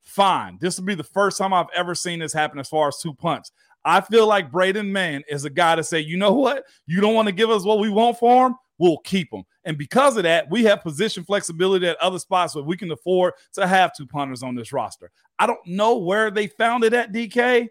fine. 0.02 0.58
This 0.62 0.78
will 0.78 0.86
be 0.86 0.96
the 0.96 1.04
first 1.04 1.38
time 1.38 1.54
I've 1.54 1.68
ever 1.76 1.94
seen 1.96 2.20
this 2.20 2.34
happen 2.34 2.60
as 2.60 2.70
far 2.70 2.88
as 2.88 2.98
two 2.98 3.14
punts. 3.14 3.52
I 3.86 4.02
feel 4.02 4.28
like 4.28 4.52
Braden 4.52 4.92
Mann 4.92 5.24
is 5.30 5.46
a 5.46 5.50
guy 5.50 5.76
to 5.76 5.84
say, 5.84 6.00
you 6.00 6.18
know 6.18 6.34
what? 6.34 6.66
You 6.86 7.02
don't 7.02 7.16
want 7.16 7.28
to 7.28 7.34
give 7.34 7.50
us 7.50 7.64
what 7.64 7.80
we 7.80 7.90
want 7.90 8.18
for 8.18 8.48
him. 8.48 8.56
We'll 8.78 9.00
keep 9.00 9.34
him. 9.34 9.44
And 9.66 9.78
because 9.78 10.18
of 10.18 10.24
that, 10.24 10.50
we 10.50 10.64
have 10.64 10.82
position 10.82 11.24
flexibility 11.24 11.88
at 11.88 11.98
other 11.98 12.20
spots 12.20 12.56
where 12.56 12.64
we 12.64 12.78
can 12.78 12.92
afford 12.92 13.34
to 13.54 13.68
have 13.68 13.94
two 13.96 14.08
punters 14.08 14.42
on 14.42 14.56
this 14.56 14.72
roster. 14.72 15.12
I 15.38 15.48
don't 15.48 15.66
know 15.66 15.98
where 15.98 16.32
they 16.32 16.48
found 16.48 16.84
it 16.84 16.94
at 16.94 17.12
DK, 17.12 17.68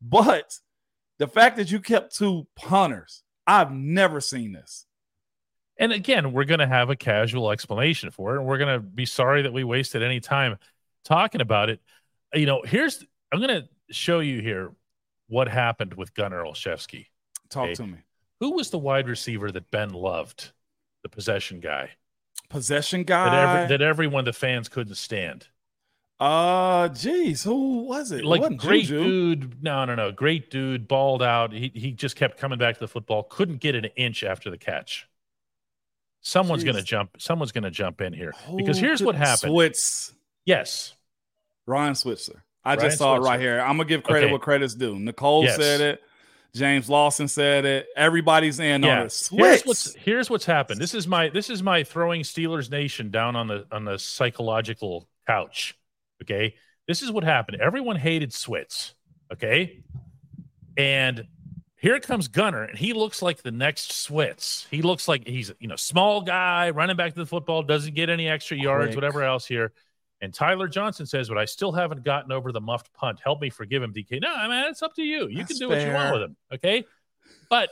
but 0.00 0.58
the 1.18 1.26
fact 1.26 1.56
that 1.56 1.70
you 1.70 1.80
kept 1.80 2.16
two 2.16 2.46
punters, 2.56 3.22
I've 3.46 3.72
never 3.72 4.20
seen 4.20 4.52
this. 4.52 4.86
And 5.78 5.92
again, 5.92 6.32
we're 6.32 6.44
going 6.44 6.60
to 6.60 6.66
have 6.66 6.90
a 6.90 6.96
casual 6.96 7.50
explanation 7.50 8.10
for 8.10 8.34
it. 8.34 8.38
And 8.38 8.46
we're 8.46 8.58
going 8.58 8.74
to 8.74 8.80
be 8.80 9.06
sorry 9.06 9.42
that 9.42 9.52
we 9.52 9.64
wasted 9.64 10.02
any 10.02 10.20
time 10.20 10.58
talking 11.04 11.40
about 11.40 11.70
it. 11.70 11.80
You 12.34 12.46
know, 12.46 12.62
here's, 12.64 13.04
I'm 13.32 13.40
going 13.40 13.62
to 13.62 13.68
show 13.90 14.20
you 14.20 14.40
here 14.40 14.72
what 15.32 15.48
happened 15.48 15.94
with 15.94 16.12
Gunnar 16.14 16.42
Olszewski. 16.44 17.06
Talk 17.48 17.64
Okay. 17.64 17.74
to 17.74 17.86
me. 17.86 17.98
Who 18.40 18.52
was 18.52 18.68
the 18.70 18.78
wide 18.78 19.08
receiver 19.08 19.50
that 19.50 19.70
Ben 19.70 19.90
loved? 19.90 20.52
The 21.02 21.08
possession 21.08 21.58
guy 21.60 21.90
Possession 22.48 23.00
that, 23.00 23.06
guy. 23.06 23.62
every, 23.62 23.68
that 23.76 23.82
everyone, 23.82 24.24
the 24.26 24.32
fans 24.34 24.68
couldn't 24.68 24.94
stand. 24.96 25.48
uh, 26.20 26.88
geez, 26.88 27.42
who 27.42 27.80
was 27.84 28.12
it? 28.12 28.20
It 28.20 28.24
Like 28.26 28.42
wasn't 28.42 28.60
great 28.60 28.84
Juju. 28.84 29.04
dude. 29.36 29.62
No, 29.62 29.84
no, 29.86 29.94
no. 29.94 30.12
Great 30.12 30.50
dude, 30.50 30.86
balled 30.86 31.22
out. 31.22 31.52
He, 31.52 31.72
he 31.74 31.92
just 31.92 32.14
kept 32.14 32.36
coming 32.38 32.58
back 32.58 32.74
to 32.74 32.80
the 32.80 32.88
football. 32.88 33.22
Couldn't 33.24 33.56
get 33.60 33.74
an 33.74 33.86
inch 33.96 34.22
after 34.22 34.50
the 34.50 34.58
catch. 34.58 35.08
Someone's 36.20 36.62
going 36.62 36.76
to 36.76 36.82
jump. 36.82 37.16
Someone's 37.18 37.50
going 37.52 37.64
to 37.64 37.70
jump 37.70 38.00
in 38.00 38.12
here 38.12 38.32
because 38.56 38.78
here's 38.78 39.02
what 39.02 39.14
happened. 39.16 39.52
Switz. 39.52 40.12
Yes. 40.44 40.94
Ryan 41.66 41.94
Switzer. 41.96 42.44
I 42.64 42.74
Ryan 42.74 42.80
just 42.88 42.98
saw 42.98 43.16
it 43.16 43.20
right 43.20 43.40
here. 43.40 43.60
I'm 43.60 43.76
gonna 43.76 43.88
give 43.88 44.02
credit 44.02 44.26
Okay. 44.26 44.32
what 44.32 44.42
credit's 44.42 44.74
due. 44.74 44.98
Nicole 44.98 45.44
Yes. 45.44 45.56
said 45.56 45.80
it. 45.80 46.02
James 46.54 46.88
Lawson 46.90 47.28
said 47.28 47.64
it. 47.64 47.86
Everybody's 47.96 48.60
in 48.60 48.84
on 48.84 48.88
yeah. 48.88 49.02
it. 49.04 49.28
Here's 49.32 49.62
what's 49.62 49.94
here's 49.94 50.28
what's 50.30 50.44
happened. 50.44 50.80
This 50.80 50.94
is 50.94 51.08
my 51.08 51.28
this 51.30 51.48
is 51.48 51.62
my 51.62 51.82
throwing 51.82 52.22
Steelers 52.22 52.70
Nation 52.70 53.10
down 53.10 53.36
on 53.36 53.46
the 53.48 53.66
on 53.72 53.84
the 53.84 53.98
psychological 53.98 55.08
couch. 55.26 55.74
Okay. 56.22 56.54
This 56.86 57.00
is 57.02 57.10
what 57.10 57.24
happened. 57.24 57.60
Everyone 57.60 57.96
hated 57.96 58.30
Switz. 58.32 58.92
Okay. 59.32 59.82
And 60.76 61.26
here 61.76 61.98
comes 62.00 62.28
Gunnar, 62.28 62.64
and 62.64 62.78
he 62.78 62.92
looks 62.92 63.22
like 63.22 63.42
the 63.42 63.50
next 63.50 63.90
Switz. 63.90 64.66
He 64.70 64.82
looks 64.82 65.08
like 65.08 65.26
he's 65.26 65.52
you 65.58 65.68
know 65.68 65.76
small 65.76 66.20
guy 66.20 66.70
running 66.70 66.96
back 66.96 67.14
to 67.14 67.18
the 67.18 67.26
football, 67.26 67.62
doesn't 67.62 67.94
get 67.94 68.08
any 68.10 68.28
extra 68.28 68.56
yards, 68.56 68.88
Quick. 68.88 68.96
whatever 68.96 69.22
else 69.22 69.46
here. 69.46 69.72
And 70.22 70.32
Tyler 70.32 70.68
Johnson 70.68 71.04
says, 71.04 71.28
"But 71.28 71.36
I 71.36 71.44
still 71.44 71.72
haven't 71.72 72.04
gotten 72.04 72.32
over 72.32 72.52
the 72.52 72.60
muffed 72.60 72.92
punt. 72.94 73.20
Help 73.22 73.42
me 73.42 73.50
forgive 73.50 73.82
him, 73.82 73.92
DK." 73.92 74.20
No, 74.20 74.34
man, 74.48 74.70
it's 74.70 74.82
up 74.82 74.94
to 74.94 75.02
you. 75.02 75.28
You 75.28 75.38
That's 75.38 75.48
can 75.48 75.58
do 75.58 75.68
what 75.68 75.84
you 75.84 75.92
want 75.92 76.12
with 76.14 76.22
him. 76.22 76.36
Okay, 76.54 76.84
but 77.50 77.70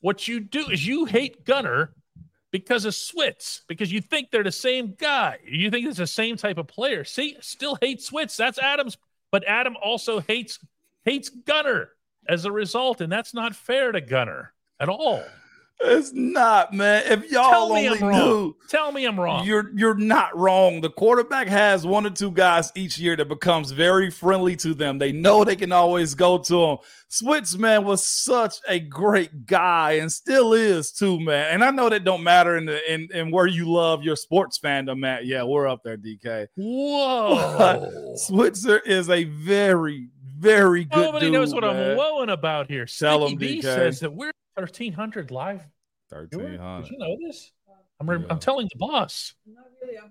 what 0.00 0.28
you 0.28 0.40
do 0.40 0.68
is 0.70 0.86
you 0.86 1.06
hate 1.06 1.44
Gunnar 1.44 1.94
because 2.50 2.84
of 2.84 2.92
Switz, 2.92 3.62
because 3.66 3.90
you 3.90 4.00
think 4.00 4.30
they're 4.30 4.42
the 4.42 4.52
same 4.52 4.94
guy. 4.98 5.38
You 5.46 5.70
think 5.70 5.86
it's 5.86 5.98
the 5.98 6.06
same 6.06 6.36
type 6.36 6.58
of 6.58 6.66
player. 6.66 7.02
See, 7.04 7.36
still 7.40 7.78
hate 7.80 8.00
Switz. 8.00 8.36
That's 8.36 8.58
Adam's, 8.58 8.98
but 9.32 9.42
Adam 9.48 9.76
also 9.82 10.20
hates 10.20 10.58
hates 11.04 11.30
Gunnar 11.30 11.90
as 12.28 12.44
a 12.44 12.52
result, 12.52 13.00
and 13.00 13.10
that's 13.10 13.32
not 13.32 13.56
fair 13.56 13.90
to 13.92 14.00
Gunnar 14.02 14.52
at 14.78 14.88
all. 14.88 15.24
It's 15.82 16.12
not, 16.12 16.74
man. 16.74 17.04
If 17.06 17.30
y'all 17.30 17.48
Tell 17.50 17.74
me 17.74 17.86
only 17.88 17.98
I'm 18.00 18.08
wrong. 18.08 18.18
knew, 18.28 18.56
Tell 18.68 18.92
me 18.92 19.04
I'm 19.06 19.18
wrong. 19.18 19.46
you're 19.46 19.70
you're 19.74 19.94
not 19.94 20.36
wrong. 20.36 20.82
The 20.82 20.90
quarterback 20.90 21.46
has 21.48 21.86
one 21.86 22.04
or 22.04 22.10
two 22.10 22.30
guys 22.32 22.70
each 22.74 22.98
year 22.98 23.16
that 23.16 23.28
becomes 23.28 23.70
very 23.70 24.10
friendly 24.10 24.56
to 24.56 24.74
them. 24.74 24.98
They 24.98 25.10
know 25.12 25.42
they 25.42 25.56
can 25.56 25.72
always 25.72 26.14
go 26.14 26.36
to 26.36 26.54
them. 26.66 26.76
Switz, 27.10 27.56
man, 27.58 27.84
was 27.84 28.04
such 28.04 28.56
a 28.68 28.78
great 28.78 29.46
guy 29.46 29.92
and 29.92 30.12
still 30.12 30.52
is 30.52 30.92
too, 30.92 31.18
man. 31.18 31.54
And 31.54 31.64
I 31.64 31.70
know 31.70 31.88
that 31.88 32.04
don't 32.04 32.22
matter 32.22 32.56
in 32.58 32.66
the 32.66 32.92
in, 32.92 33.08
in 33.14 33.30
where 33.30 33.46
you 33.46 33.64
love 33.70 34.02
your 34.02 34.16
sports 34.16 34.58
fandom 34.58 35.04
at. 35.06 35.24
Yeah, 35.24 35.44
we're 35.44 35.66
up 35.66 35.80
there, 35.82 35.96
DK. 35.96 36.46
Whoa. 36.56 38.12
Switzer 38.16 38.78
is 38.80 39.08
a 39.08 39.24
very, 39.24 40.08
very 40.38 40.84
good 40.84 40.96
Nobody 41.00 41.26
dude. 41.26 41.32
knows 41.32 41.54
what 41.54 41.64
I'm 41.64 41.74
man. 41.76 41.96
woeing 41.96 42.30
about 42.32 42.68
here. 42.70 42.86
'em, 43.02 43.36
B 43.36 43.60
DK. 43.60 43.62
says 43.62 44.00
that 44.00 44.12
we're 44.12 44.32
1300 44.54 45.30
live. 45.30 45.62
viewer. 46.10 46.26
Did 46.26 46.36
1300. 46.60 46.90
you 46.90 46.98
know 46.98 47.16
this? 47.26 47.52
I'm, 48.00 48.08
re- 48.10 48.18
Yeah. 48.18 48.26
I'm 48.30 48.38
telling 48.38 48.68
the 48.72 48.78
boss. 48.78 49.34
Not 49.46 49.64
really. 49.82 49.98
I'm 49.98 50.10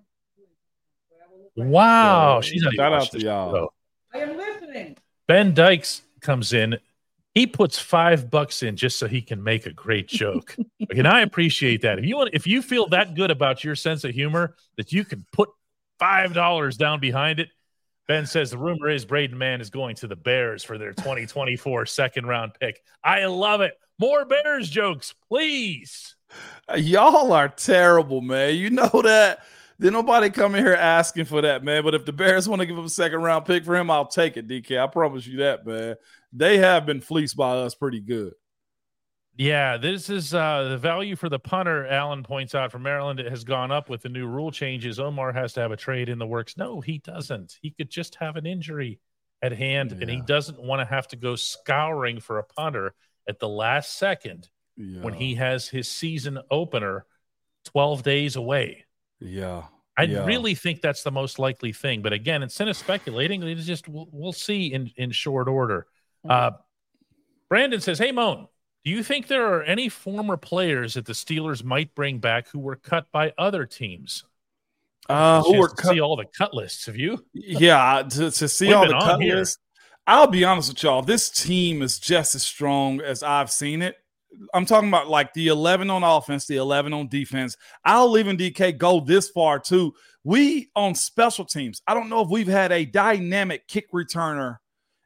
but 1.10 1.18
I 1.26 1.32
will 1.32 1.44
look 1.44 1.56
back. 1.56 1.68
Wow. 1.68 2.36
Yeah. 2.36 2.42
She's 2.42 2.62
not 2.62 2.74
Shout 2.74 2.94
out 2.94 3.12
to 3.12 3.20
y'all. 3.20 3.54
show. 3.54 3.74
I 4.14 4.18
am 4.20 4.38
listening. 4.38 4.98
Ben 5.28 5.54
Dykes 5.54 6.02
comes 6.22 6.54
in. 6.54 6.78
He 7.36 7.46
puts 7.46 7.78
five 7.80 8.30
bucks 8.32 8.64
in 8.64 8.76
just 8.76 8.98
so 8.98 9.08
he 9.08 9.22
can 9.22 9.44
make 9.44 9.66
a 9.66 9.74
great 9.74 10.08
joke. 10.08 10.56
and 10.90 11.08
I 11.08 11.22
appreciate 11.22 11.82
that. 11.84 12.00
If 12.00 12.06
you 12.06 12.16
want, 12.18 12.32
if 12.34 12.48
you 12.48 12.62
feel 12.62 12.88
that 12.90 13.14
good 13.16 13.30
about 13.32 13.64
your 13.64 13.76
sense 13.76 14.04
of 14.04 14.12
humor 14.12 14.56
that 14.78 14.92
you 14.92 15.04
can 15.06 15.26
put 15.32 15.50
five 16.00 16.34
dollars 16.34 16.76
down 16.78 17.00
behind 17.00 17.40
it, 17.40 17.50
Ben 18.08 18.26
says 18.26 18.50
the 18.50 18.58
rumor 18.58 18.90
is 18.90 19.06
Braden 19.06 19.38
Mann 19.38 19.62
is 19.62 19.70
going 19.70 19.96
to 19.98 20.08
the 20.08 20.16
Bears 20.16 20.64
for 20.64 20.78
their 20.80 20.94
2024 20.94 21.86
second 21.86 22.26
round 22.26 22.54
pick. 22.60 22.82
I 23.04 23.26
love 23.26 23.62
it. 23.62 23.74
More 24.00 24.24
Bears 24.24 24.70
jokes, 24.70 25.14
please. 25.28 26.16
Y'all 26.76 27.34
are 27.34 27.50
terrible, 27.50 28.22
man. 28.22 28.56
You 28.56 28.70
know 28.70 28.90
that. 29.04 29.40
Then 29.78 29.94
nobody 29.94 30.30
come 30.30 30.56
in 30.56 30.64
here 30.64 30.74
asking 30.74 31.26
for 31.26 31.42
that, 31.42 31.64
man. 31.64 31.84
But 31.84 31.96
if 31.96 32.06
the 32.06 32.12
Bears 32.12 32.50
want 32.50 32.62
to 32.62 32.66
give 32.66 32.78
up 32.78 32.86
a 32.86 32.90
second 32.90 33.22
round 33.22 33.46
pick 33.46 33.64
for 33.64 33.76
him, 33.76 33.90
I'll 33.90 34.08
take 34.08 34.36
it, 34.36 34.48
DK. 34.48 34.78
I 34.78 34.88
promise 34.88 35.26
you 35.26 35.38
that, 35.38 35.66
man. 35.66 35.96
They 36.34 36.58
have 36.58 36.86
been 36.86 37.02
fleeced 37.02 37.38
by 37.38 37.58
us 37.58 37.76
pretty 37.76 38.02
good. 38.02 38.34
Yeah, 39.38 39.78
this 39.78 40.10
is 40.10 40.34
uh, 40.34 40.68
the 40.70 40.78
value 40.78 41.16
for 41.16 41.30
the 41.30 41.40
punter. 41.40 41.88
Allen 41.88 42.24
points 42.24 42.56
out 42.56 42.74
for 42.74 42.80
Maryland, 42.80 43.22
it 43.22 43.30
has 43.30 43.46
gone 43.46 43.72
up 43.72 43.90
with 43.90 44.02
the 44.02 44.10
new 44.10 44.28
rule 44.28 44.52
changes. 44.52 45.00
Omar 45.00 45.32
has 45.32 45.54
to 45.54 45.62
have 45.62 45.72
a 45.72 45.78
trade 45.78 46.10
in 46.10 46.20
the 46.20 46.28
works. 46.28 46.58
No, 46.58 46.82
he 46.82 46.98
doesn't. 46.98 47.58
He 47.62 47.72
could 47.72 47.90
just 47.90 48.16
have 48.16 48.36
an 48.36 48.46
injury 48.46 49.00
at 49.42 49.54
hand, 49.54 49.94
and 49.94 50.10
he 50.10 50.20
doesn't 50.20 50.62
want 50.62 50.82
to 50.82 50.94
have 50.94 51.08
to 51.10 51.16
go 51.16 51.38
scouring 51.38 52.20
for 52.20 52.40
a 52.40 52.44
punter 52.44 52.94
at 53.30 53.40
the 53.40 53.48
last 53.48 53.98
second 53.98 54.50
Yeah. 54.76 55.02
when 55.02 55.14
he 55.14 55.36
has 55.36 55.68
his 55.70 55.90
season 55.90 56.40
opener 56.52 57.06
12 57.66 58.04
days 58.04 58.36
away. 58.36 58.86
yeah. 59.20 59.64
I 59.98 60.04
Yeah. 60.04 60.24
really 60.26 60.56
think 60.56 60.80
that's 60.82 61.04
the 61.04 61.12
most 61.12 61.40
likely 61.40 61.74
thing. 61.74 62.02
But 62.02 62.14
again, 62.14 62.42
instead 62.42 62.70
of 62.70 62.78
speculating, 62.78 63.44
it's 63.44 63.66
just 63.66 63.90
we'll, 63.90 64.08
we'll 64.14 64.32
see 64.32 64.68
in, 64.74 64.90
in 64.96 65.12
short 65.12 65.50
order. 65.50 65.88
Uh, 66.28 66.52
Brandon 67.50 67.82
says, 67.82 68.00
Hey, 68.00 68.14
Moan, 68.14 68.48
do 68.86 68.92
you 68.92 69.04
think 69.04 69.28
there 69.28 69.54
are 69.54 69.62
any 69.64 69.90
former 69.90 70.38
players 70.38 70.94
that 70.94 71.06
the 71.06 71.12
Steelers 71.12 71.66
might 71.66 71.94
bring 71.96 72.20
back 72.20 72.48
who 72.48 72.60
were 72.60 72.78
cut 72.78 73.12
by 73.12 73.34
other 73.38 73.66
teams? 73.66 74.24
Uh, 75.10 75.42
who 75.44 75.58
were 75.60 75.68
to 75.68 75.76
cut? 75.76 75.92
see 75.92 76.00
all 76.00 76.16
the 76.16 76.28
cut 76.38 76.54
lists? 76.54 76.86
Have 76.86 76.96
you? 76.96 77.26
Yeah, 77.34 78.04
to, 78.10 78.32
to 78.32 78.48
see 78.48 78.68
We've 78.68 78.78
all 78.78 78.88
the 78.88 78.94
cut 78.94 79.20
lists. 79.20 79.58
I'll 80.10 80.26
be 80.26 80.44
honest 80.44 80.70
with 80.70 80.82
y'all. 80.82 81.04
This 81.04 81.30
team 81.30 81.84
is 81.84 82.00
just 82.00 82.34
as 82.34 82.42
strong 82.42 83.00
as 83.00 83.22
I've 83.22 83.52
seen 83.52 83.84
it. 83.84 83.96
I'm 84.56 84.66
talking 84.66 84.90
about 84.90 85.08
like 85.08 85.32
the 85.36 85.50
11 85.50 85.92
on 85.92 86.04
offense, 86.04 86.48
the 86.48 86.56
11 86.56 86.94
on 86.94 87.10
defense. 87.10 87.56
I'll 87.86 88.18
even 88.18 88.36
DK 88.36 88.76
go 88.76 89.02
this 89.02 89.30
far 89.30 89.60
too. 89.60 89.94
We 90.24 90.72
on 90.76 90.96
special 90.96 91.46
teams, 91.46 91.84
I 91.86 91.94
don't 91.94 92.10
know 92.10 92.22
if 92.22 92.30
we've 92.30 92.48
had 92.48 92.72
a 92.72 92.86
dynamic 92.86 93.68
kick 93.68 93.92
returner 93.94 94.58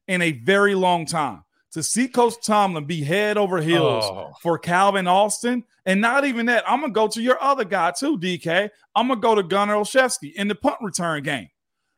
in 0.07 0.21
a 0.21 0.31
very 0.31 0.73
long 0.73 1.05
time. 1.05 1.43
To 1.73 1.83
see 1.83 2.07
Coach 2.07 2.35
Tomlin 2.41 2.85
be 2.85 3.03
head 3.03 3.35
over 3.37 3.59
heels 3.59 4.05
Oh. 4.05 4.31
for 4.41 4.57
Calvin 4.57 5.07
Austin, 5.07 5.65
and 5.85 5.99
not 5.99 6.23
even 6.23 6.45
that, 6.45 6.63
I'm 6.65 6.79
gonna 6.79 6.93
go 6.93 7.09
to 7.09 7.21
your 7.21 7.43
other 7.43 7.65
guy 7.65 7.91
too, 7.91 8.17
DK. 8.17 8.69
I'm 8.95 9.09
gonna 9.09 9.19
go 9.19 9.35
to 9.35 9.43
Gunnar 9.43 9.75
Olszewski 9.75 10.33
in 10.35 10.47
the 10.47 10.55
punt 10.55 10.77
return 10.79 11.23
game. 11.23 11.49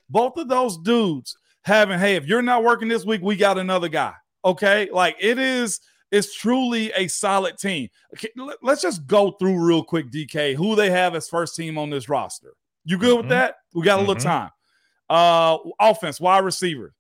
Both 0.10 0.38
of 0.38 0.48
those 0.48 0.78
dudes 0.80 1.38
having, 1.66 2.00
hey, 2.00 2.16
if 2.16 2.26
you're 2.26 2.42
not 2.42 2.64
working 2.64 2.88
this 2.88 3.06
week, 3.06 3.22
we 3.22 3.36
got 3.36 3.58
another 3.58 3.90
guy. 3.90 4.14
Okay, 4.44 4.88
like 4.92 5.18
it 5.20 5.40
is. 5.40 5.80
It's 6.12 6.34
truly 6.36 6.92
a 6.96 7.08
solid 7.08 7.58
team. 7.58 7.90
Okay, 8.14 8.30
let- 8.38 8.64
let's 8.64 8.82
just 8.82 9.06
go 9.08 9.32
through 9.32 9.60
real 9.66 9.84
quick, 9.84 10.12
DK, 10.12 10.54
who 10.54 10.76
they 10.76 10.92
have 10.92 11.16
as 11.16 11.28
first 11.28 11.56
team 11.56 11.78
on 11.78 11.90
this 11.90 12.08
roster. 12.08 12.54
You 12.86 12.98
good 13.00 13.18
with 13.18 13.26
Mhm. 13.26 13.30
that? 13.30 13.56
We 13.74 13.84
got 13.84 13.98
a 13.98 14.02
little 14.02 14.16
Mhm. 14.16 14.22
time. 14.24 14.52
Uh, 15.10 15.58
offense, 15.80 16.22
wide 16.22 16.44
receiver, 16.46 16.94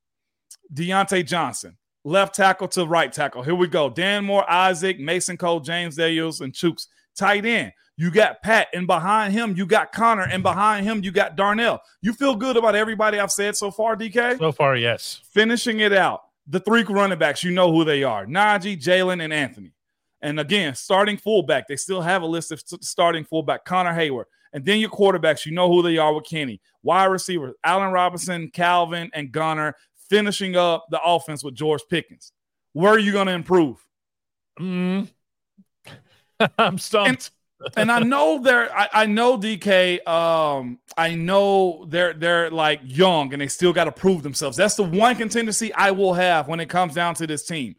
Diontae 0.73 1.25
Johnson, 1.25 1.77
left 2.03 2.35
tackle 2.35 2.67
to 2.69 2.85
right 2.85 3.11
tackle. 3.13 3.43
Here 3.43 3.55
we 3.55 3.67
go. 3.67 3.89
Dan 3.89 4.25
Moore, 4.25 4.49
Isaac, 4.49 4.99
Mason 4.99 5.37
Cole, 5.37 5.59
James 5.59 5.95
Daniels, 5.95 6.41
and 6.41 6.51
Chuks. 6.53 6.87
Tight 7.17 7.45
end. 7.45 7.71
You 7.97 8.11
got 8.11 8.41
Pat, 8.41 8.67
and 8.73 8.85
behind 8.85 9.33
him, 9.33 9.55
you 9.55 9.65
got 9.65 9.93
Connor, 9.93 10.27
and 10.29 10.43
behind 10.43 10.85
him, 10.85 11.01
you 11.01 11.11
got 11.11 11.37
Darnell. 11.37 11.81
You 12.01 12.11
feel 12.11 12.35
good 12.35 12.57
about 12.57 12.75
everybody 12.75 13.19
I've 13.19 13.31
said 13.31 13.55
so 13.55 13.71
far, 13.71 13.95
DK? 13.95 14.37
So 14.37 14.51
far, 14.51 14.75
yes. 14.75 15.21
Finishing 15.31 15.79
it 15.79 15.93
out, 15.93 16.23
the 16.47 16.59
three 16.59 16.83
running 16.83 17.17
backs, 17.17 17.43
you 17.43 17.51
know 17.51 17.71
who 17.71 17.85
they 17.85 18.03
are 18.03 18.25
Najee, 18.25 18.81
Jaylen, 18.81 19.23
and 19.23 19.31
Anthony. 19.31 19.71
And 20.21 20.39
again, 20.39 20.75
starting 20.75 21.17
fullback, 21.17 21.67
they 21.67 21.75
still 21.77 22.01
have 22.01 22.21
a 22.21 22.25
list 22.25 22.51
of 22.51 22.61
starting 22.81 23.23
fullback, 23.23 23.63
Connor 23.63 23.93
Heyward. 23.93 24.25
And 24.51 24.65
then 24.65 24.79
your 24.79 24.89
quarterbacks, 24.89 25.45
you 25.45 25.51
know 25.51 25.71
who 25.71 25.81
they 25.81 25.97
are 25.97 26.13
with 26.13 26.25
Kenny. 26.25 26.61
Wide 26.81 27.05
receivers, 27.05 27.53
Allen 27.63 27.91
Robinson, 27.91 28.49
Calvin, 28.49 29.09
and 29.13 29.31
Gunnar, 29.31 29.75
finishing 30.09 30.55
up 30.55 30.85
the 30.89 31.01
offense 31.03 31.43
with 31.43 31.55
George 31.55 31.81
Pickens. 31.89 32.31
Where 32.73 32.91
are 32.91 32.99
you 32.99 33.11
going 33.11 33.27
to 33.27 33.33
improve? 33.33 33.85
Mm. 34.59 35.09
I'm 36.57 36.77
stumped. 36.77 37.31
And 37.77 37.91
I 37.91 37.99
know 37.99 38.39
they're 38.41 38.75
I, 38.75 38.89
I 38.93 39.05
know 39.05 39.37
DK 39.37 40.05
um 40.07 40.79
I 40.97 41.15
know 41.15 41.85
they're 41.89 42.13
they're 42.13 42.51
like 42.51 42.81
young 42.83 43.31
and 43.33 43.41
they 43.41 43.47
still 43.47 43.73
got 43.73 43.85
to 43.85 43.91
prove 43.91 44.23
themselves. 44.23 44.57
That's 44.57 44.75
the 44.75 44.83
one 44.83 45.15
contingency 45.15 45.73
I 45.73 45.91
will 45.91 46.13
have 46.13 46.47
when 46.47 46.59
it 46.59 46.67
comes 46.69 46.93
down 46.93 47.15
to 47.15 47.27
this 47.27 47.45
team. 47.45 47.75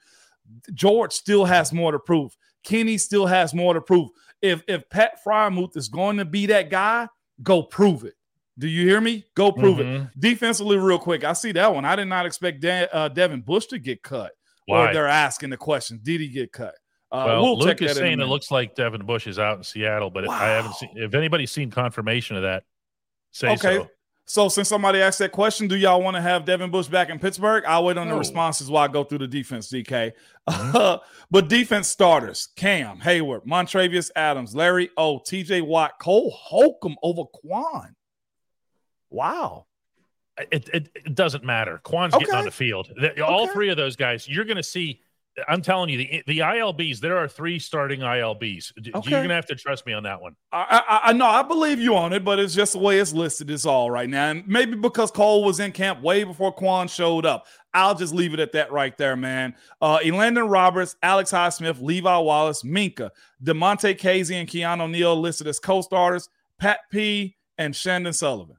George 0.73 1.13
still 1.13 1.45
has 1.45 1.73
more 1.73 1.93
to 1.93 1.99
prove. 1.99 2.37
Kenny 2.65 2.99
still 2.99 3.27
has 3.27 3.55
more 3.55 3.75
to 3.75 3.81
prove. 3.81 4.11
If 4.43 4.63
if 4.67 4.89
Pat 4.91 5.19
Freiermuth 5.25 5.77
is 5.77 5.89
going 5.89 6.17
to 6.19 6.25
be 6.25 6.47
that 6.47 6.71
guy, 6.71 7.09
go 7.43 7.63
prove 7.63 8.05
it. 8.05 8.15
Do 8.59 8.69
you 8.69 8.87
hear 8.89 9.01
me? 9.03 9.25
Go 9.35 9.53
prove 9.53 9.81
it. 9.81 9.87
Mhm. 9.87 10.11
Defensively, 10.19 10.79
real 10.79 10.99
quick, 10.99 11.25
I 11.25 11.35
see 11.35 11.53
that 11.53 11.75
one. 11.75 11.85
I 11.85 11.95
did 11.97 12.07
not 12.07 12.25
expect 12.25 12.61
Dan, 12.61 12.89
uh, 12.93 13.09
Devin 13.09 13.43
Bush 13.43 13.67
to 13.67 13.79
get 13.79 14.03
cut. 14.03 14.33
Why? 14.65 14.91
Or 14.91 14.93
they're 14.95 15.07
asking 15.07 15.51
the 15.51 15.57
question: 15.59 16.01
Did 16.03 16.21
he 16.23 16.29
get 16.29 16.53
cut? 16.53 16.75
Uh, 17.13 17.25
well, 17.27 17.43
we'll 17.43 17.59
Luke 17.59 17.81
is 17.83 17.95
that 17.95 18.01
in 18.01 18.05
a 18.05 18.09
saying 18.09 18.21
it 18.21 18.25
looks 18.27 18.51
like 18.51 18.75
Devin 18.75 19.07
Bush 19.07 19.27
is 19.27 19.39
out 19.39 19.57
in 19.59 19.63
Seattle, 19.63 20.11
but 20.11 20.29
I 20.29 20.49
haven't 20.49 20.75
seen. 20.75 20.91
If 20.97 21.15
anybody's 21.15 21.53
seen 21.53 21.71
confirmation 21.71 22.37
of 22.37 22.43
that, 22.43 22.65
say 23.31 23.51
Okay. 23.53 23.77
so. 23.79 23.91
So 24.29 24.49
since 24.49 24.69
somebody 24.69 25.01
asked 25.01 25.21
that 25.21 25.31
question, 25.31 25.69
do 25.69 25.77
y'all 25.77 26.03
want 26.03 26.17
to 26.17 26.21
have 26.21 26.45
Devin 26.45 26.73
Bush 26.73 26.89
back 26.89 27.11
in 27.11 27.21
Pittsburgh? 27.21 27.63
I'll 27.65 27.85
wait 27.85 27.97
on 27.97 28.09
the 28.09 28.15
No. 28.15 28.19
responses 28.19 28.69
while 28.69 28.83
I 28.83 28.89
go 28.89 29.05
through 29.05 29.19
the 29.19 29.29
defense, 29.29 29.69
DK. 29.69 30.11
Mhm. 30.51 31.01
but 31.31 31.49
defense 31.49 31.87
starters: 31.87 32.49
Cam 32.57 32.99
Heyward, 32.99 33.47
Montravius 33.47 34.11
Adams, 34.17 34.53
Larry 34.53 34.91
O, 34.97 35.21
T.J. 35.21 35.61
Watt, 35.61 35.93
Cole 36.01 36.33
Holcomb 36.33 36.97
over 37.05 37.23
Kwon. 37.45 37.91
Wow. 39.11 39.67
It, 40.51 40.69
it, 40.75 40.89
it 40.95 41.15
doesn't 41.15 41.45
matter. 41.45 41.81
Kwon's 41.85 42.15
getting 42.17 42.35
on 42.35 42.45
the 42.45 42.51
field. 42.51 42.91
All 43.25 43.45
Okay. 43.45 43.53
three 43.53 43.69
of 43.71 43.77
those 43.77 43.95
guys, 43.97 44.29
you're 44.29 44.45
going 44.45 44.57
to 44.59 44.63
see. 44.63 45.01
I'm 45.49 45.61
telling 45.63 45.91
you, 45.91 45.99
the 45.99 46.23
the 46.27 46.39
ILBs. 46.39 47.01
There 47.01 47.19
are 47.19 47.29
three 47.29 47.59
starting 47.59 48.01
ILBs. 48.01 48.73
D- 48.83 48.91
Okay. 48.95 49.11
You're 49.11 49.19
going 49.21 49.29
to 49.29 49.35
have 49.35 49.47
to 49.47 49.55
trust 49.55 49.85
me 49.87 49.93
on 49.93 50.05
that 50.05 50.21
one. 50.23 50.35
I, 50.53 50.83
I 50.89 51.11
I 51.11 51.13
know 51.13 51.27
I 51.27 51.43
believe 51.43 51.79
you 51.79 51.95
on 51.97 52.13
it, 52.13 52.25
but 52.25 52.39
it's 52.39 52.55
just 52.55 52.73
the 52.73 52.79
way 52.79 52.99
it's 52.99 53.13
listed 53.13 53.51
is 53.51 53.67
all 53.67 53.91
right 53.91 54.09
now. 54.09 54.31
And 54.31 54.47
maybe 54.49 54.75
because 54.77 55.11
Cole 55.11 55.45
was 55.45 55.61
in 55.61 55.73
camp 55.73 56.01
way 56.03 56.25
before 56.25 56.55
Kwon 56.55 56.89
showed 56.89 57.27
up. 57.27 57.47
I'll 57.75 57.95
just 57.95 58.15
leave 58.15 58.33
it 58.33 58.41
at 58.41 58.53
that 58.53 58.73
right 58.73 58.97
there, 58.97 59.17
man. 59.17 59.55
Uh 59.81 59.99
Elandon 59.99 60.51
Roberts, 60.51 60.97
Alex 61.03 61.31
Highsmith, 61.33 61.83
Levi 61.83 62.19
Wallace, 62.19 62.63
Minkah, 62.63 63.11
Damontae 63.45 63.99
Kazee, 63.99 64.37
and 64.41 64.49
Keanu 64.49 64.91
Neal 64.91 65.21
listed 65.21 65.47
as 65.47 65.59
co-starters, 65.59 66.29
Pat 66.59 66.81
P 66.91 67.37
and 67.59 67.75
Chandon 67.75 68.13
Sullivan. 68.15 68.57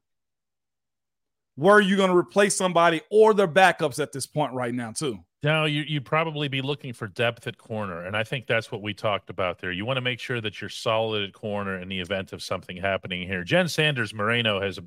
Were 1.55 1.81
you 1.81 1.95
going 1.97 2.11
to 2.11 2.15
replace 2.15 2.55
somebody 2.55 3.01
or 3.09 3.33
their 3.33 3.47
backups 3.47 3.99
at 3.99 4.11
this 4.11 4.27
point 4.27 4.53
right 4.53 4.73
now, 4.73 4.91
too? 4.91 5.17
Now 5.43 5.65
you 5.65 5.83
you'd 5.83 6.05
probably 6.05 6.47
be 6.47 6.61
looking 6.61 6.93
for 6.93 7.07
depth 7.07 7.45
at 7.45 7.57
corner, 7.57 8.05
and 8.05 8.17
I 8.17 8.23
think 8.23 8.47
that's 8.47 8.71
what 8.71 8.81
we 8.81 8.93
talked 8.93 9.29
about 9.29 9.59
there. 9.59 9.71
You 9.71 9.85
want 9.85 9.97
to 9.97 10.01
make 10.01 10.19
sure 10.19 10.41
that 10.41 10.59
you're 10.59 10.69
solid 10.69 11.23
at 11.23 11.33
corner 11.33 11.79
in 11.79 11.89
the 11.89 11.99
event 11.99 12.33
of 12.33 12.41
something 12.41 12.75
happening 12.77 13.27
here. 13.27 13.43
Jen 13.43 13.67
Sanders 13.67 14.13
Moreno 14.13 14.59
has 14.59 14.79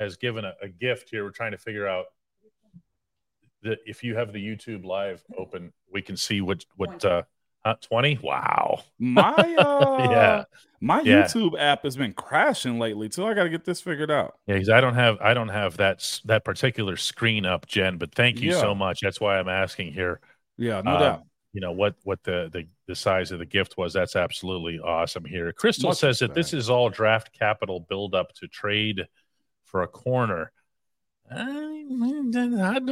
has 0.00 0.16
given 0.16 0.44
a, 0.44 0.54
a 0.60 0.68
gift 0.68 1.10
here. 1.10 1.24
We're 1.24 1.30
trying 1.30 1.52
to 1.52 1.58
figure 1.58 1.86
out 1.86 2.06
that 3.62 3.78
if 3.86 4.02
you 4.02 4.16
have 4.16 4.32
the 4.32 4.44
YouTube 4.44 4.84
live 4.84 5.22
open, 5.38 5.72
we 5.92 6.02
can 6.02 6.16
see 6.16 6.40
what 6.40 6.64
what 6.76 7.04
uh, 7.04 7.22
uh 7.64 7.74
twenty. 7.80 8.18
Wow, 8.22 8.82
My 8.98 9.32
uh, 9.58 10.08
Yeah. 10.10 10.44
my 10.80 11.00
Yeah. 11.02 11.22
YouTube 11.22 11.58
app 11.58 11.84
has 11.84 11.96
been 11.96 12.12
crashing 12.12 12.78
lately, 12.78 13.08
too. 13.08 13.24
I 13.26 13.34
got 13.34 13.44
to 13.44 13.50
get 13.50 13.64
this 13.64 13.80
figured 13.80 14.10
out. 14.10 14.34
yeah, 14.46 14.54
because 14.54 14.68
I 14.68 14.80
don't 14.80 14.94
have 14.94 15.18
I 15.20 15.34
don't 15.34 15.48
have 15.48 15.76
that 15.76 16.20
that 16.24 16.44
particular 16.44 16.96
screen 16.96 17.46
up, 17.46 17.66
Jen. 17.66 17.98
But 17.98 18.14
thank 18.14 18.40
you 18.40 18.50
Yeah. 18.50 18.60
so 18.60 18.74
much. 18.74 19.00
That's 19.00 19.20
why 19.20 19.38
I'm 19.38 19.48
asking 19.48 19.92
here. 19.92 20.20
Yeah, 20.58 20.80
no 20.82 20.90
Uh, 20.92 20.98
doubt. 20.98 21.22
you 21.52 21.60
know 21.60 21.72
what 21.72 21.94
what 22.02 22.22
the, 22.24 22.48
the 22.52 22.66
the 22.86 22.94
size 22.94 23.30
of 23.32 23.38
the 23.38 23.46
gift 23.46 23.76
was 23.76 23.92
that's 23.92 24.16
absolutely 24.16 24.78
awesome 24.78 25.24
here 25.24 25.52
crystal 25.52 25.90
Much 25.90 25.98
says 25.98 26.18
that 26.18 26.34
this 26.34 26.52
is 26.52 26.68
all 26.68 26.88
draft 26.90 27.32
capital 27.38 27.80
build 27.80 28.14
up 28.14 28.32
to 28.34 28.48
trade 28.48 29.06
for 29.64 29.82
a 29.82 29.88
corner 29.88 30.50
i, 31.30 31.84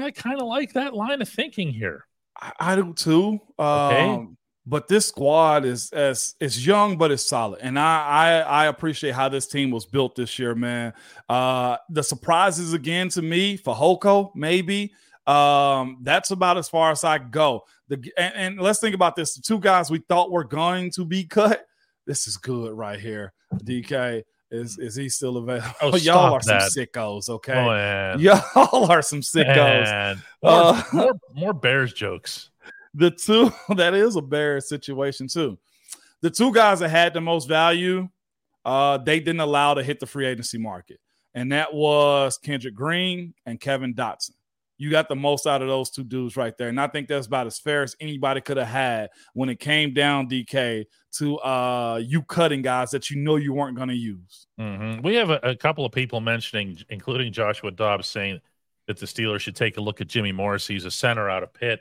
I, 0.02 0.10
kind 0.14 0.40
of 0.40 0.46
like 0.46 0.72
that 0.74 0.94
line 0.94 1.20
of 1.20 1.28
thinking 1.28 1.70
here 1.72 2.06
I, 2.40 2.52
I 2.60 2.76
do 2.76 2.94
too. 2.94 3.40
Um, 3.58 4.36
but 4.70 4.86
this 4.86 5.06
squad 5.06 5.64
is 5.64 5.90
as 5.90 6.36
it's 6.40 6.64
young, 6.64 6.96
but 6.96 7.10
it's 7.10 7.26
solid, 7.26 7.58
and 7.60 7.76
I, 7.76 8.04
I 8.06 8.38
I 8.40 8.66
appreciate 8.66 9.14
how 9.16 9.28
this 9.28 9.48
team 9.48 9.72
was 9.72 9.84
built 9.84 10.14
this 10.14 10.38
year, 10.38 10.54
man. 10.54 10.92
Uh, 11.28 11.76
the 11.88 12.04
surprises 12.04 12.72
again 12.72 13.08
to 13.10 13.20
me 13.20 13.58
Fehoko, 13.58 14.30
maybe. 14.36 14.92
Um, 15.26 15.98
that's 16.02 16.30
about 16.30 16.56
as 16.56 16.68
far 16.68 16.92
as 16.92 17.02
I 17.02 17.18
go. 17.18 17.64
The 17.88 18.12
and, 18.16 18.34
and 18.36 18.60
let's 18.60 18.78
think 18.78 18.94
about 18.94 19.16
this: 19.16 19.34
the 19.34 19.42
two 19.42 19.58
guys 19.58 19.90
we 19.90 19.98
thought 20.08 20.30
were 20.30 20.44
going 20.44 20.92
to 20.92 21.04
be 21.04 21.24
cut. 21.24 21.66
This 22.06 22.28
is 22.28 22.36
good 22.36 22.72
right 22.72 23.00
here. 23.00 23.32
DK 23.64 24.22
is 24.52 24.78
is 24.78 24.94
he 24.94 25.08
still 25.08 25.36
available? 25.38 25.74
Oh, 25.82 25.96
Y'all 25.96 26.32
are 26.32 26.40
that. 26.46 26.70
some 26.70 26.84
sickos, 26.84 27.28
okay? 27.28 27.54
oh 27.54 28.18
Y'all 28.20 28.84
are 28.90 29.02
some 29.02 29.20
sickos. 29.20 30.14
More, 30.44 30.52
Uh, 30.52 30.82
more, 30.92 31.12
more 31.34 31.52
bears 31.52 31.92
jokes 31.92 32.50
the 32.94 33.10
two 33.10 33.52
that 33.76 33.94
is 33.94 34.16
a 34.16 34.22
bear 34.22 34.60
situation 34.60 35.28
too. 35.28 35.58
The 36.22 36.30
two 36.30 36.52
guys 36.52 36.80
that 36.80 36.90
had 36.90 37.14
the 37.14 37.20
most 37.20 37.48
value, 37.48 38.08
uh, 38.64 38.98
they 38.98 39.20
didn't 39.20 39.40
allow 39.40 39.74
to 39.74 39.82
hit 39.82 40.00
the 40.00 40.06
free 40.06 40.26
agency 40.26 40.58
market, 40.58 41.00
and 41.34 41.52
that 41.52 41.72
was 41.72 42.36
Kendrick 42.38 42.74
Green 42.74 43.34
and 43.46 43.58
Kevin 43.60 43.94
Dotson. 43.94 44.32
You 44.76 44.90
got 44.90 45.08
the 45.10 45.16
most 45.16 45.46
out 45.46 45.60
of 45.60 45.68
those 45.68 45.90
two 45.90 46.04
dudes 46.04 46.36
right 46.38 46.56
there, 46.56 46.68
and 46.68 46.80
I 46.80 46.86
think 46.86 47.08
that's 47.08 47.26
about 47.26 47.46
as 47.46 47.58
fair 47.58 47.82
as 47.82 47.94
anybody 48.00 48.40
could 48.40 48.56
have 48.56 48.66
had 48.66 49.10
when 49.34 49.48
it 49.50 49.60
came 49.60 49.92
down 49.92 50.28
DK 50.28 50.86
to 51.18 51.36
uh, 51.38 52.00
you 52.02 52.22
cutting 52.22 52.62
guys 52.62 52.90
that 52.92 53.10
you 53.10 53.16
know 53.16 53.36
you 53.36 53.52
weren't 53.52 53.76
going 53.76 53.88
to 53.88 53.94
use. 53.96 54.46
Mhm. 54.58 55.02
we 55.02 55.14
have 55.16 55.30
a, 55.30 55.40
a 55.42 55.56
couple 55.56 55.84
of 55.84 55.92
people 55.92 56.20
mentioning 56.20 56.76
including 56.90 57.32
joshua 57.32 57.70
dobbs 57.70 58.06
saying 58.08 58.40
that 58.86 58.98
the 58.98 59.06
steelers 59.06 59.40
should 59.40 59.56
take 59.56 59.76
a 59.76 59.80
look 59.80 60.00
at 60.00 60.06
jimmy 60.06 60.32
morrissey 60.32 60.74
he's 60.74 60.84
a 60.84 60.90
center 60.90 61.28
out 61.30 61.42
of 61.42 61.52
pitt 61.54 61.80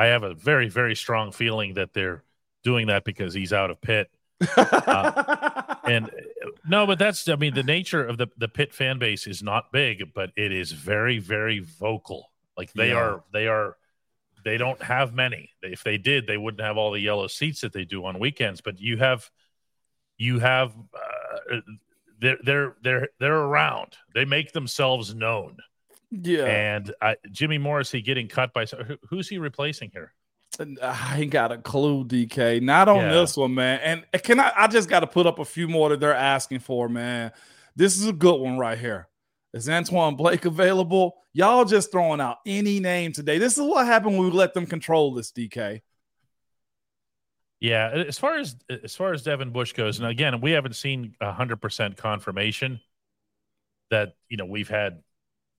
i 0.00 0.06
have 0.06 0.22
a 0.22 0.34
very 0.34 0.68
very 0.68 0.94
strong 0.96 1.32
feeling 1.32 1.74
that 1.74 1.92
they're 1.92 2.22
doing 2.62 2.88
that 2.88 3.04
because 3.04 3.34
he's 3.34 3.52
out 3.52 3.70
of 3.70 3.80
and 4.56 6.06
uh, 6.06 6.48
no, 6.66 6.86
but 6.86 6.98
that's 6.98 7.28
I 7.28 7.36
mean 7.36 7.54
the 7.54 7.62
nature 7.62 8.04
of 8.04 8.16
the 8.18 8.28
the 8.38 8.48
pit 8.48 8.72
fan 8.72 8.98
base 8.98 9.26
is 9.26 9.42
not 9.42 9.72
big, 9.72 10.12
but 10.14 10.30
it 10.36 10.52
is 10.52 10.72
very 10.72 11.18
very 11.18 11.58
vocal. 11.60 12.30
Like 12.56 12.72
they 12.72 12.90
Yeah. 12.90 12.96
are 12.98 13.24
they 13.32 13.46
are 13.48 13.76
they 14.44 14.56
don't 14.56 14.80
have 14.82 15.14
many. 15.14 15.50
If 15.62 15.84
they 15.84 15.98
did, 15.98 16.26
they 16.26 16.38
wouldn't 16.38 16.62
have 16.62 16.78
all 16.78 16.92
the 16.92 17.00
yellow 17.00 17.26
seats 17.26 17.60
that 17.60 17.72
they 17.72 17.84
do 17.84 18.04
on 18.06 18.18
weekends. 18.18 18.60
But 18.62 18.80
you 18.80 18.96
have 18.98 19.30
you 20.18 20.38
have 20.38 20.72
uh, 20.94 21.60
they're 22.18 22.38
they're 22.42 22.76
they're 22.82 23.08
they're 23.18 23.36
around. 23.36 23.96
They 24.14 24.24
make 24.24 24.52
themselves 24.52 25.14
known. 25.14 25.58
Yeah, 26.10 26.44
And 26.44 26.92
uh, 27.00 27.14
Jimmy 27.30 27.58
Morrissey 27.58 28.00
getting 28.02 28.26
cut 28.28 28.52
by 28.52 28.64
who- 28.66 28.98
who's 29.08 29.28
he 29.28 29.38
replacing 29.38 29.90
here? 29.92 30.12
I 30.82 31.20
ain't 31.20 31.30
got 31.30 31.52
a 31.52 31.58
clue, 31.58 32.04
DK. 32.04 32.60
Not 32.60 32.88
on 32.88 32.96
Yeah. 32.96 33.12
this 33.12 33.36
one, 33.36 33.54
man. 33.54 34.04
And 34.12 34.22
can 34.24 34.40
I? 34.40 34.52
I 34.56 34.66
just 34.66 34.88
got 34.88 35.00
to 35.00 35.06
put 35.06 35.26
up 35.26 35.38
a 35.38 35.44
few 35.44 35.68
more 35.68 35.90
that 35.90 36.00
they're 36.00 36.12
asking 36.14 36.58
for, 36.58 36.88
man. 36.88 37.30
This 37.76 37.96
is 37.96 38.06
a 38.08 38.12
good 38.12 38.40
one 38.40 38.58
right 38.58 38.76
here. 38.78 39.08
Is 39.54 39.68
Antwon 39.68 40.16
Blake 40.16 40.44
available? 40.44 41.16
Y'all 41.32 41.64
just 41.64 41.92
throwing 41.92 42.20
out 42.20 42.38
any 42.44 42.80
name 42.80 43.12
today. 43.12 43.38
This 43.38 43.56
is 43.56 43.62
what 43.62 43.86
happened 43.86 44.18
when 44.18 44.26
we 44.28 44.32
let 44.32 44.52
them 44.52 44.66
control 44.66 45.14
this, 45.14 45.30
DK. 45.30 45.80
Yeah, 47.60 47.90
as 48.08 48.18
far 48.18 48.38
as 48.38 48.56
as 48.68 48.96
far 48.96 49.12
as 49.12 49.22
Devin 49.22 49.50
Bush 49.50 49.72
goes, 49.74 49.98
and 49.98 50.08
again, 50.08 50.40
we 50.40 50.50
haven't 50.52 50.74
seen 50.76 51.14
hundred 51.22 51.60
percent 51.60 51.96
confirmation 51.96 52.80
that 53.90 54.14
you 54.28 54.36
know 54.36 54.46
we've 54.46 54.68
had, 54.68 55.02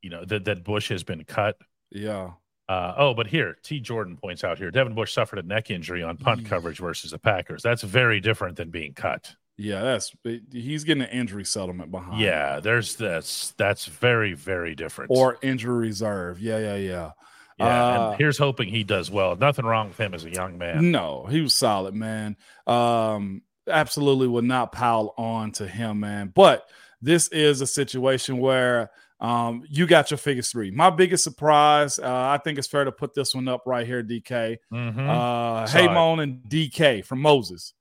you 0.01 0.09
know 0.09 0.25
that 0.25 0.45
that 0.45 0.63
Bush 0.63 0.89
has 0.89 1.03
been 1.03 1.23
cut. 1.23 1.57
Yeah. 1.91 2.31
Uh, 2.69 2.93
oh, 2.97 3.13
but 3.13 3.27
here, 3.27 3.57
T. 3.63 3.81
Jordan 3.81 4.15
points 4.15 4.45
out 4.45 4.57
here, 4.57 4.71
Devin 4.71 4.95
Bush 4.95 5.11
suffered 5.11 5.39
a 5.39 5.43
neck 5.43 5.69
injury 5.69 6.03
on 6.03 6.15
punt 6.15 6.41
Yeah. 6.41 6.47
coverage 6.47 6.79
versus 6.79 7.11
the 7.11 7.19
Packers. 7.19 7.61
That's 7.63 7.81
very 7.81 8.21
different 8.21 8.55
than 8.55 8.69
being 8.69 8.93
cut. 8.93 9.35
Yeah, 9.57 9.81
that's 9.81 10.13
he's 10.51 10.85
getting 10.85 11.03
an 11.03 11.09
injury 11.09 11.43
settlement 11.45 11.91
behind. 11.91 12.21
Yeah, 12.21 12.61
there's 12.61 12.95
this. 12.95 13.53
That's 13.57 13.85
very 13.85 14.33
very 14.33 14.73
different. 14.75 15.11
Or 15.13 15.37
injury 15.41 15.87
reserve. 15.87 16.39
Yeah, 16.39 16.57
yeah, 16.59 16.75
yeah. 16.77 17.11
yeah, 17.59 17.65
uh, 17.97 18.09
and 18.11 18.17
here's 18.17 18.37
hoping 18.37 18.69
he 18.69 18.83
does 18.83 19.11
well. 19.11 19.35
Nothing 19.35 19.65
wrong 19.65 19.89
with 19.89 19.99
him 19.99 20.13
as 20.13 20.23
a 20.25 20.31
young 20.31 20.57
man. 20.57 20.91
No, 20.91 21.27
he 21.29 21.41
was 21.41 21.53
solid, 21.53 21.93
man. 21.93 22.37
Um, 22.65 23.41
absolutely 23.67 24.27
would 24.27 24.45
not 24.45 24.71
pile 24.71 25.13
on 25.17 25.51
to 25.53 25.67
him, 25.67 25.99
man. 25.99 26.31
But 26.33 26.67
this 27.01 27.27
is 27.27 27.61
a 27.61 27.67
situation 27.67 28.37
where 28.37 28.89
um, 29.21 29.63
you 29.69 29.87
got 29.87 30.11
your 30.11 30.17
figures 30.17 30.51
three. 30.51 30.71
My 30.71 30.89
biggest 30.89 31.23
surprise, 31.23 31.99
uh, 31.99 32.05
I 32.05 32.39
think 32.43 32.57
it's 32.57 32.67
fair 32.67 32.83
to 32.83 32.91
put 32.91 33.13
this 33.13 33.33
one 33.33 33.47
up 33.47 33.61
right 33.65 33.85
here, 33.85 34.03
DK. 34.03 34.57
Mhm. 34.73 35.07
Uh. 35.07 35.67
Haymon 35.67 36.19
and 36.19 36.43
DK 36.49 37.01
from 37.05 37.21
Moses. 37.21 37.73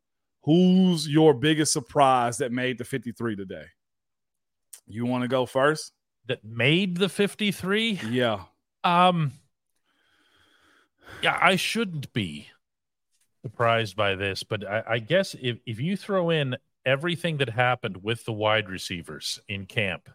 Who's 0.45 1.09
your 1.09 1.35
biggest 1.35 1.73
surprise 1.73 2.39
that 2.39 2.53
made 2.53 2.79
the 2.79 2.85
53 2.85 3.37
today? 3.37 3.65
You 4.87 5.07
want 5.07 5.23
to 5.23 5.29
go 5.29 5.47
first? 5.47 5.93
that 6.31 6.45
made 6.45 6.97
the 6.97 7.09
53. 7.09 7.99
Yeah. 8.09 8.45
Um, 8.85 9.33
yeah, 11.23 11.37
I 11.41 11.57
shouldn't 11.57 12.13
be 12.13 12.47
surprised 13.43 13.97
by 13.97 14.15
this, 14.15 14.45
but 14.45 14.65
I, 14.65 14.83
I 14.87 14.99
guess 15.01 15.35
if, 15.41 15.59
if 15.67 15.81
you 15.81 15.97
throw 15.97 16.31
in 16.31 16.57
everything 16.87 17.39
that 17.39 17.49
happened 17.49 18.05
with 18.05 18.25
the 18.27 18.33
wide 18.33 18.69
receivers 18.69 19.41
in 19.49 19.67
camp 19.67 20.09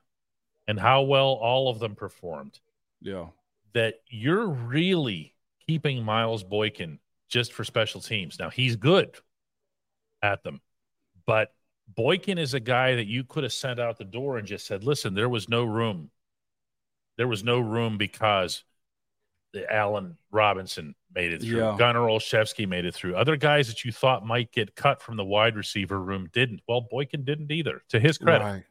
and 0.68 0.80
how 0.80 1.04
well 1.04 1.28
all 1.34 1.70
of 1.70 1.80
them 1.80 1.96
performed, 1.96 2.60
Yeah. 3.02 3.28
that 3.74 4.02
you're 4.08 4.48
really 4.48 5.36
keeping 5.68 6.04
Miles 6.04 6.44
Boykin 6.44 7.00
just 7.30 7.54
for 7.54 7.64
special 7.64 8.02
teams. 8.02 8.40
Now, 8.40 8.50
he's 8.50 8.76
good 8.76 9.16
at 10.22 10.44
them, 10.44 10.62
but 11.26 11.54
Boykin 11.88 12.38
is 12.40 12.54
a 12.56 12.60
guy 12.60 12.96
that 12.96 13.06
you 13.06 13.24
could 13.24 13.44
have 13.44 13.54
sent 13.54 13.80
out 13.80 13.98
the 13.98 14.04
door 14.06 14.38
and 14.38 14.48
just 14.48 14.66
said, 14.66 14.84
listen, 14.84 15.14
there 15.14 15.30
was 15.30 15.48
no 15.48 15.64
room. 15.64 16.10
There 17.18 17.28
was 17.28 17.44
no 17.44 17.60
room 17.60 17.98
because 17.98 18.64
the 19.54 19.72
Allen 19.72 20.18
Robinson 20.32 20.96
made 21.14 21.32
it 21.32 21.42
through. 21.42 21.60
Yeah. 21.60 21.76
Gunnar 21.78 22.02
Olszewski 22.02 22.68
made 22.68 22.86
it 22.86 22.94
through. 22.94 23.16
Other 23.16 23.38
guys 23.38 23.68
that 23.68 23.86
you 23.86 23.92
thought 23.92 24.26
might 24.26 24.52
get 24.52 24.76
cut 24.76 25.02
from 25.02 25.16
the 25.16 25.24
wide 25.24 25.56
receiver 25.56 26.02
room 26.02 26.28
didn't. 26.34 26.62
Well, 26.68 26.82
Boykin 26.82 27.24
didn't 27.24 27.52
either, 27.52 27.82
to 27.90 28.00
his 28.00 28.18
credit. 28.18 28.44
Right. 28.44 28.64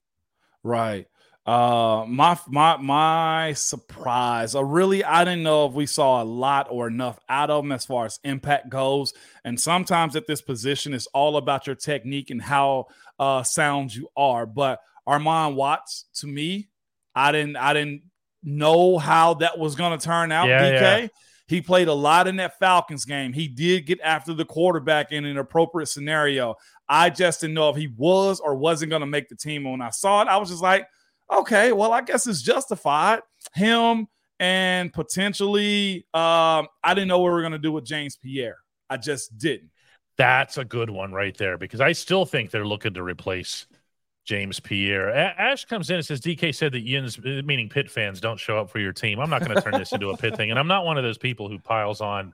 Right. 0.62 1.06
Uh 1.46 2.06
my 2.08 2.38
my 2.48 2.76
my 2.78 3.52
surprise. 3.52 4.54
Uh, 4.54 4.64
really, 4.64 5.04
I 5.04 5.24
didn't 5.24 5.42
know 5.42 5.66
if 5.66 5.72
we 5.74 5.84
saw 5.84 6.22
a 6.22 6.24
lot 6.24 6.68
or 6.70 6.88
enough 6.88 7.18
out 7.28 7.50
of 7.50 7.64
him 7.64 7.72
as 7.72 7.84
far 7.84 8.06
as 8.06 8.18
impact 8.24 8.70
goes. 8.70 9.12
And 9.44 9.60
sometimes 9.60 10.16
at 10.16 10.26
this 10.26 10.40
position, 10.40 10.94
it's 10.94 11.06
all 11.08 11.36
about 11.36 11.66
your 11.66 11.76
technique 11.76 12.30
and 12.30 12.40
how 12.40 12.86
uh 13.18 13.42
sound 13.42 13.94
you 13.94 14.08
are. 14.16 14.46
But 14.46 14.80
Armon 15.06 15.54
Watts, 15.54 16.06
to 16.14 16.26
me, 16.26 16.68
I 17.14 17.30
didn't 17.30 17.56
I 17.56 17.74
didn't 17.74 18.04
know 18.42 18.96
how 18.96 19.34
that 19.34 19.58
was 19.58 19.74
gonna 19.74 19.98
turn 19.98 20.32
out. 20.32 20.48
Yeah, 20.48 20.62
DK. 20.62 21.02
yeah. 21.02 21.08
He 21.46 21.60
played 21.60 21.88
a 21.88 21.94
lot 21.94 22.26
in 22.26 22.36
that 22.36 22.58
Falcons 22.58 23.04
game. 23.04 23.34
He 23.34 23.48
did 23.48 23.84
get 23.84 24.00
after 24.00 24.32
the 24.32 24.46
quarterback 24.46 25.12
in 25.12 25.26
an 25.26 25.36
appropriate 25.36 25.88
scenario. 25.88 26.54
I 26.88 27.10
just 27.10 27.42
didn't 27.42 27.52
know 27.52 27.68
if 27.68 27.76
he 27.76 27.86
was 27.86 28.40
or 28.40 28.54
wasn't 28.56 28.88
going 28.88 29.00
to 29.00 29.06
make 29.06 29.28
the 29.28 29.36
team. 29.36 29.66
And 29.66 29.72
When 29.72 29.82
I 29.82 29.90
saw 29.90 30.22
it, 30.22 30.28
I 30.28 30.38
was 30.38 30.48
just 30.48 30.62
like, 30.62 30.86
okay, 31.30 31.72
well, 31.72 31.92
I 31.92 32.02
guess 32.02 32.26
it's 32.26 32.42
justified. 32.42 33.20
Him 33.54 34.08
and 34.40 34.92
potentially, 34.92 36.06
um, 36.14 36.68
I 36.82 36.94
didn't 36.94 37.08
know 37.08 37.18
what 37.18 37.28
we 37.28 37.32
were 37.32 37.42
going 37.42 37.52
to 37.52 37.58
do 37.58 37.72
with 37.72 37.84
James 37.84 38.16
Pierre. 38.16 38.58
I 38.90 38.96
just 38.96 39.36
didn't. 39.38 39.70
That's 40.16 40.58
a 40.58 40.64
good 40.64 40.90
one 40.90 41.12
right 41.12 41.36
there 41.36 41.58
because 41.58 41.80
I 41.80 41.92
still 41.92 42.24
think 42.24 42.50
they're 42.50 42.66
looking 42.66 42.94
to 42.94 43.02
replace 43.02 43.66
James 44.24 44.60
Pierre. 44.60 45.08
A- 45.08 45.34
Ash 45.40 45.64
comes 45.64 45.90
in 45.90 45.96
and 45.96 46.06
says 46.06 46.20
DK 46.20 46.54
said 46.54 46.72
that 46.72 46.80
Yins, 46.80 47.18
meaning 47.22 47.68
Pit 47.68 47.90
fans, 47.90 48.20
don't 48.20 48.38
show 48.38 48.58
up 48.58 48.70
for 48.70 48.78
your 48.78 48.92
team. 48.92 49.18
I'm 49.18 49.30
not 49.30 49.44
going 49.44 49.56
to 49.56 49.62
turn 49.62 49.78
this 49.78 49.92
into 49.92 50.10
a 50.10 50.16
Pit 50.16 50.36
thing, 50.36 50.50
and 50.50 50.58
I'm 50.58 50.68
not 50.68 50.84
one 50.84 50.98
of 50.98 51.04
those 51.04 51.18
people 51.18 51.48
who 51.48 51.58
piles 51.58 52.00
on 52.00 52.32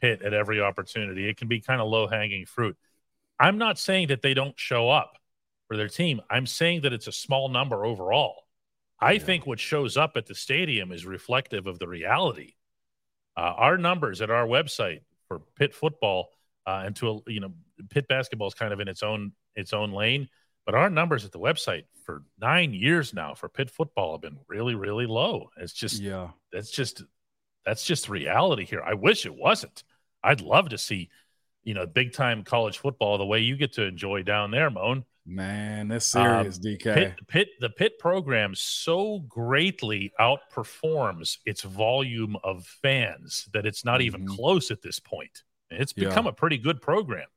Pit 0.00 0.22
at 0.22 0.34
every 0.34 0.60
opportunity. 0.60 1.28
It 1.28 1.36
can 1.36 1.48
be 1.48 1.60
kind 1.60 1.80
of 1.80 1.88
low 1.88 2.06
hanging 2.06 2.46
fruit. 2.46 2.76
I'm 3.38 3.58
not 3.58 3.78
saying 3.78 4.08
that 4.08 4.22
they 4.22 4.34
don't 4.34 4.58
show 4.58 4.88
up 4.88 5.16
for 5.72 5.78
their 5.78 5.88
team. 5.88 6.20
I'm 6.28 6.46
saying 6.46 6.82
that 6.82 6.92
it's 6.92 7.06
a 7.06 7.12
small 7.12 7.48
number 7.48 7.86
overall. 7.86 8.44
I 9.00 9.12
Yeah. 9.12 9.20
think 9.20 9.46
what 9.46 9.58
shows 9.58 9.96
up 9.96 10.18
at 10.18 10.26
the 10.26 10.34
stadium 10.34 10.92
is 10.92 11.06
reflective 11.06 11.66
of 11.66 11.78
the 11.78 11.88
reality. 11.88 12.56
Uh, 13.38 13.54
our 13.56 13.78
numbers 13.78 14.20
at 14.20 14.28
our 14.28 14.46
website 14.46 15.00
for 15.28 15.38
Pitt 15.56 15.74
football 15.74 16.28
uh, 16.66 16.82
and 16.84 16.94
to 16.96 17.08
a, 17.26 17.30
you 17.30 17.40
know 17.40 17.54
Pitt 17.88 18.06
basketball 18.06 18.48
is 18.48 18.54
kind 18.54 18.74
of 18.74 18.80
in 18.80 18.86
its 18.88 19.02
own 19.02 19.32
its 19.56 19.72
own 19.72 19.92
lane, 19.92 20.28
but 20.66 20.74
our 20.74 20.90
numbers 20.90 21.24
at 21.24 21.32
the 21.32 21.38
website 21.40 21.84
for 22.04 22.22
nine 22.38 22.74
years 22.74 23.14
now 23.14 23.32
for 23.32 23.48
Pitt 23.48 23.70
football 23.70 24.12
have 24.12 24.20
been 24.20 24.38
really 24.48 24.74
really 24.74 25.06
low. 25.06 25.48
It's 25.56 25.72
just 25.72 26.02
Yeah. 26.02 26.32
that's 26.52 26.70
just 26.70 27.02
that's 27.64 27.86
just 27.86 28.10
reality 28.10 28.66
here. 28.66 28.82
I 28.82 28.92
wish 28.92 29.24
it 29.24 29.34
wasn't. 29.34 29.84
I'd 30.22 30.42
love 30.42 30.68
to 30.68 30.76
see 30.76 31.08
you 31.64 31.72
know 31.72 31.86
big 31.86 32.12
time 32.12 32.44
college 32.44 32.76
football 32.76 33.16
the 33.16 33.24
way 33.24 33.38
you 33.38 33.56
get 33.56 33.72
to 33.74 33.84
enjoy 33.84 34.22
down 34.22 34.50
there, 34.50 34.68
Moan. 34.68 35.06
Man, 35.24 35.88
that's 35.88 36.14
Um, 36.16 36.22
serious, 36.44 36.58
DK. 36.58 36.94
Pitt, 36.94 37.14
Pitt, 37.28 37.48
the 37.60 37.70
Pitt 37.70 37.98
program 37.98 38.54
so 38.56 39.20
greatly 39.28 40.12
outperforms 40.18 41.38
its 41.46 41.62
volume 41.62 42.36
of 42.42 42.66
fans 42.66 43.48
that 43.52 43.64
it's 43.64 43.84
not 43.84 44.00
even 44.00 44.26
Mhm. 44.26 44.34
close 44.36 44.70
at 44.70 44.82
this 44.82 44.98
point. 44.98 45.42
It's 45.70 45.94
Yeah. 45.96 46.08
become 46.08 46.26
a 46.26 46.32
pretty 46.32 46.58
good 46.58 46.82
program. 46.82 47.28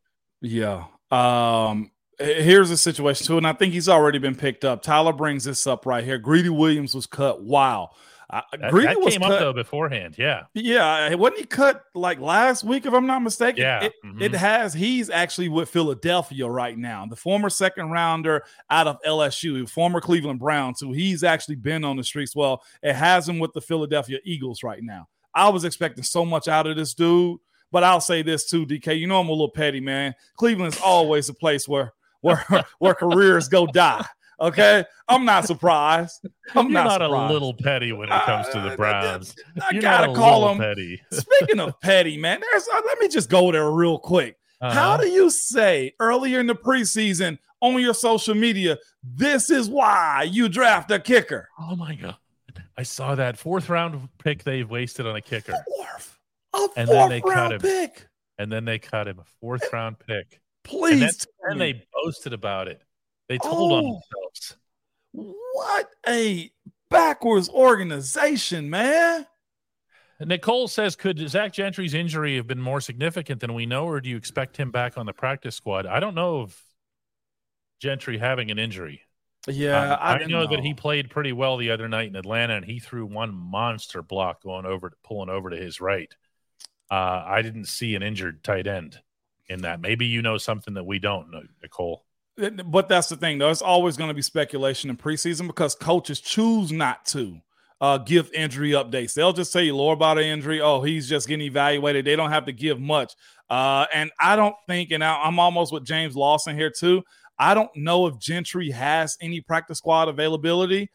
Yeah. 0.42 0.86
Um, 1.12 1.92
here's 2.20 2.70
the 2.70 2.78
situation 2.78 3.28
too, 3.28 3.38
and 3.38 3.46
I 3.48 3.54
think 3.54 3.74
he's 3.74 3.88
already 3.88 4.18
been 4.18 4.36
picked 4.36 4.66
up. 4.66 4.82
Tyler 4.82 5.14
brings 5.14 5.44
this 5.44 5.68
up 5.68 5.86
right 5.86 6.04
here. 6.04 6.18
Greedy 6.18 6.50
Williams 6.50 6.96
was 6.96 7.06
cut. 7.06 7.44
Wow. 7.44 7.92
Uh, 8.30 8.42
That, 8.60 8.72
Greedy 8.72 8.88
that 8.88 9.00
was 9.00 9.14
came 9.14 9.22
cut. 9.22 9.32
up 9.34 9.40
though 9.40 9.54
beforehand. 9.54 10.16
Yeah, 10.18 10.44
Yeah, 10.54 11.14
wasn't 11.16 11.40
he 11.42 11.46
cut 11.46 11.84
like 11.94 12.20
last 12.20 12.64
week, 12.64 12.86
if 12.86 12.94
I'm 12.94 13.06
not 13.06 13.22
mistaken? 13.22 13.62
Yeah, 13.62 13.84
It, 13.84 13.94
mhm. 14.04 14.22
it 14.22 14.34
has. 14.34 14.74
He's 14.74 15.10
actually 15.10 15.50
with 15.50 15.70
Philadelphia 15.70 16.48
right 16.48 16.78
now. 16.78 17.06
The 17.06 17.16
former 17.16 17.50
second 17.50 17.92
rounder 17.92 18.44
out 18.70 18.88
of 18.88 18.98
LSU, 19.06 19.70
former 19.70 20.02
Cleveland 20.02 20.40
Browns, 20.40 20.80
who 20.82 20.92
he's 20.94 21.24
actually 21.24 21.56
been 21.56 21.84
on 21.84 21.98
the 21.98 22.04
streets. 22.04 22.36
Well, 22.36 22.64
it 22.82 22.94
has 22.96 23.28
him 23.30 23.40
with 23.40 23.54
the 23.54 23.62
Philadelphia 23.62 24.20
Eagles 24.24 24.64
right 24.64 24.82
now. 24.82 25.08
I 25.34 25.50
was 25.50 25.64
expecting 25.66 26.04
so 26.04 26.26
much 26.26 26.48
out 26.48 26.66
of 26.66 26.78
this 26.78 26.94
dude, 26.94 27.40
but 27.72 27.84
I'll 27.84 28.00
say 28.02 28.22
this 28.22 28.50
too, 28.50 28.66
DK. 28.66 28.98
You 28.98 29.06
know 29.08 29.20
I'm 29.20 29.28
a 29.28 29.32
little 29.32 29.50
petty, 29.50 29.82
man. 29.82 30.16
Cleveland's 30.38 30.80
always 30.80 31.28
a 31.30 31.34
place 31.34 31.68
where 31.68 31.94
where 32.22 32.44
where 32.80 32.94
careers 32.96 33.48
go 33.50 33.68
die. 33.68 34.06
Okay, 34.40 34.84
I'm 35.08 35.24
not 35.26 35.46
surprised. 35.46 36.20
I'm 36.56 36.66
you're 36.66 36.84
not, 36.84 37.00
not, 37.00 37.02
a 37.02 37.32
little 37.34 37.54
petty 37.54 37.92
when 37.94 38.10
it 38.10 38.22
comes 38.24 38.48
to 38.50 38.60
Uh, 38.60 38.70
the 38.70 38.76
Browns. 38.78 39.36
I 39.62 39.70
You're 39.72 39.82
gotta 39.82 40.08
not 40.08 40.16
a 40.16 40.20
call 40.20 40.50
him. 40.52 40.58
petty. 40.58 41.02
Speaking 41.12 41.60
of 41.60 41.80
petty, 41.82 42.18
man, 42.18 42.40
there's 42.42 42.68
uh, 42.68 42.82
let 42.86 43.00
me 43.00 43.08
just 43.08 43.30
go 43.30 43.52
there 43.52 43.70
real 43.72 43.98
quick. 43.98 44.36
How 44.62 44.68
Uh-huh. 44.94 44.98
do 45.04 45.08
you 45.10 45.30
say 45.30 45.94
earlier 46.00 46.40
in 46.40 46.48
the 46.48 46.56
preseason 46.56 47.38
on 47.62 47.80
your 47.80 47.94
social 47.94 48.36
media, 48.36 48.78
this 49.04 49.50
is 49.50 49.70
why 49.70 50.28
you 50.30 50.50
draft 50.50 50.92
a 50.92 51.00
kicker? 51.00 51.50
oh 51.60 51.76
my 51.76 51.96
god, 51.96 52.16
I 52.78 52.84
saw 52.84 53.16
that 53.16 53.38
fourth 53.38 53.70
round 53.70 54.08
pick 54.18 54.44
they 54.44 54.64
wasted 54.64 55.06
on 55.08 55.16
a 55.16 55.22
kicker, 55.22 55.54
Fourth, 55.78 56.20
a 56.54 56.58
fourth 56.58 56.72
And 56.78 56.88
then 56.90 57.10
they 57.10 57.22
cut 57.22 57.52
him. 57.54 57.60
pick. 57.62 58.08
and 58.38 58.52
then 58.52 58.66
they 58.66 58.80
cut 58.80 59.08
him 59.08 59.20
a 59.20 59.26
fourth 59.40 59.64
round 59.72 59.98
pick, 60.00 60.08
and 60.32 60.40
Please, 60.64 61.00
then, 61.00 61.52
and 61.52 61.62
they 61.62 61.86
boasted 62.04 62.34
about 62.34 62.68
it. 62.68 62.82
They 63.28 63.38
told 63.38 63.72
on 63.72 63.86
Oh. 63.86 64.02
themselves. 64.12 64.58
what 65.14 65.90
a 66.08 66.52
backwards 66.90 67.50
organization, 67.50 68.70
man. 68.70 69.26
Nicole 70.20 70.68
says, 70.68 70.96
could 70.96 71.18
Zach 71.30 71.52
Gentry's 71.54 71.94
injury 71.94 72.36
have 72.38 72.48
been 72.48 72.62
more 72.62 72.80
significant 72.80 73.42
than 73.42 73.54
we 73.54 73.66
know, 73.66 73.86
or 73.86 74.00
do 74.00 74.10
you 74.10 74.18
expect 74.18 74.58
him 74.58 74.72
back 74.72 74.98
on 74.98 75.06
the 75.06 75.14
practice 75.14 75.56
squad? 75.56 75.86
I 75.86 76.00
don't 76.00 76.16
know 76.16 76.38
of 76.42 76.62
Gentry 77.82 78.18
having 78.18 78.50
an 78.52 78.60
injury. 78.60 79.02
Yeah, 79.48 79.94
Um, 79.94 80.00
I, 80.02 80.14
I, 80.14 80.18
didn't 80.18 80.32
know, 80.32 80.48
that 80.48 80.62
he 80.62 80.74
played 80.74 81.10
pretty 81.10 81.34
well 81.34 81.58
the 81.58 81.70
other 81.72 81.88
night 81.90 82.08
in 82.08 82.16
Atlanta, 82.16 82.56
and 82.56 82.66
he 82.66 82.80
threw 82.80 83.06
one 83.06 83.34
monster 83.34 84.02
block 84.02 84.42
going 84.42 84.66
over, 84.66 84.94
pulling 85.04 85.30
over 85.30 85.50
to 85.50 85.58
his 85.58 85.82
right. 85.82 86.12
Uh, 86.90 87.24
I 87.26 87.42
didn't 87.42 87.66
see 87.66 87.96
an 87.96 88.02
injured 88.04 88.44
tight 88.44 88.68
end 88.68 89.00
in 89.48 89.62
that. 89.62 89.82
Maybe 89.82 90.06
you 90.06 90.22
know 90.22 90.38
something 90.38 90.76
that 90.76 90.86
we 90.86 91.00
don't 91.00 91.30
know, 91.30 91.44
Nicole. 91.62 92.05
But 92.38 92.90
that's 92.90 93.08
the 93.08 93.16
thing, 93.16 93.38
though. 93.38 93.50
It's 93.50 93.62
always 93.62 93.96
going 93.96 94.10
to 94.10 94.14
be 94.14 94.22
speculation 94.22 94.90
in 94.90 94.98
preseason 94.98 95.48
because 95.48 95.74
coaches 95.74 96.20
choose 96.20 96.72
not 96.72 97.06
to 97.08 97.40
uh, 97.80 97.98
give 98.00 98.32
injury 98.34 98.72
updates. 98.72 99.14
They'll 99.14 99.34
just 99.34 99.52
say 99.52 99.72
lower 99.72 99.96
body 99.96 100.28
injury. 100.30 100.60
Oh, 100.60 100.82
he's 100.82 101.08
just 101.08 101.28
getting 101.28 101.46
evaluated. 101.46 102.06
They 102.06 102.16
don't 102.16 102.32
have 102.32 102.46
to 102.46 102.52
give 102.52 102.80
much. 102.80 103.14
Uh, 103.50 103.86
and 103.94 104.12
I 104.20 104.36
don't 104.36 104.56
think, 104.68 104.92
and 104.92 105.04
I'm 105.04 105.40
almost 105.40 105.72
with 105.72 105.86
James 105.86 106.16
Lawson 106.16 106.58
here 106.58 106.72
too. 106.72 107.04
I 107.38 107.54
don't 107.54 107.74
know 107.76 108.08
if 108.08 108.18
Gentry 108.20 108.72
has 108.72 109.18
any 109.22 109.42
practice 109.42 109.78
squad 109.78 110.08
availability. 110.08 110.90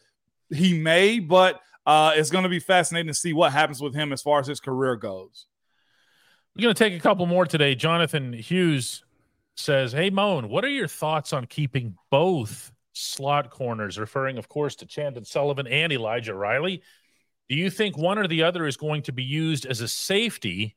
He 0.51 0.79
may, 0.79 1.21
but 1.21 1.61
uh, 1.87 2.13
it's 2.17 2.31
going 2.31 2.45
to 2.45 2.49
be 2.49 2.61
fascinating 2.61 3.09
to 3.09 3.15
see 3.15 3.33
what 3.33 3.53
happens 3.53 3.81
with 3.81 3.95
him 3.95 4.13
as 4.13 4.21
far 4.21 4.41
as 4.41 4.47
his 4.47 4.61
career 4.61 4.97
goes. 4.97 5.47
We're 6.57 6.63
going 6.63 6.75
to 6.75 6.79
take 6.79 6.95
a 6.95 7.01
couple 7.01 7.27
more 7.27 7.47
today. 7.47 7.75
Jonathan 7.75 8.33
Hughes 8.33 9.05
says, 9.61 9.93
Hey, 9.93 10.11
Moan, 10.11 10.49
what 10.49 10.65
are 10.65 10.71
your 10.71 10.89
thoughts 10.89 11.33
on 11.33 11.47
keeping 11.47 11.97
both 12.11 12.73
slot 12.93 13.51
corners, 13.51 13.99
referring, 13.99 14.39
of 14.39 14.49
course, 14.49 14.75
to 14.77 14.87
Chandon 14.87 15.25
Sullivan 15.25 15.67
and 15.67 15.93
Elijah 15.93 16.35
Riley? 16.35 16.83
Do 17.49 17.57
you 17.57 17.71
think 17.71 17.99
one 17.99 18.19
or 18.19 18.29
the 18.29 18.45
other 18.45 18.67
is 18.67 18.77
going 18.77 19.03
to 19.03 19.13
be 19.13 19.25
used 19.25 19.67
as 19.67 19.81
a 19.81 19.89
safety 19.89 20.77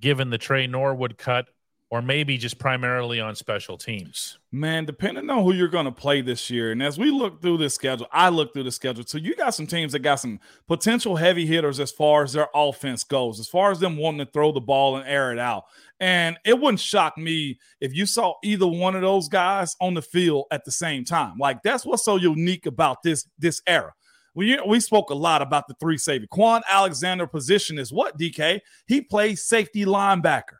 given 0.00 0.30
the 0.30 0.38
Tre 0.38 0.66
Norwood 0.66 1.18
cut 1.18 1.48
or 1.90 2.02
maybe 2.02 2.36
just 2.36 2.58
primarily 2.58 3.20
on 3.20 3.34
special 3.34 3.76
teams? 3.76 4.38
Man, 4.50 4.86
depending 4.86 5.28
on 5.30 5.44
who 5.44 5.52
you're 5.52 5.68
going 5.68 5.84
to 5.84 5.92
play 5.92 6.22
this 6.22 6.50
year. 6.50 6.72
And 6.72 6.82
as 6.82 6.98
we 6.98 7.10
look 7.10 7.42
through 7.42 7.58
this 7.58 7.74
schedule, 7.74 8.06
I 8.10 8.30
look 8.30 8.52
through 8.52 8.64
the 8.64 8.72
schedule. 8.72 9.04
So 9.06 9.18
you 9.18 9.36
got 9.36 9.54
some 9.54 9.66
teams 9.66 9.92
that 9.92 9.98
got 10.00 10.16
some 10.16 10.40
potential 10.66 11.16
heavy 11.16 11.46
hitters 11.46 11.80
as 11.80 11.92
far 11.92 12.22
as 12.22 12.32
their 12.32 12.48
offense 12.54 13.04
goes, 13.04 13.38
as 13.38 13.48
far 13.48 13.70
as 13.70 13.78
them 13.78 13.96
wanting 13.96 14.24
to 14.24 14.32
throw 14.32 14.52
the 14.52 14.60
ball 14.60 14.96
and 14.96 15.06
air 15.06 15.32
it 15.32 15.38
out. 15.38 15.64
And 15.98 16.36
it 16.44 16.58
wouldn't 16.58 16.80
shock 16.80 17.16
me 17.16 17.58
if 17.80 17.94
you 17.94 18.04
saw 18.04 18.34
either 18.44 18.66
one 18.66 18.94
of 18.94 19.02
those 19.02 19.28
guys 19.28 19.74
on 19.80 19.94
the 19.94 20.02
field 20.02 20.44
at 20.50 20.64
the 20.64 20.72
same 20.72 21.04
time. 21.04 21.38
Like 21.38 21.62
that's 21.62 21.86
what's 21.86 22.04
so 22.04 22.16
unique 22.16 22.66
about 22.66 23.02
this 23.02 23.26
this 23.38 23.62
era. 23.66 23.92
We, 24.34 24.60
we 24.66 24.80
spoke 24.80 25.08
a 25.08 25.14
lot 25.14 25.40
about 25.40 25.66
the 25.66 25.74
three 25.80 25.96
safety. 25.96 26.28
Kwon 26.30 26.60
Alexander 26.68 27.26
position 27.26 27.78
is 27.78 27.90
what, 27.90 28.18
DK? 28.18 28.60
He 28.86 29.00
plays 29.00 29.46
safety 29.46 29.86
linebacker. 29.86 30.58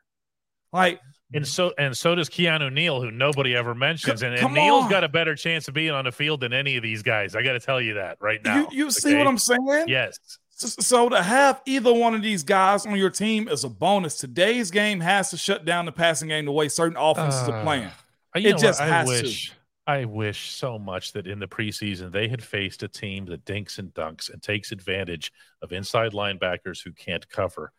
Like 0.73 0.99
and 1.33 1.47
so 1.47 1.73
and 1.77 1.95
so 1.95 2.15
does 2.15 2.29
Keanu 2.29 2.71
Neal, 2.71 3.01
who 3.01 3.11
nobody 3.11 3.55
ever 3.55 3.75
mentions. 3.75 4.23
And, 4.23 4.33
and 4.33 4.53
Neal's 4.53 4.85
on. 4.85 4.89
got 4.89 5.03
a 5.03 5.09
better 5.09 5.35
chance 5.35 5.67
of 5.67 5.73
being 5.73 5.91
on 5.91 6.05
the 6.05 6.11
field 6.11 6.41
than 6.41 6.53
any 6.53 6.77
of 6.77 6.83
these 6.83 7.03
guys. 7.03 7.35
I 7.35 7.43
got 7.43 7.53
to 7.53 7.59
tell 7.59 7.81
you 7.81 7.95
that 7.95 8.17
right 8.21 8.43
now. 8.43 8.55
You, 8.55 8.67
you 8.71 8.83
okay? 8.85 8.91
see 8.91 9.15
what 9.15 9.27
I'm 9.27 9.37
saying? 9.37 9.85
Yes. 9.87 10.17
So 10.57 11.07
to 11.09 11.21
have 11.21 11.61
either 11.67 11.93
one 11.93 12.15
of 12.15 12.23
these 12.23 12.41
guys 12.43 12.87
on 12.87 12.95
your 12.95 13.11
team 13.11 13.47
is 13.47 13.63
a 13.63 13.69
bonus. 13.69 14.17
Today's 14.17 14.71
game 14.71 14.99
has 15.01 15.29
to 15.29 15.37
shut 15.37 15.65
down 15.65 15.85
the 15.85 15.91
passing 15.91 16.29
game 16.29 16.45
the 16.45 16.51
way 16.51 16.67
certain 16.67 16.97
offenses 16.97 17.47
uh, 17.47 17.51
are 17.51 17.63
playing. 17.63 17.91
it 18.33 18.57
just 18.57 18.81
I 18.81 18.87
has 18.87 19.07
wish, 19.07 19.49
to. 19.51 19.55
I 19.85 20.05
wish 20.05 20.49
so 20.49 20.79
much 20.79 21.13
that 21.13 21.27
in 21.27 21.37
the 21.37 21.47
preseason 21.47 22.11
they 22.11 22.27
had 22.27 22.43
faced 22.43 22.81
a 22.81 22.87
team 22.87 23.25
that 23.27 23.45
dinks 23.45 23.77
and 23.77 23.93
dunks 23.93 24.33
and 24.33 24.41
takes 24.41 24.71
advantage 24.71 25.31
of 25.61 25.71
inside 25.71 26.13
linebackers 26.13 26.83
who 26.83 26.91
can't 26.91 27.29
cover, 27.29 27.71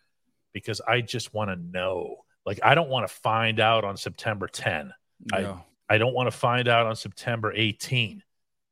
because 0.53 0.81
I 0.81 1.01
just 1.01 1.35
want 1.35 1.51
to 1.51 1.57
know 1.57 2.19
like 2.47 2.61
I 2.63 2.77
don't 2.77 2.91
want 2.91 3.09
to 3.09 3.13
find 3.13 3.59
out 3.59 3.85
on 3.85 3.97
September 3.97 4.47
10. 4.47 4.93
I 5.33 5.57
I 5.89 5.99
don't 5.99 6.15
want 6.15 6.31
to 6.31 6.37
find 6.37 6.69
out 6.69 6.87
on 6.87 6.95
September 6.95 7.53
18. 7.53 8.23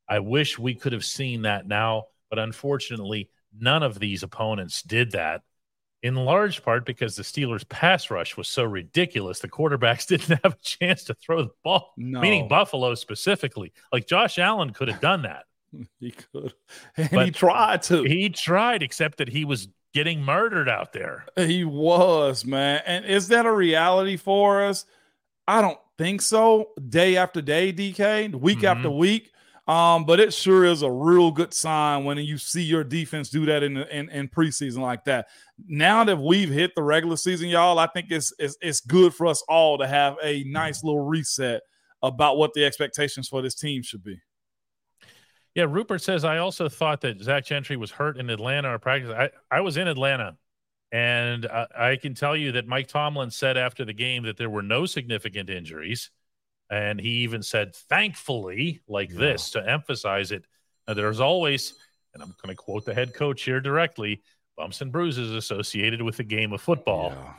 I 0.08 0.20
wish 0.20 0.60
we 0.60 0.76
could 0.76 0.92
have 0.92 1.04
seen 1.04 1.42
that 1.42 1.66
now, 1.66 2.04
but 2.30 2.38
unfortunately, 2.38 3.30
none 3.58 3.82
of 3.82 3.98
these 3.98 4.22
opponents 4.22 4.82
did 4.82 5.12
that. 5.12 5.42
In 6.02 6.14
large 6.14 6.62
part 6.62 6.84
because 6.86 7.16
the 7.16 7.22
Steelers' 7.22 7.68
pass 7.68 8.10
rush 8.10 8.36
was 8.36 8.48
so 8.48 8.62
ridiculous, 8.64 9.40
the 9.40 9.48
quarterbacks 9.48 10.06
didn't 10.08 10.40
have 10.42 10.54
a 10.54 10.62
chance 10.62 11.04
to 11.04 11.14
throw 11.14 11.42
the 11.42 11.50
ball. 11.64 11.92
No. 11.96 12.20
Meaning 12.20 12.48
Buffalo 12.48 12.94
specifically, 12.94 13.72
like 13.92 14.06
Josh 14.06 14.38
Allen 14.38 14.72
could 14.72 14.88
have 14.88 15.00
done 15.00 15.22
that. 15.22 15.44
he 16.00 16.12
could, 16.12 16.54
and 16.96 17.10
but 17.10 17.26
he 17.26 17.32
tried 17.32 17.82
to. 17.82 18.02
He 18.04 18.28
tried, 18.30 18.82
except 18.82 19.18
that 19.18 19.28
he 19.28 19.44
was 19.44 19.68
getting 19.92 20.22
murdered 20.22 20.68
out 20.68 20.92
there. 20.92 21.24
He 21.36 21.64
was, 21.64 22.44
man. 22.44 22.82
And 22.86 23.04
is 23.04 23.28
that 23.28 23.46
a 23.46 23.52
reality 23.52 24.16
for 24.16 24.62
us? 24.62 24.84
I 25.48 25.60
don't 25.60 25.78
think 25.96 26.20
so. 26.22 26.70
Day 26.88 27.16
after 27.16 27.40
day, 27.40 27.72
DK, 27.72 28.34
week 28.34 28.58
mm-hmm. 28.58 28.66
after 28.66 28.90
week. 28.90 29.32
Um, 29.66 30.04
but 30.04 30.20
it 30.20 30.32
sure 30.32 30.64
is 30.64 30.82
a 30.82 30.90
real 30.90 31.32
good 31.32 31.52
sign 31.52 32.04
when 32.04 32.18
you 32.18 32.38
see 32.38 32.62
your 32.62 32.84
defense 32.84 33.30
do 33.30 33.46
that 33.46 33.64
in, 33.64 33.76
in 33.76 34.08
in 34.10 34.28
preseason 34.28 34.78
like 34.78 35.04
that. 35.04 35.26
Now 35.66 36.04
that 36.04 36.18
we've 36.18 36.50
hit 36.50 36.74
the 36.76 36.84
regular 36.84 37.16
season, 37.16 37.48
y'all, 37.48 37.78
I 37.80 37.88
think 37.88 38.10
it's, 38.10 38.32
it's 38.38 38.56
it's 38.60 38.80
good 38.80 39.12
for 39.12 39.26
us 39.26 39.42
all 39.48 39.78
to 39.78 39.86
have 39.88 40.16
a 40.22 40.44
nice 40.44 40.84
little 40.84 41.04
reset 41.04 41.62
about 42.02 42.36
what 42.36 42.52
the 42.54 42.64
expectations 42.64 43.28
for 43.28 43.42
this 43.42 43.56
team 43.56 43.82
should 43.82 44.04
be. 44.04 44.20
Yeah, 45.56 45.64
Rupert 45.64 46.02
says 46.02 46.24
I 46.24 46.38
also 46.38 46.68
thought 46.68 47.00
that 47.00 47.20
Zach 47.20 47.46
Gentry 47.46 47.76
was 47.76 47.90
hurt 47.90 48.18
in 48.18 48.30
Atlanta 48.30 48.74
or 48.74 48.78
practice. 48.78 49.10
I, 49.10 49.30
I 49.50 49.62
was 49.62 49.78
in 49.78 49.88
Atlanta, 49.88 50.36
and 50.92 51.46
I, 51.46 51.66
I 51.76 51.96
can 51.96 52.14
tell 52.14 52.36
you 52.36 52.52
that 52.52 52.68
Mike 52.68 52.86
Tomlin 52.86 53.30
said 53.30 53.56
after 53.56 53.84
the 53.84 53.94
game 53.94 54.24
that 54.24 54.36
there 54.36 54.50
were 54.50 54.62
no 54.62 54.86
significant 54.86 55.50
injuries, 55.50 56.10
and 56.70 57.00
he 57.00 57.08
even 57.08 57.42
said 57.42 57.74
thankfully 57.74 58.80
like 58.88 59.10
yeah. 59.10 59.18
this 59.18 59.50
to 59.50 59.68
emphasize 59.68 60.32
it. 60.32 60.44
There's 60.86 61.20
always, 61.20 61.74
and 62.14 62.22
I'm 62.22 62.34
going 62.42 62.54
to 62.54 62.62
quote 62.62 62.84
the 62.84 62.94
head 62.94 63.14
coach 63.14 63.42
here 63.42 63.60
directly, 63.60 64.22
bumps 64.56 64.80
and 64.80 64.92
bruises 64.92 65.32
associated 65.32 66.02
with 66.02 66.16
the 66.16 66.24
game 66.24 66.52
of 66.52 66.60
football, 66.60 67.12
yeah. 67.14 67.32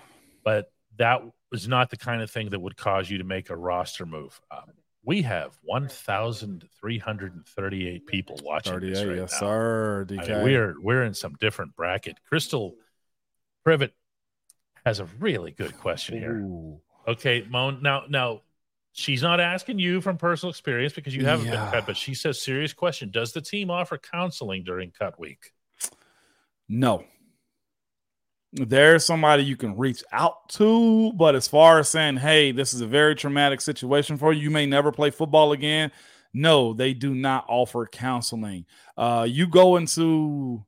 but 0.43 0.71
that 0.97 1.21
was 1.51 1.67
not 1.67 1.89
the 1.89 1.97
kind 1.97 2.21
of 2.21 2.30
thing 2.30 2.49
that 2.49 2.59
would 2.59 2.75
cause 2.75 3.09
you 3.09 3.19
to 3.19 3.23
make 3.23 3.49
a 3.49 3.55
roster 3.55 4.05
move. 4.05 4.38
Um, 4.51 4.73
we 5.03 5.21
have 5.21 5.57
1,338 5.63 8.05
people 8.05 8.38
watching 8.43 8.73
38, 8.73 8.93
this 8.93 9.05
right 9.05 9.17
yes, 9.17 9.32
now. 9.34 9.39
sir. 9.39 10.05
DK. 10.09 10.23
I 10.23 10.28
mean, 10.28 10.43
we're 10.43 10.75
we're 10.82 11.03
in 11.03 11.13
some 11.13 11.36
different 11.39 11.78
bracket. 11.78 12.17
Crystal 12.28 12.75
Privet 13.63 13.93
has 14.86 14.99
a 14.99 15.05
really 15.19 15.51
good 15.51 15.78
question 15.78 16.19
here. 16.19 16.39
Ooh. 16.39 16.82
Okay, 17.07 17.47
Moan. 17.49 17.82
Now, 17.82 18.03
now 18.09 18.41
she's 18.98 19.22
not 19.22 19.39
asking 19.39 19.80
you 19.80 20.02
from 20.02 20.18
personal 20.18 20.50
experience 20.50 20.93
because 20.93 21.16
you 21.16 21.26
haven't 21.26 21.48
yeah. 21.48 21.64
been 21.64 21.72
cut, 21.72 21.86
but 21.86 21.98
she 21.98 22.14
says, 22.14 22.41
serious 22.41 22.74
question: 22.74 23.10
Does 23.12 23.32
the 23.32 23.41
team 23.41 23.72
offer 23.72 23.98
counseling 23.98 24.64
during 24.64 24.91
cut 24.91 25.20
week? 25.20 25.54
No 26.68 27.06
there's 28.54 29.06
somebody 29.06 29.43
you 29.43 29.58
can 29.58 29.78
reach 29.78 30.04
out 30.12 30.50
to. 30.50 31.12
But 31.14 31.36
as 31.36 31.48
far 31.48 31.80
as 31.80 31.89
saying, 31.89 32.18
hey, 32.18 32.52
this 32.52 32.74
is 32.74 32.82
a 32.82 32.88
very 32.88 33.16
traumatic 33.16 33.62
situation 33.62 34.18
for 34.18 34.34
you, 34.34 34.43
you 34.43 34.52
may 34.52 34.66
never 34.66 34.91
play 34.91 35.10
football 35.10 35.52
again. 35.52 35.91
No, 36.34 36.74
they 36.74 36.93
do 36.93 37.16
not 37.16 37.45
offer 37.48 37.88
counseling. 37.88 38.66
Uh, 38.98 39.26
you 39.30 39.48
go 39.48 39.78
into 39.78 40.64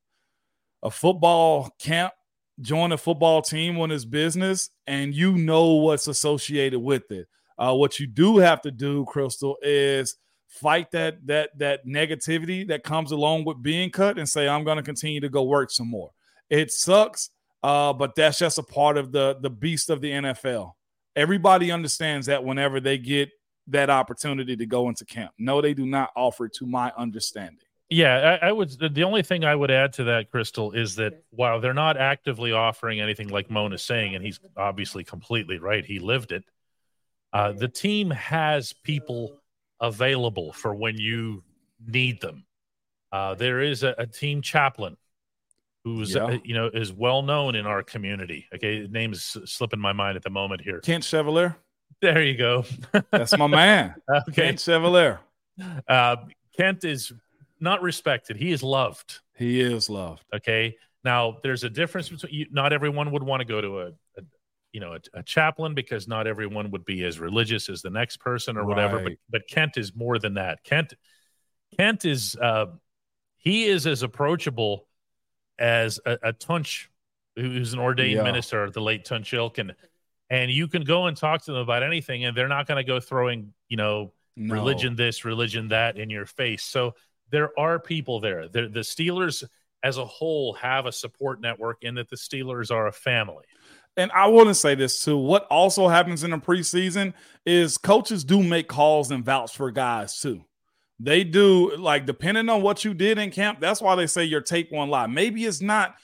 a 0.82 0.90
football 0.90 1.76
camp, 1.80 2.14
join 2.62 2.92
a 2.92 2.98
football 2.98 3.42
team 3.42 3.80
on 3.80 3.92
it's 3.92 4.06
business, 4.06 4.70
and 4.88 5.14
you 5.14 5.34
know 5.38 5.74
what's 5.74 6.08
associated 6.08 6.80
with 6.80 7.12
it. 7.12 7.28
Uh, 7.60 7.76
what 7.76 8.00
you 8.00 8.08
do 8.08 8.38
have 8.38 8.62
to 8.62 8.72
do, 8.72 9.06
Crystal, 9.06 9.58
is 9.62 10.16
fight 10.48 10.90
that 10.92 11.28
that 11.28 11.52
that 11.60 11.86
negativity 11.86 12.68
that 12.68 12.84
comes 12.84 13.12
along 13.12 13.46
with 13.46 13.62
being 13.62 13.92
cut 13.92 14.18
and 14.18 14.28
say, 14.28 14.48
I'm 14.48 14.64
going 14.64 14.78
to 14.78 14.84
continue 14.84 15.20
to 15.20 15.30
go 15.30 15.44
work 15.44 15.70
some 15.70 15.90
more. 15.90 16.12
It 16.50 16.72
sucks 16.72 17.30
uh, 17.62 17.94
but 17.94 18.16
that's 18.16 18.40
just 18.40 18.58
a 18.58 18.64
part 18.64 18.98
of 18.98 19.12
the 19.12 19.38
the 19.42 19.50
beast 19.50 19.90
of 19.90 20.02
the 20.02 20.12
NFL. 20.12 20.74
Everybody 21.16 21.72
understands 21.72 22.28
that 22.28 22.44
whenever 22.44 22.80
they 22.80 22.98
get 22.98 23.30
that 23.68 23.90
opportunity 23.90 24.56
to 24.56 24.66
go 24.66 24.90
into 24.90 25.06
camp. 25.06 25.32
No, 25.38 25.62
they 25.62 25.74
do 25.74 25.86
not 25.86 26.12
offer 26.16 26.48
to 26.48 26.66
my 26.66 26.92
understanding. 26.98 27.60
Yeah, 27.90 28.38
I, 28.42 28.50
I, 28.50 28.52
would. 28.52 28.70
The 28.94 29.04
only 29.04 29.24
thing 29.24 29.44
I 29.44 29.56
would 29.56 29.72
add 29.72 29.94
to 29.94 30.04
that, 30.06 30.30
Crystal, 30.30 30.72
is 30.74 30.96
that 30.96 31.24
while 31.32 31.60
they're 31.60 31.74
not 31.74 31.98
actively 31.98 32.52
offering 32.52 33.00
anything 33.00 33.30
like 33.30 33.50
Mona's 33.50 33.82
saying, 33.82 34.14
and 34.14 34.24
he's 34.24 34.40
obviously 34.56 35.04
completely 35.04 35.58
right, 35.58 35.84
he 35.84 35.98
lived 36.00 36.32
it. 36.32 36.44
Uh, 37.32 37.52
the 37.52 37.68
team 37.68 38.10
has 38.10 38.74
people 38.74 39.40
available 39.80 40.52
for 40.54 40.74
when 40.74 40.98
you 40.98 41.44
need 41.88 42.22
them. 42.22 42.46
Uh, 43.12 43.36
there 43.36 43.62
is 43.62 43.84
a, 43.84 43.96
a 43.98 44.06
team 44.06 44.42
chaplain 44.42 44.98
who's 45.84 46.16
yeah. 46.16 46.26
uh, 46.26 46.38
you 46.44 46.54
know 46.54 46.68
is 46.68 46.92
well 46.92 47.22
known 47.22 47.56
in 47.56 47.66
our 47.66 47.84
community. 47.84 48.48
Okay, 48.54 48.82
his 48.82 48.90
name 48.90 49.14
is 49.14 49.38
slipping 49.46 49.80
my 49.80 49.94
mind 49.94 50.16
at 50.16 50.24
the 50.24 50.30
moment 50.30 50.62
here. 50.62 50.80
Kent 50.80 51.04
Chevalier. 51.04 51.56
There 52.02 52.24
you 52.24 52.38
go. 52.38 52.66
That's 53.12 53.38
my 53.38 53.48
man. 53.48 53.96
okay. 54.10 54.32
Kent 54.32 54.60
Chevalier. 54.60 55.20
Uh, 55.88 56.18
Kent 56.56 56.84
is 56.84 57.12
not 57.60 57.82
respected. 57.82 58.38
He 58.38 58.52
is 58.52 58.64
loved. 58.64 59.20
He 59.36 59.60
is 59.60 59.90
loved. 59.90 60.24
Okay. 60.34 60.78
Now 61.04 61.38
there's 61.44 61.64
a 61.64 61.70
difference 61.70 62.10
between 62.10 62.34
you, 62.34 62.46
not 62.52 62.74
everyone 62.74 63.12
would 63.12 63.24
want 63.24 63.42
to 63.42 63.46
go 63.46 63.62
to 63.62 63.80
a, 63.82 63.88
a 63.88 63.94
you 64.72 64.80
know 64.80 64.94
a, 64.94 65.20
a, 65.20 65.24
chaplain 65.24 65.74
because 65.74 66.08
not 66.08 66.28
everyone 66.28 66.72
would 66.72 66.86
be 66.86 67.04
as 67.04 67.20
religious 67.20 67.70
as 67.70 67.82
the 67.82 67.90
next 67.90 68.18
person 68.18 68.58
or 68.58 68.66
whatever. 68.66 68.98
Right. 68.98 69.18
But 69.30 69.42
but 69.42 69.48
Kent 69.48 69.78
is 69.78 69.96
more 69.96 70.20
than 70.20 70.36
that. 70.36 70.64
Kent 70.64 70.94
Kent 71.78 72.06
is 72.06 72.36
uh, 72.36 72.68
he 73.38 73.66
is 73.66 73.88
as 73.88 74.04
approachable 74.04 74.88
as 75.58 76.00
a, 76.06 76.18
a 76.24 76.34
Tunch 76.34 76.90
who's 77.36 77.74
an 77.74 77.80
ordained 77.80 78.18
Yeah. 78.18 78.24
minister, 78.24 78.70
the 78.70 78.82
late 78.82 79.06
Tunch 79.06 79.32
Ilkin, 79.32 79.74
and 80.30 80.52
you 80.52 80.68
can 80.68 80.84
go 80.84 81.08
and 81.08 81.16
talk 81.16 81.44
to 81.46 81.52
them 81.52 81.62
about 81.62 81.84
anything, 81.84 82.26
and 82.26 82.36
they're 82.36 82.48
not 82.48 82.68
going 82.68 82.78
to 82.78 82.84
go 82.84 83.00
throwing, 83.00 83.54
you 83.68 83.78
know, 83.78 84.14
No. 84.36 84.54
religion 84.56 84.96
this, 84.96 85.26
religion 85.26 85.70
that 85.70 85.98
in 85.98 86.10
your 86.10 86.26
face. 86.26 86.64
So 86.64 86.96
there 87.32 87.58
are 87.60 87.80
people 87.80 88.20
there. 88.20 88.48
The, 88.48 88.68
the 88.68 88.82
Steelers 88.82 89.44
as 89.84 89.98
a 89.98 90.06
whole 90.06 90.54
have 90.54 90.86
a 90.86 90.92
support 90.92 91.40
network 91.42 91.84
in 91.84 91.96
that 91.96 92.10
the 92.10 92.16
Steelers 92.16 92.72
are 92.72 92.88
a 92.88 92.92
family. 92.92 93.46
And 94.00 94.14
I 94.14 94.28
want 94.28 94.48
to 94.48 94.56
say 94.56 94.76
this 94.76 95.04
too. 95.04 95.18
What 95.18 95.46
also 95.48 95.90
happens 95.90 96.24
in 96.24 96.32
the 96.32 96.38
preseason 96.38 97.14
is 97.46 97.78
coaches 97.78 98.24
do 98.24 98.42
make 98.42 98.70
calls 98.70 99.12
and 99.12 99.26
vouch 99.26 99.58
for 99.58 99.72
guys 99.72 100.22
too. 100.22 100.46
They 101.02 101.26
do, 101.26 101.76
like, 101.76 102.06
depending 102.06 102.48
on 102.48 102.62
what 102.62 102.86
you 102.86 102.94
did 102.94 103.18
in 103.18 103.30
camp, 103.30 103.60
that's 103.60 103.82
why 103.82 103.96
they 103.96 104.08
say 104.08 104.24
your 104.24 104.40
tape 104.40 104.72
won't 104.72 104.90
lie. 104.90 105.08
Maybe 105.08 105.44
it's 105.44 105.62
not 105.62 105.96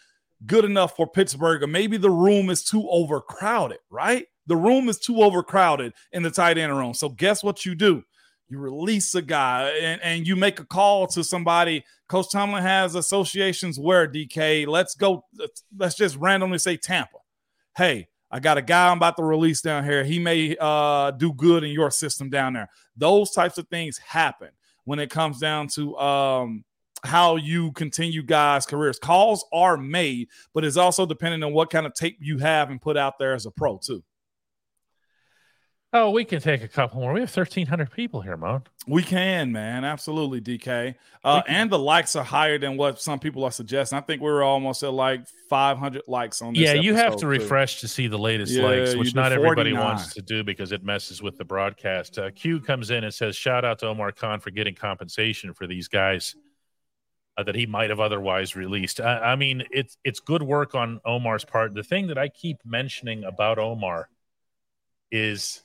good 0.45 0.65
enough 0.65 0.97
for 0.97 1.07
Pittsburgh, 1.07 1.63
or 1.63 1.67
maybe 1.67 1.95
the 1.95 2.09
room 2.09 2.49
is 2.49 2.65
too 2.65 2.85
overcrowded, 2.89 3.79
right? 3.89 4.25
The 4.47 4.57
room 4.57 4.89
is 4.89 4.99
too 4.99 5.21
overcrowded 5.21 5.93
in 6.11 6.21
the 6.21 6.31
tight 6.31 6.57
end 6.57 6.75
room. 6.75 6.93
So, 6.93 7.07
guess 7.07 7.45
what 7.45 7.65
you 7.65 7.75
do? 7.75 8.03
You 8.49 8.59
release 8.59 9.15
a 9.15 9.21
guy 9.21 9.69
and, 9.69 10.01
and 10.01 10.27
you 10.27 10.35
make 10.35 10.59
a 10.59 10.65
call 10.65 11.07
to 11.07 11.23
somebody. 11.23 11.85
Coach 12.09 12.29
Tomlin 12.29 12.61
has 12.61 12.95
associations 12.95 13.79
where 13.79 14.05
DK, 14.05 14.67
let's 14.67 14.95
go, 14.95 15.23
let's 15.77 15.95
just 15.95 16.17
randomly 16.17 16.57
say 16.57 16.75
Tampa 16.75 17.19
hey, 17.75 18.07
I 18.31 18.39
got 18.39 18.57
a 18.57 18.61
guy 18.61 18.89
I'm 18.89 18.97
about 18.97 19.17
to 19.17 19.23
release 19.23 19.61
down 19.61 19.83
here. 19.83 20.03
He 20.03 20.19
may 20.19 20.55
uh, 20.59 21.11
do 21.11 21.33
good 21.33 21.63
in 21.63 21.71
your 21.71 21.91
system 21.91 22.29
down 22.29 22.53
there. 22.53 22.69
Those 22.97 23.31
types 23.31 23.57
of 23.57 23.67
things 23.67 23.97
happen 23.97 24.49
when 24.85 24.99
it 24.99 25.09
comes 25.09 25.39
down 25.39 25.67
to 25.69 25.97
um, 25.97 26.63
how 27.03 27.35
you 27.35 27.71
continue 27.73 28.23
guys' 28.23 28.65
careers. 28.65 28.99
Calls 28.99 29.45
are 29.53 29.77
made, 29.77 30.29
but 30.53 30.65
it's 30.65 30.77
also 30.77 31.05
dependent 31.05 31.43
on 31.43 31.53
what 31.53 31.69
kind 31.69 31.85
of 31.85 31.93
tape 31.93 32.17
you 32.19 32.37
have 32.39 32.71
and 32.71 32.81
put 32.81 32.97
out 32.97 33.19
there 33.19 33.33
as 33.33 33.45
a 33.45 33.51
pro, 33.51 33.77
too. 33.77 34.03
Oh, 35.97 36.09
we 36.09 36.25
can 36.25 36.41
take 36.41 36.61
a 36.61 36.67
couple 36.67 36.99
more. 36.99 37.13
We 37.13 37.21
have 37.21 37.33
1,300 37.33 37.89
people 37.89 38.19
here, 38.19 38.35
Mon. 38.35 38.63
We 38.85 39.01
can, 39.01 39.53
man. 39.53 39.85
Absolutely, 39.85 40.41
DK. 40.41 40.95
Uh, 41.23 41.41
and 41.47 41.71
the 41.71 41.79
likes 41.79 42.17
are 42.17 42.23
higher 42.23 42.57
than 42.57 42.75
what 42.75 42.99
some 42.99 43.17
people 43.17 43.45
are 43.45 43.51
suggesting. 43.51 43.97
I 43.97 44.01
think 44.01 44.21
we 44.21 44.29
were 44.29 44.43
almost 44.43 44.83
at 44.83 44.91
like 44.91 45.25
500 45.49 46.01
likes 46.09 46.41
on 46.41 46.51
this. 46.51 46.63
Yeah, 46.63 46.73
you 46.73 46.95
have 46.95 47.13
to 47.13 47.21
too. 47.21 47.27
refresh 47.27 47.79
to 47.79 47.87
see 47.87 48.07
the 48.07 48.19
latest 48.19 48.51
Yeah, 48.51 48.63
likes, 48.63 48.95
which 48.95 49.15
not 49.15 49.31
everybody 49.31 49.71
wants 49.71 50.13
to 50.15 50.21
do 50.21 50.43
because 50.43 50.73
it 50.73 50.83
messes 50.83 51.21
with 51.21 51.37
the 51.37 51.45
broadcast. 51.45 52.19
Uh, 52.19 52.29
Q 52.31 52.59
comes 52.59 52.91
in 52.91 53.05
and 53.05 53.13
says, 53.13 53.37
"Shout 53.37 53.63
out 53.63 53.79
to 53.79 53.87
Omar 53.87 54.11
Khan 54.11 54.41
for 54.41 54.51
getting 54.51 54.75
compensation 54.75 55.53
for 55.53 55.65
these 55.65 55.87
guys 55.87 56.35
uh, 57.37 57.43
that 57.43 57.55
he 57.55 57.67
might 57.67 57.89
have 57.89 58.01
otherwise 58.01 58.53
released." 58.53 58.99
I, 58.99 59.19
I 59.19 59.35
mean, 59.37 59.63
it's 59.71 59.97
it's 60.03 60.19
good 60.19 60.43
work 60.43 60.75
on 60.75 60.99
Omar's 61.05 61.45
part. 61.45 61.73
The 61.73 61.83
thing 61.83 62.07
that 62.07 62.17
I 62.17 62.27
keep 62.27 62.57
mentioning 62.65 63.23
about 63.23 63.59
Omar 63.59 64.09
is 65.09 65.61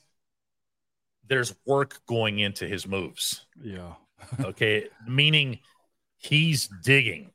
there's 1.31 1.55
work 1.65 2.01
going 2.07 2.39
into 2.39 2.67
his 2.67 2.85
moves. 2.85 3.45
Yeah. 3.63 3.93
okay. 4.41 4.89
Meaning 5.07 5.59
he's 6.17 6.69
digging. 6.83 7.31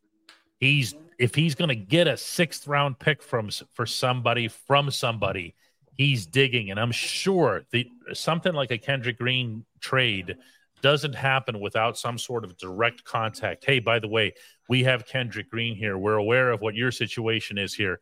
He's 0.60 0.94
if 1.18 1.34
he's 1.34 1.54
going 1.54 1.70
to 1.70 1.74
get 1.74 2.06
a 2.06 2.18
sixth 2.18 2.66
round 2.68 2.98
pick 2.98 3.22
from 3.22 3.48
for 3.72 3.86
somebody 3.86 4.48
from 4.48 4.90
somebody 4.90 5.54
he's 5.96 6.26
digging. 6.26 6.70
And 6.70 6.78
i'm 6.78 6.92
sure 6.92 7.62
the 7.70 7.88
something 8.12 8.52
like 8.52 8.70
a 8.70 8.76
kendrick 8.76 9.16
green 9.16 9.64
trade 9.80 10.36
doesn't 10.82 11.14
happen 11.14 11.58
without 11.58 11.96
some 11.96 12.18
sort 12.18 12.44
of 12.44 12.58
direct 12.58 13.02
contact. 13.04 13.64
Hey 13.64 13.78
by 13.78 13.98
the 13.98 14.08
way 14.08 14.34
we 14.68 14.84
have 14.84 15.06
kendrick 15.06 15.50
green 15.50 15.74
here. 15.74 15.96
We're 15.96 16.16
aware 16.16 16.50
of 16.50 16.60
what 16.60 16.74
your 16.74 16.92
situation 16.92 17.56
is 17.56 17.72
here. 17.72 18.00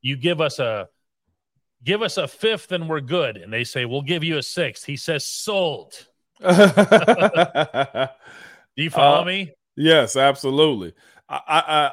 You 0.00 0.16
give 0.16 0.40
us 0.40 0.60
a 0.60 0.88
give 1.84 2.02
us 2.02 2.16
a 2.16 2.26
fifth 2.26 2.72
and 2.72 2.88
we're 2.88 3.00
good 3.00 3.36
and 3.36 3.52
they 3.52 3.62
say 3.64 3.84
we'll 3.84 4.02
give 4.02 4.24
you 4.24 4.38
a 4.38 4.42
sixth 4.42 4.84
he 4.84 4.96
says 4.96 5.24
sold 5.26 5.92
do 6.40 6.48
you 8.76 8.90
follow 8.90 9.22
Uh, 9.22 9.24
me 9.24 9.52
Yes, 9.76 10.14
absolutely. 10.16 10.92
I, 11.28 11.40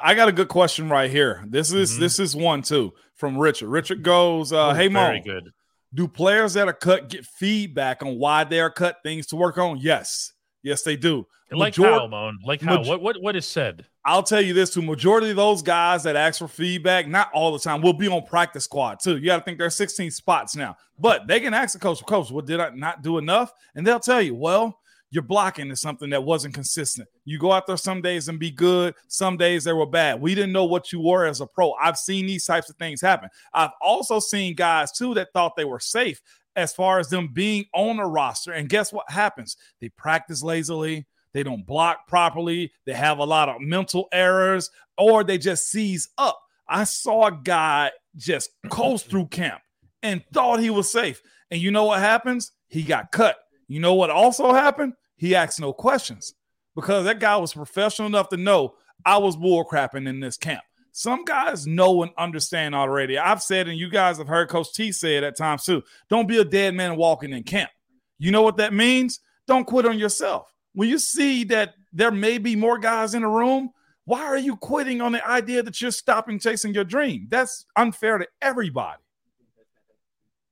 I 0.04 0.10
I 0.10 0.14
got 0.14 0.28
a 0.28 0.32
good 0.32 0.46
question 0.48 0.88
right 0.88 1.10
here. 1.10 1.44
This 1.48 1.72
is 1.72 1.96
Mhm. 1.96 1.98
this 1.98 2.20
is 2.20 2.36
one 2.36 2.62
too 2.62 2.92
from 3.16 3.36
Richard. 3.36 3.68
Richard 3.70 4.04
goes, 4.04 4.52
uh, 4.52 4.68
Oh, 4.68 4.72
"Hey 4.72 4.86
very 4.86 5.18
Mo, 5.18 5.24
good 5.24 5.50
do 5.92 6.06
players 6.06 6.54
that 6.54 6.68
are 6.68 6.72
cut 6.72 7.08
get 7.08 7.26
feedback 7.26 8.02
on 8.02 8.18
why 8.18 8.44
they 8.44 8.60
are 8.60 8.70
cut? 8.70 8.98
Things 9.02 9.26
to 9.28 9.36
work 9.36 9.58
on? 9.58 9.78
Yes, 9.78 10.32
yes 10.62 10.82
they 10.82 10.96
do. 10.96 11.26
Like 11.50 11.76
Major- 11.76 11.90
how, 11.90 12.06
Moan? 12.06 12.38
Like 12.44 12.62
how? 12.62 12.76
Maj- 12.76 12.88
what 12.88 13.02
what 13.02 13.22
what 13.22 13.36
is 13.36 13.46
said? 13.46 13.86
I'll 14.04 14.22
tell 14.22 14.40
you 14.40 14.54
this: 14.54 14.70
to 14.70 14.82
majority 14.82 15.30
of 15.30 15.36
those 15.36 15.62
guys 15.62 16.02
that 16.04 16.16
ask 16.16 16.38
for 16.38 16.48
feedback, 16.48 17.06
not 17.06 17.30
all 17.32 17.52
the 17.52 17.58
time, 17.58 17.82
will 17.82 17.92
be 17.92 18.08
on 18.08 18.24
practice 18.24 18.64
squad 18.64 19.00
too. 19.00 19.18
You 19.18 19.26
got 19.26 19.38
to 19.38 19.44
think 19.44 19.58
there's 19.58 19.76
16 19.76 20.10
spots 20.10 20.56
now, 20.56 20.76
but 20.98 21.26
they 21.26 21.40
can 21.40 21.54
ask 21.54 21.74
the 21.74 21.78
coach, 21.78 22.04
"Coach, 22.06 22.30
what 22.30 22.46
did 22.46 22.60
I 22.60 22.70
not 22.70 23.02
do 23.02 23.18
enough?" 23.18 23.52
And 23.74 23.86
they'll 23.86 24.00
tell 24.00 24.22
you, 24.22 24.34
"Well." 24.34 24.78
Your 25.14 25.22
blocking 25.22 25.70
is 25.70 25.78
something 25.78 26.08
that 26.08 26.24
wasn't 26.24 26.54
consistent. 26.54 27.06
You 27.26 27.38
go 27.38 27.52
out 27.52 27.66
there 27.66 27.76
some 27.76 28.00
days 28.00 28.28
and 28.30 28.38
be 28.38 28.50
good, 28.50 28.94
some 29.08 29.36
days 29.36 29.62
they 29.62 29.74
were 29.74 29.84
bad. 29.84 30.18
We 30.18 30.34
didn't 30.34 30.52
know 30.52 30.64
what 30.64 30.90
you 30.90 31.00
were 31.00 31.26
as 31.26 31.42
a 31.42 31.46
pro. 31.46 31.74
I've 31.74 31.98
seen 31.98 32.24
these 32.24 32.46
types 32.46 32.70
of 32.70 32.76
things 32.76 33.02
happen. 33.02 33.28
I've 33.52 33.72
also 33.82 34.20
seen 34.20 34.54
guys 34.54 34.90
too 34.90 35.12
that 35.12 35.28
thought 35.34 35.54
they 35.54 35.66
were 35.66 35.80
safe 35.80 36.22
as 36.56 36.74
far 36.74 36.98
as 36.98 37.08
them 37.08 37.28
being 37.32 37.64
on 37.74 37.98
a 37.98 38.06
roster. 38.06 38.52
And 38.52 38.68
guess 38.68 38.92
what 38.92 39.10
happens? 39.10 39.56
They 39.80 39.88
practice 39.90 40.42
lazily, 40.42 41.06
they 41.32 41.42
don't 41.42 41.66
block 41.66 42.06
properly, 42.06 42.72
they 42.86 42.92
have 42.94 43.18
a 43.18 43.24
lot 43.24 43.48
of 43.48 43.60
mental 43.60 44.08
errors, 44.12 44.70
or 44.98 45.24
they 45.24 45.38
just 45.38 45.68
seize 45.68 46.08
up. 46.18 46.38
I 46.68 46.84
saw 46.84 47.26
a 47.26 47.40
guy 47.42 47.90
just 48.16 48.50
coast 48.70 49.08
through 49.08 49.26
camp 49.26 49.60
and 50.02 50.22
thought 50.32 50.60
he 50.60 50.70
was 50.70 50.90
safe. 50.90 51.22
And 51.50 51.60
you 51.60 51.70
know 51.70 51.84
what 51.84 52.00
happens? 52.00 52.52
He 52.68 52.82
got 52.82 53.12
cut. 53.12 53.36
You 53.68 53.80
know 53.80 53.94
what 53.94 54.10
also 54.10 54.52
happened? 54.52 54.94
He 55.16 55.34
asked 55.34 55.60
no 55.60 55.72
questions 55.72 56.34
because 56.74 57.04
that 57.04 57.20
guy 57.20 57.36
was 57.36 57.52
professional 57.52 58.08
enough 58.08 58.28
to 58.30 58.36
know 58.36 58.74
I 59.04 59.18
was 59.18 59.36
bullcrapping 59.36 60.08
in 60.08 60.20
this 60.20 60.36
camp. 60.36 60.62
Some 60.92 61.24
guys 61.24 61.66
know 61.66 62.02
and 62.02 62.12
understand 62.18 62.74
already. 62.74 63.16
I've 63.18 63.42
said, 63.42 63.66
and 63.66 63.78
you 63.78 63.88
guys 63.88 64.18
have 64.18 64.28
heard 64.28 64.50
Coach 64.50 64.74
T 64.74 64.92
say 64.92 65.16
it 65.16 65.24
at 65.24 65.36
times 65.36 65.64
too 65.64 65.82
don't 66.10 66.28
be 66.28 66.38
a 66.38 66.44
dead 66.44 66.74
man 66.74 66.96
walking 66.96 67.32
in 67.32 67.42
camp. 67.44 67.70
You 68.18 68.30
know 68.30 68.42
what 68.42 68.58
that 68.58 68.74
means? 68.74 69.20
Don't 69.46 69.66
quit 69.66 69.86
on 69.86 69.98
yourself. 69.98 70.52
When 70.74 70.88
you 70.88 70.98
see 70.98 71.44
that 71.44 71.74
there 71.92 72.10
may 72.10 72.38
be 72.38 72.56
more 72.56 72.78
guys 72.78 73.14
in 73.14 73.22
the 73.22 73.28
room, 73.28 73.70
why 74.04 74.22
are 74.22 74.38
you 74.38 74.56
quitting 74.56 75.00
on 75.00 75.12
the 75.12 75.26
idea 75.26 75.62
that 75.62 75.80
you're 75.80 75.90
stopping 75.90 76.38
chasing 76.38 76.74
your 76.74 76.84
dream? 76.84 77.26
That's 77.30 77.64
unfair 77.74 78.18
to 78.18 78.28
everybody. 78.40 79.00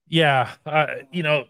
Yeah, 0.09 0.51
uh, 0.65 0.87
you 1.13 1.23
know, 1.23 1.45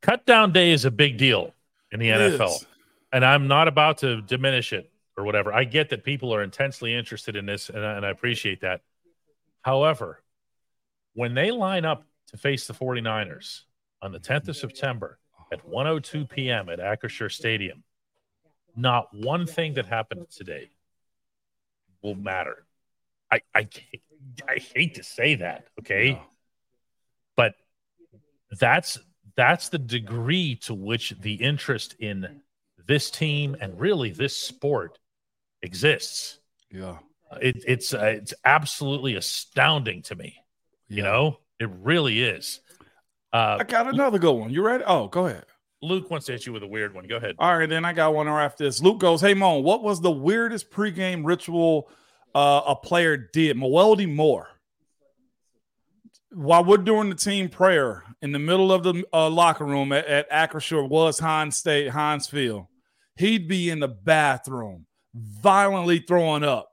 cut 0.00 0.24
down 0.26 0.52
day 0.52 0.70
is 0.72 0.84
a 0.84 0.90
big 0.90 1.18
deal 1.18 1.54
in 1.90 2.00
the 2.00 2.10
It 2.10 2.38
NFL, 2.38 2.56
is. 2.56 2.66
and 3.12 3.24
I'm 3.24 3.48
not 3.48 3.66
about 3.68 3.98
to 3.98 4.22
diminish 4.22 4.72
it 4.72 4.91
or 5.16 5.24
whatever. 5.24 5.52
I 5.52 5.64
get 5.64 5.90
that 5.90 6.04
people 6.04 6.34
are 6.34 6.42
intensely 6.42 6.94
interested 6.94 7.36
in 7.36 7.46
this, 7.46 7.68
and 7.68 7.84
I, 7.84 7.96
and 7.96 8.06
I 8.06 8.10
appreciate 8.10 8.60
that. 8.62 8.80
However, 9.62 10.22
when 11.14 11.34
they 11.34 11.50
line 11.50 11.84
up 11.84 12.04
to 12.28 12.36
face 12.36 12.66
the 12.66 12.74
49ers 12.74 13.62
on 14.00 14.12
the 14.12 14.18
10th 14.20 14.48
of 14.48 14.56
September 14.56 15.18
at 15.52 15.68
1:02 15.68 16.28
p.m. 16.30 16.68
at 16.68 16.78
Acrisure 16.78 17.30
Stadium, 17.30 17.84
not 18.74 19.14
one 19.14 19.46
thing 19.46 19.74
that 19.74 19.86
happened 19.86 20.26
today 20.30 20.70
will 22.02 22.14
matter. 22.14 22.64
I 23.30 23.42
I, 23.54 23.68
I 24.48 24.58
hate 24.74 24.94
to 24.94 25.02
say 25.02 25.36
that, 25.36 25.68
okay, 25.80 26.12
Yeah. 26.12 26.22
but 27.36 27.54
that's 28.58 28.98
that's 29.36 29.68
the 29.68 29.78
degree 29.78 30.56
to 30.56 30.74
which 30.74 31.10
the 31.20 31.34
interest 31.34 31.96
in 31.98 32.40
this 32.86 33.10
team 33.10 33.56
and 33.60 33.78
really 33.78 34.10
this 34.10 34.36
sport 34.36 34.98
exists. 35.62 36.38
Yeah. 36.70 36.98
It, 37.40 37.64
it's 37.66 37.94
uh, 37.94 38.04
it's 38.04 38.34
absolutely 38.44 39.14
astounding 39.14 40.02
to 40.02 40.14
me. 40.14 40.36
You 40.88 41.02
know, 41.02 41.38
it 41.58 41.70
really 41.80 42.22
is. 42.22 42.60
Uh, 43.32 43.56
I 43.60 43.64
got 43.64 43.86
another 43.86 44.18
good 44.18 44.32
one. 44.32 44.50
You 44.50 44.62
ready? 44.62 44.84
Oh, 44.86 45.08
go 45.08 45.26
ahead. 45.26 45.46
Luke 45.80 46.10
wants 46.10 46.26
to 46.26 46.32
hit 46.32 46.46
you 46.46 46.52
with 46.52 46.62
a 46.62 46.66
weird 46.66 46.94
one. 46.94 47.06
Go 47.06 47.16
ahead. 47.16 47.34
All 47.38 47.56
right, 47.56 47.68
then 47.68 47.84
I 47.84 47.92
got 47.92 48.14
one 48.14 48.28
right 48.28 48.44
after 48.44 48.64
this. 48.64 48.80
Luke 48.80 49.00
goes, 49.00 49.20
Hey 49.20 49.34
Mon, 49.34 49.62
what 49.62 49.82
was 49.82 50.00
the 50.00 50.10
weirdest 50.10 50.70
pregame 50.70 51.24
ritual 51.24 51.90
uh, 52.34 52.62
a 52.66 52.76
player 52.76 53.16
did? 53.16 53.56
Mewelde 53.56 54.12
Moore. 54.12 54.48
While 56.30 56.64
we're 56.64 56.78
doing 56.78 57.08
the 57.10 57.14
team 57.14 57.48
prayer 57.48 58.04
in 58.22 58.32
the 58.32 58.38
middle 58.38 58.72
of 58.72 58.84
the 58.84 59.04
uh, 59.12 59.28
locker 59.28 59.66
room 59.66 59.92
at, 59.92 60.06
at 60.06 60.30
Acrisure 60.30 60.88
was 60.88 61.18
Heinz 61.18 61.56
State, 61.56 61.88
Heinz 61.88 62.26
Field, 62.26 62.66
he'd 63.16 63.48
be 63.48 63.68
in 63.68 63.80
the 63.80 63.88
bathroom 63.88 64.86
violently 65.14 65.98
throwing 66.00 66.44
up. 66.44 66.68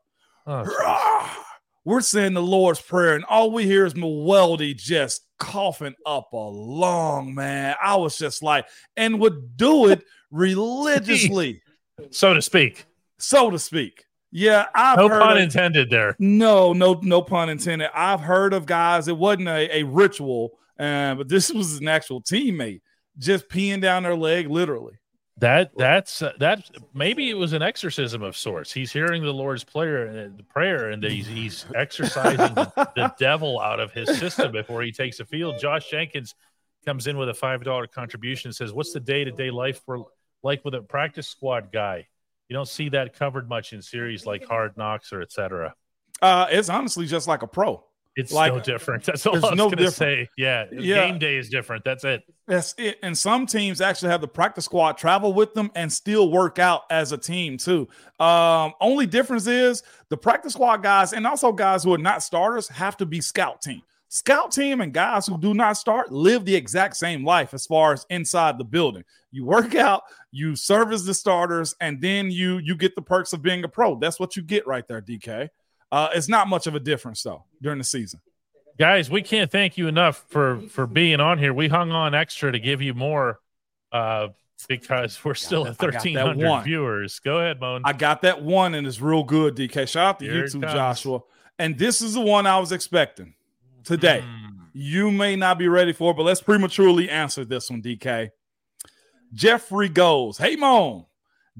Oh, 0.47 1.43
We're 1.85 2.01
saying 2.01 2.33
the 2.33 2.41
Lord's 2.41 2.81
Prayer, 2.81 3.15
and 3.15 3.25
all 3.25 3.51
we 3.51 3.65
hear 3.65 3.85
is 3.85 3.93
Mewelde 3.93 4.75
just 4.75 5.21
coughing 5.39 5.95
up 6.05 6.33
a 6.33 6.37
lung, 6.37 7.33
man. 7.35 7.75
I 7.81 7.95
was 7.95 8.17
just 8.17 8.43
like, 8.43 8.67
and 8.97 9.19
would 9.19 9.55
do 9.57 9.87
it 9.89 10.03
religiously, 10.31 11.61
so 12.11 12.33
to 12.33 12.41
speak. 12.41 12.85
so 13.17 13.49
to 13.49 13.59
speak. 13.59 14.05
Yeah, 14.31 14.67
I've 14.75 14.97
No 14.97 15.09
pun 15.09 15.37
of- 15.37 15.43
intended 15.43 15.89
there. 15.89 16.15
No, 16.19 16.71
no, 16.73 16.99
no 17.01 17.21
pun 17.21 17.49
intended. 17.49 17.89
I've 17.95 18.19
heard 18.21 18.53
of 18.53 18.65
guys. 18.67 19.07
It 19.07 19.17
wasn't 19.17 19.47
a, 19.47 19.77
a 19.79 19.83
ritual, 19.83 20.51
uh, 20.79 21.15
but 21.15 21.27
this 21.29 21.49
was 21.53 21.77
an 21.79 21.87
actual 21.87 22.21
teammate 22.21 22.81
just 23.17 23.49
peeing 23.49 23.81
down 23.81 24.03
their 24.03 24.15
leg, 24.15 24.47
literally. 24.49 24.93
That 25.39 25.71
that's 25.77 26.21
uh, 26.21 26.33
that 26.39 26.69
maybe 26.93 27.29
it 27.29 27.35
was 27.35 27.53
an 27.53 27.61
exorcism 27.61 28.23
of 28.23 28.35
sorts. 28.35 28.73
He's 28.73 28.91
hearing 28.91 29.23
the 29.23 29.33
Lord's 29.33 29.63
prayer 29.63 30.05
and 30.05 30.37
the 30.37 30.43
prayer, 30.43 30.89
and 30.89 31.01
he's 31.03 31.27
he's 31.27 31.65
exorcising 31.73 32.55
the, 32.55 32.91
the 32.95 33.13
devil 33.19 33.59
out 33.59 33.79
of 33.79 33.93
his 33.93 34.17
system 34.17 34.51
before 34.51 34.81
he 34.81 34.91
takes 34.91 35.17
the 35.17 35.25
field. 35.25 35.57
Josh 35.59 35.89
Jenkins 35.89 36.35
comes 36.85 37.07
in 37.07 37.17
with 37.17 37.29
a 37.29 37.33
five 37.33 37.63
dollar 37.63 37.87
contribution 37.87 38.49
and 38.49 38.55
says, 38.55 38.73
"What's 38.73 38.91
the 38.91 38.99
day 38.99 39.23
to 39.23 39.31
day 39.31 39.49
life 39.49 39.81
for 39.85 40.07
like 40.43 40.65
with 40.65 40.75
a 40.75 40.81
practice 40.81 41.27
squad 41.27 41.71
guy? 41.71 42.07
You 42.49 42.55
don't 42.55 42.67
see 42.67 42.89
that 42.89 43.13
covered 43.13 43.47
much 43.47 43.71
in 43.71 43.81
series 43.81 44.25
like 44.25 44.45
Hard 44.45 44.75
Knocks 44.75 45.13
or 45.13 45.21
etc. 45.21 45.73
Uh, 46.21 46.47
it's 46.49 46.69
honestly 46.69 47.05
just 47.05 47.27
like 47.27 47.43
a 47.43 47.47
pro. 47.47 47.83
It's 48.19 48.31
Like, 48.33 48.53
no 48.53 48.59
different. 48.59 49.03
That's 49.05 49.25
all 49.25 49.35
I 49.35 49.39
was 49.49 49.57
no 49.57 49.65
gonna 49.65 49.75
different. 49.77 49.93
say. 49.95 50.29
Yeah, 50.37 50.65
Yeah. 50.71 51.07
game 51.07 51.19
day 51.19 51.37
is 51.37 51.49
different. 51.49 51.83
That's 51.83 52.03
it. 52.03 52.23
That's 52.47 52.75
it. 52.77 52.97
And 53.03 53.17
some 53.17 53.45
teams 53.45 53.81
actually 53.81 54.09
have 54.11 54.21
the 54.21 54.27
practice 54.27 54.65
squad 54.65 54.93
travel 54.97 55.33
with 55.33 55.53
them 55.53 55.71
and 55.75 55.91
still 55.91 56.31
work 56.31 56.59
out 56.59 56.83
as 56.89 57.11
a 57.11 57.17
team 57.17 57.57
too. 57.57 57.87
Um, 58.19 58.73
only 58.81 59.05
difference 59.05 59.47
is 59.47 59.83
the 60.09 60.17
practice 60.17 60.53
squad 60.53 60.77
guys 60.83 61.13
and 61.13 61.25
also 61.27 61.51
guys 61.51 61.83
who 61.83 61.93
are 61.93 61.97
not 61.99 62.23
starters 62.23 62.67
have 62.69 62.97
to 62.97 63.05
be 63.05 63.21
scout 63.21 63.61
team. 63.61 63.81
Scout 64.11 64.51
team 64.51 64.81
and 64.81 64.91
guys 64.91 65.27
who 65.27 65.37
do 65.37 65.53
not 65.53 65.77
start 65.77 66.11
live 66.11 66.43
the 66.43 66.55
exact 66.55 66.97
same 66.97 67.23
life 67.23 67.53
as 67.53 67.67
far 67.67 67.93
as 67.93 68.07
inside 68.09 68.57
the 68.57 68.63
building. 68.63 69.03
You 69.31 69.45
work 69.45 69.75
out, 69.75 70.01
you 70.31 70.55
service 70.55 71.03
the 71.03 71.13
starters, 71.13 71.75
and 71.79 72.01
then 72.01 72.31
you 72.31 72.57
you 72.57 72.75
get 72.75 72.95
the 72.95 73.03
perks 73.03 73.33
of 73.33 73.43
being 73.43 73.63
a 73.63 73.67
pro. 73.67 73.99
That's 73.99 74.19
what 74.19 74.35
you 74.35 74.41
get 74.41 74.65
right 74.65 74.87
there, 74.87 74.99
DK. 74.99 75.49
Uh, 75.91 76.09
it's 76.13 76.27
not 76.29 76.47
much 76.47 76.67
of 76.67 76.75
a 76.75 76.79
difference 76.79 77.23
though 77.23 77.43
during 77.61 77.77
the 77.77 77.83
season. 77.83 78.19
guys 78.77 79.09
we 79.09 79.21
can't 79.21 79.51
thank 79.51 79.77
you 79.77 79.87
enough 79.87 80.23
for 80.29 80.61
for 80.69 80.85
being 80.87 81.19
on 81.19 81.37
here 81.37 81.53
we 81.53 81.67
hung 81.67 81.91
on 81.91 82.13
extra 82.13 82.51
to 82.51 82.59
give 82.59 82.81
you 82.81 82.93
more 82.93 83.39
uh 83.91 84.27
because 84.67 85.23
we're 85.25 85.33
still 85.33 85.65
at 85.65 85.81
I 85.81 85.85
1300 85.85 86.63
viewers 86.63 87.19
go 87.19 87.39
ahead 87.39 87.59
moan 87.59 87.81
I 87.85 87.93
got 87.93 88.21
that 88.23 88.41
one 88.41 88.75
and 88.75 88.85
it's 88.85 88.99
real 89.01 89.23
good, 89.23 89.55
DK. 89.55 89.87
Shout 89.87 90.05
out 90.05 90.19
to 90.19 90.25
Here 90.25 90.43
you 90.45 90.49
too. 90.49 90.59
Joshua. 90.61 91.21
And 91.57 91.77
this 91.77 92.01
is 92.01 92.13
the 92.13 92.21
one 92.21 92.45
I 92.45 92.57
was 92.59 92.71
expecting 92.71 93.33
today. 93.83 94.23
Mm. 94.23 94.67
You 94.73 95.11
may 95.11 95.35
not 95.35 95.57
be 95.57 95.67
ready 95.67 95.93
for 95.93 96.11
it, 96.11 96.17
but 96.17 96.23
let's 96.23 96.41
prematurely 96.41 97.09
answer 97.09 97.43
this 97.45 97.69
one, 97.69 97.81
DK. 97.81 98.29
Jeffrey 99.33 99.89
goes, 99.89 100.37
Hey, 100.37 100.55
Moan. 100.55 101.05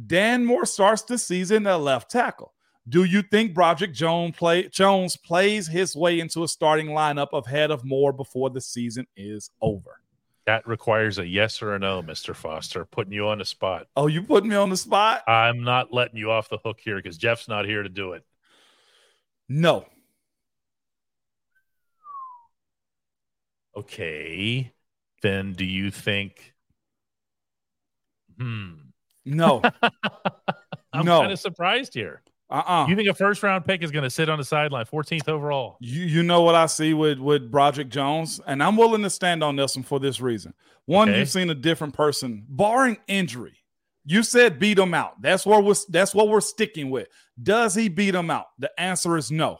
Dan 0.08 0.46
Moore 0.46 0.66
starts 0.66 1.02
the 1.04 1.18
season 1.18 1.68
at 1.68 1.82
left 1.82 2.12
tackle. 2.12 2.54
Do 2.90 3.04
you 3.04 3.22
think 3.22 3.54
Broderick 3.54 3.94
Jones, 3.94 4.36
play, 4.36 4.68
Jones 4.68 5.16
plays 5.16 5.68
his 5.68 5.96
way 5.96 6.20
into 6.20 6.44
a 6.44 6.48
starting 6.48 6.88
lineup 6.88 7.28
ahead 7.34 7.70
of 7.70 7.86
Moore 7.86 8.12
before 8.12 8.50
the 8.50 8.62
season 8.62 9.06
is 9.16 9.50
over? 9.62 10.02
that 10.46 10.66
requires 10.68 11.20
a 11.20 11.28
yes 11.28 11.62
or 11.62 11.76
a 11.76 11.80
no 11.80 12.02
mr 12.02 12.36
foster 12.36 12.84
putting 12.84 13.14
you 13.14 13.28
on 13.28 13.38
the 13.38 13.46
spot 13.46 13.86
Oh, 13.96 14.08
you 14.08 14.24
putting 14.24 14.50
me 14.50 14.56
on 14.56 14.72
the 14.72 14.78
spot? 14.78 15.22
i'm 15.28 15.64
not 15.64 15.94
letting 15.94 16.18
you 16.18 16.32
off 16.32 16.50
the 16.50 16.58
hook 16.58 16.80
here 16.80 16.96
because 16.96 17.18
jeff's 17.20 17.48
not 17.48 17.66
here 17.66 17.84
to 17.84 17.90
do 17.90 18.14
it 18.14 18.24
No. 19.48 19.86
okay 23.76 24.72
then 25.22 25.54
do 25.54 25.66
you 25.66 25.92
think 25.92 26.54
hmm 28.40 28.72
No. 29.26 29.62
i'm 30.94 31.06
No. 31.06 31.20
kind 31.22 31.32
of 31.34 31.40
surprised 31.40 31.94
here 31.94 32.22
Uh-uh. 32.52 32.88
you 32.88 32.96
think 32.96 33.08
a 33.08 33.14
first 33.14 33.44
round 33.44 33.64
pick 33.66 33.84
is 33.84 33.92
going 33.92 34.04
to 34.04 34.10
sit 34.10 34.28
on 34.30 34.40
the 34.40 34.44
sideline 34.44 34.86
14th 34.86 35.28
overall 35.30 35.78
You 35.80 36.02
you 36.04 36.24
know 36.24 36.42
what 36.42 36.56
I 36.56 36.66
see 36.66 36.94
with 36.94 37.20
with 37.20 37.52
Broderick 37.52 37.90
Jones, 37.90 38.42
and 38.48 38.64
I'm 38.64 38.76
willing 38.76 39.04
to 39.04 39.10
stand 39.10 39.44
on 39.44 39.56
this 39.56 39.76
one 39.76 39.84
for 39.84 40.00
this 40.00 40.20
reason. 40.20 40.54
One, 40.86 41.10
Okay. 41.10 41.20
you've 41.20 41.30
seen 41.30 41.50
a 41.52 41.56
different 41.56 41.94
person, 41.94 42.46
barring 42.50 42.98
injury. 43.08 43.54
You 44.06 44.24
said 44.24 44.58
beat 44.58 44.80
him 44.80 44.96
out. 44.96 45.22
That's 45.22 45.46
what 45.46 45.64
we're 45.64 45.76
that's 45.90 46.16
what 46.16 46.30
we're 46.30 46.42
sticking 46.42 46.90
with. 46.90 47.08
Does 47.42 47.76
he 47.76 47.88
beat 47.90 48.16
him 48.16 48.32
out? 48.32 48.46
The 48.58 48.72
answer 48.80 49.16
is 49.18 49.30
no. 49.30 49.60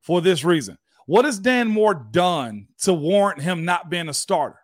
For 0.00 0.22
this 0.22 0.44
reason, 0.44 0.78
what 1.04 1.24
has 1.26 1.38
Dan 1.38 1.68
Moore 1.68 1.92
done 1.94 2.68
to 2.82 2.94
warrant 2.94 3.42
him 3.42 3.64
not 3.66 3.90
being 3.90 4.08
a 4.08 4.14
starter? 4.14 4.58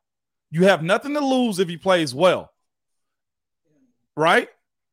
You 0.51 0.65
have 0.65 0.83
nothing 0.83 1.13
to 1.15 1.21
lose 1.21 1.59
if 1.59 1.69
he 1.69 1.77
plays 1.77 2.15
well, 2.15 2.51
right? 4.17 4.49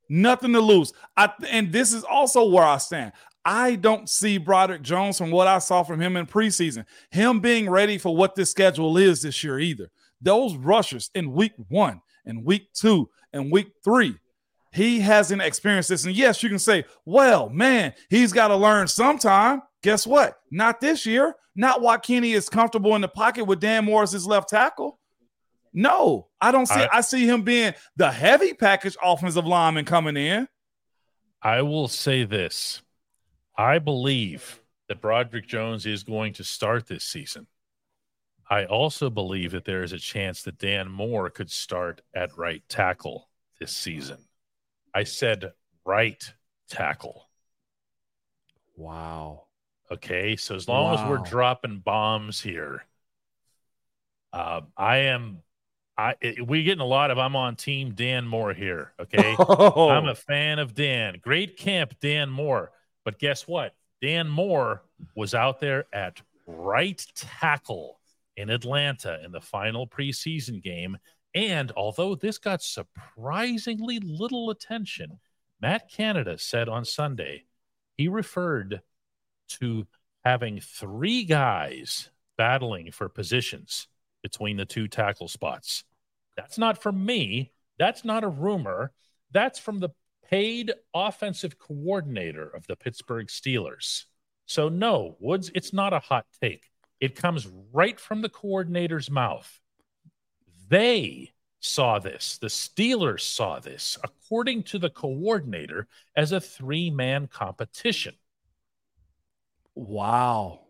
Nothing 0.09 0.53
to 0.53 0.59
lose. 0.59 0.91
I 1.15 1.31
and 1.47 1.71
this 1.71 1.93
is 1.93 2.03
also 2.03 2.49
where 2.49 2.63
I 2.63 2.77
stand. 2.77 3.13
I 3.45 3.75
don't 3.75 4.09
see 4.09 4.37
Broderick 4.37 4.81
Jones 4.81 5.17
from 5.17 5.31
what 5.31 5.47
I 5.47 5.59
saw 5.59 5.83
from 5.83 6.01
him 6.01 6.17
in 6.17 6.25
preseason, 6.25 6.85
him 7.09 7.39
being 7.39 7.69
ready 7.69 7.97
for 7.97 8.15
what 8.15 8.35
this 8.35 8.51
schedule 8.51 8.97
is 8.97 9.21
this 9.21 9.43
year 9.43 9.59
either. 9.59 9.89
Those 10.21 10.55
rushers 10.55 11.09
in 11.15 11.31
week 11.31 11.53
one 11.69 12.01
and 12.25 12.43
week 12.43 12.73
two 12.73 13.09
and 13.31 13.51
week 13.51 13.71
three, 13.83 14.17
he 14.73 14.99
hasn't 14.99 15.41
experienced 15.41 15.89
this. 15.89 16.05
And 16.05 16.15
yes, 16.15 16.43
you 16.43 16.49
can 16.49 16.59
say, 16.59 16.83
well, 17.05 17.49
man, 17.49 17.93
he's 18.09 18.33
got 18.33 18.49
to 18.49 18.55
learn 18.55 18.87
sometime. 18.87 19.61
Guess 19.81 20.05
what? 20.05 20.35
Not 20.51 20.81
this 20.81 21.05
year. 21.05 21.35
Not 21.55 21.81
while 21.81 21.99
Kenny 21.99 22.33
is 22.33 22.49
comfortable 22.49 22.95
in 22.95 23.01
the 23.01 23.07
pocket 23.07 23.45
with 23.45 23.59
Dan 23.59 23.85
Morris 23.85 24.11
his 24.11 24.27
left 24.27 24.49
tackle. 24.49 24.98
No, 25.73 26.27
I 26.41 26.51
don't 26.51 26.65
see. 26.65 26.73
I- 26.81 26.97
I 26.97 27.01
see 27.01 27.27
him 27.27 27.43
being 27.43 27.73
the 27.95 28.11
heavy 28.11 28.53
package 28.53 28.97
offensive 29.03 29.45
lineman 29.45 29.85
coming 29.85 30.17
in. 30.17 30.47
I 31.41 31.61
will 31.61 31.87
say 31.87 32.23
this. 32.23 32.81
I 33.57 33.79
believe 33.79 34.61
that 34.87 35.01
Broderick 35.01 35.47
Jones 35.47 35.85
is 35.85 36.03
going 36.03 36.33
to 36.33 36.43
start 36.43 36.87
this 36.87 37.03
season. 37.03 37.47
I 38.49 38.65
also 38.65 39.09
believe 39.11 39.51
that 39.51 39.65
there 39.65 39.83
is 39.83 39.93
a 39.93 39.99
chance 39.99 40.41
that 40.43 40.57
Dan 40.57 40.89
Moore 40.89 41.29
could 41.29 41.51
start 41.51 42.01
at 42.15 42.35
right 42.37 42.63
tackle 42.67 43.29
this 43.59 43.71
season. 43.75 44.25
I 44.93 45.03
said 45.03 45.51
right 45.85 46.33
tackle. 46.67 47.29
Wow. 48.75 49.43
Okay. 49.91 50.35
So 50.35 50.55
as 50.55 50.67
long 50.67 50.93
as 50.95 51.07
we're 51.09 51.17
dropping 51.29 51.79
bombs 51.79 52.41
here, 52.41 52.85
uh, 54.33 54.61
I 54.75 54.97
am. 54.97 55.43
I 55.99 56.15
it, 56.21 56.47
we're 56.47 56.63
getting 56.63 56.81
a 56.81 56.85
lot 56.85 57.11
of 57.11 57.17
I'm 57.17 57.35
on 57.35 57.57
team 57.57 57.93
Dan 57.93 58.25
Moore 58.25 58.53
here. 58.53 58.93
Okay. 58.99 59.35
Oh, 59.49 59.89
I'm 59.89 60.07
a 60.07 60.15
fan 60.15 60.59
of 60.59 60.73
Dan. 60.73 61.19
Great 61.21 61.57
camp, 61.57 61.95
Dan 61.99 62.29
Moore. 62.29 62.71
But 63.03 63.19
guess 63.19 63.47
what? 63.47 63.75
Dan 64.01 64.29
Moore 64.29 64.83
was 65.15 65.33
out 65.33 65.59
there 65.59 65.85
at 65.91 66.21
right 66.47 67.05
tackle 67.15 67.99
in 68.37 68.49
Atlanta 68.49 69.19
in 69.23 69.31
the 69.31 69.41
final 69.41 69.87
preseason 69.87 70.63
game. 70.63 70.97
And 71.35 71.71
although 71.75 72.15
this 72.15 72.37
got 72.37 72.61
surprisingly 72.61 73.99
little 73.99 74.49
attention, 74.49 75.19
Matt 75.61 75.91
Canada 75.91 76.37
said 76.37 76.69
on 76.69 76.85
Sunday 76.85 77.43
he 77.97 78.07
referred 78.07 78.81
to 79.49 79.85
having 80.23 80.61
three 80.61 81.25
guys 81.25 82.09
battling 82.37 82.91
for 82.91 83.09
positions 83.09 83.87
between 84.23 84.57
the 84.57 84.65
two 84.65 84.87
tackle 84.87 85.27
spots. 85.27 85.83
That's 86.39 86.57
not 86.57 86.81
from 86.81 87.05
me. 87.05 87.51
That's 87.77 88.05
not 88.05 88.23
a 88.23 88.29
rumor. 88.29 88.93
That's 89.31 89.59
from 89.59 89.79
the 89.79 89.89
paid 90.29 90.71
offensive 90.93 91.59
coordinator 91.59 92.47
of 92.47 92.65
the 92.65 92.77
Pittsburgh 92.77 93.27
Steelers. 93.27 94.05
So, 94.45 94.69
no, 94.69 95.17
Woods, 95.19 95.51
it's 95.53 95.73
not 95.73 95.91
a 95.91 95.99
hot 95.99 96.25
take. 96.41 96.63
It 97.01 97.17
comes 97.17 97.45
right 97.73 97.99
from 97.99 98.21
the 98.21 98.29
coordinator's 98.29 99.11
mouth. 99.11 99.59
They 100.69 101.31
saw 101.59 101.99
this. 101.99 102.37
The 102.37 102.47
Steelers 102.47 103.21
saw 103.21 103.59
this, 103.59 103.97
according 104.01 104.63
to 104.63 104.79
the 104.79 104.89
coordinator, 104.89 105.89
as 106.15 106.31
a 106.31 106.39
three 106.39 106.89
man 106.89 107.27
competition. 107.27 108.15
wow. 109.75 110.61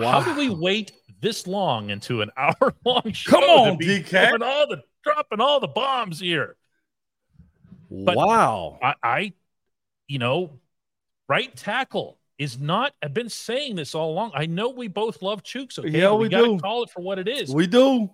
Well, 0.00 0.10
How 0.22 0.32
do 0.32 0.38
we 0.38 0.48
wait 0.48 0.92
this 1.20 1.46
long 1.46 1.90
into 1.90 2.22
an 2.22 2.30
hour 2.36 2.74
long 2.84 3.12
show? 3.12 3.30
Come 3.32 3.44
on, 3.44 3.78
DK. 3.78 4.08
dropping 4.10 4.42
all 4.42 4.66
the 4.68 4.82
dropping 5.04 5.40
all 5.40 5.60
the 5.60 5.68
bombs 5.68 6.20
here? 6.20 6.56
But- 7.90 8.16
wow. 8.16 8.78
I, 8.82 8.94
I, 9.02 9.32
you 10.08 10.18
know, 10.18 10.58
right 11.28 11.54
tackle 11.54 12.18
is 12.38 12.58
not. 12.58 12.94
I've 13.02 13.12
been 13.14 13.28
saying 13.28 13.76
this 13.76 13.94
all 13.94 14.10
along. 14.12 14.32
I 14.34 14.46
know 14.46 14.70
we 14.70 14.88
both 14.88 15.20
love 15.22 15.42
Chuks. 15.42 15.78
Okay, 15.78 15.90
Yeah, 15.90 16.08
but 16.08 16.16
we 16.16 16.28
do. 16.28 16.58
call 16.58 16.82
it 16.84 16.90
for 16.90 17.02
what 17.02 17.18
it 17.18 17.28
is. 17.28 17.52
We 17.54 17.66
do. 17.66 18.10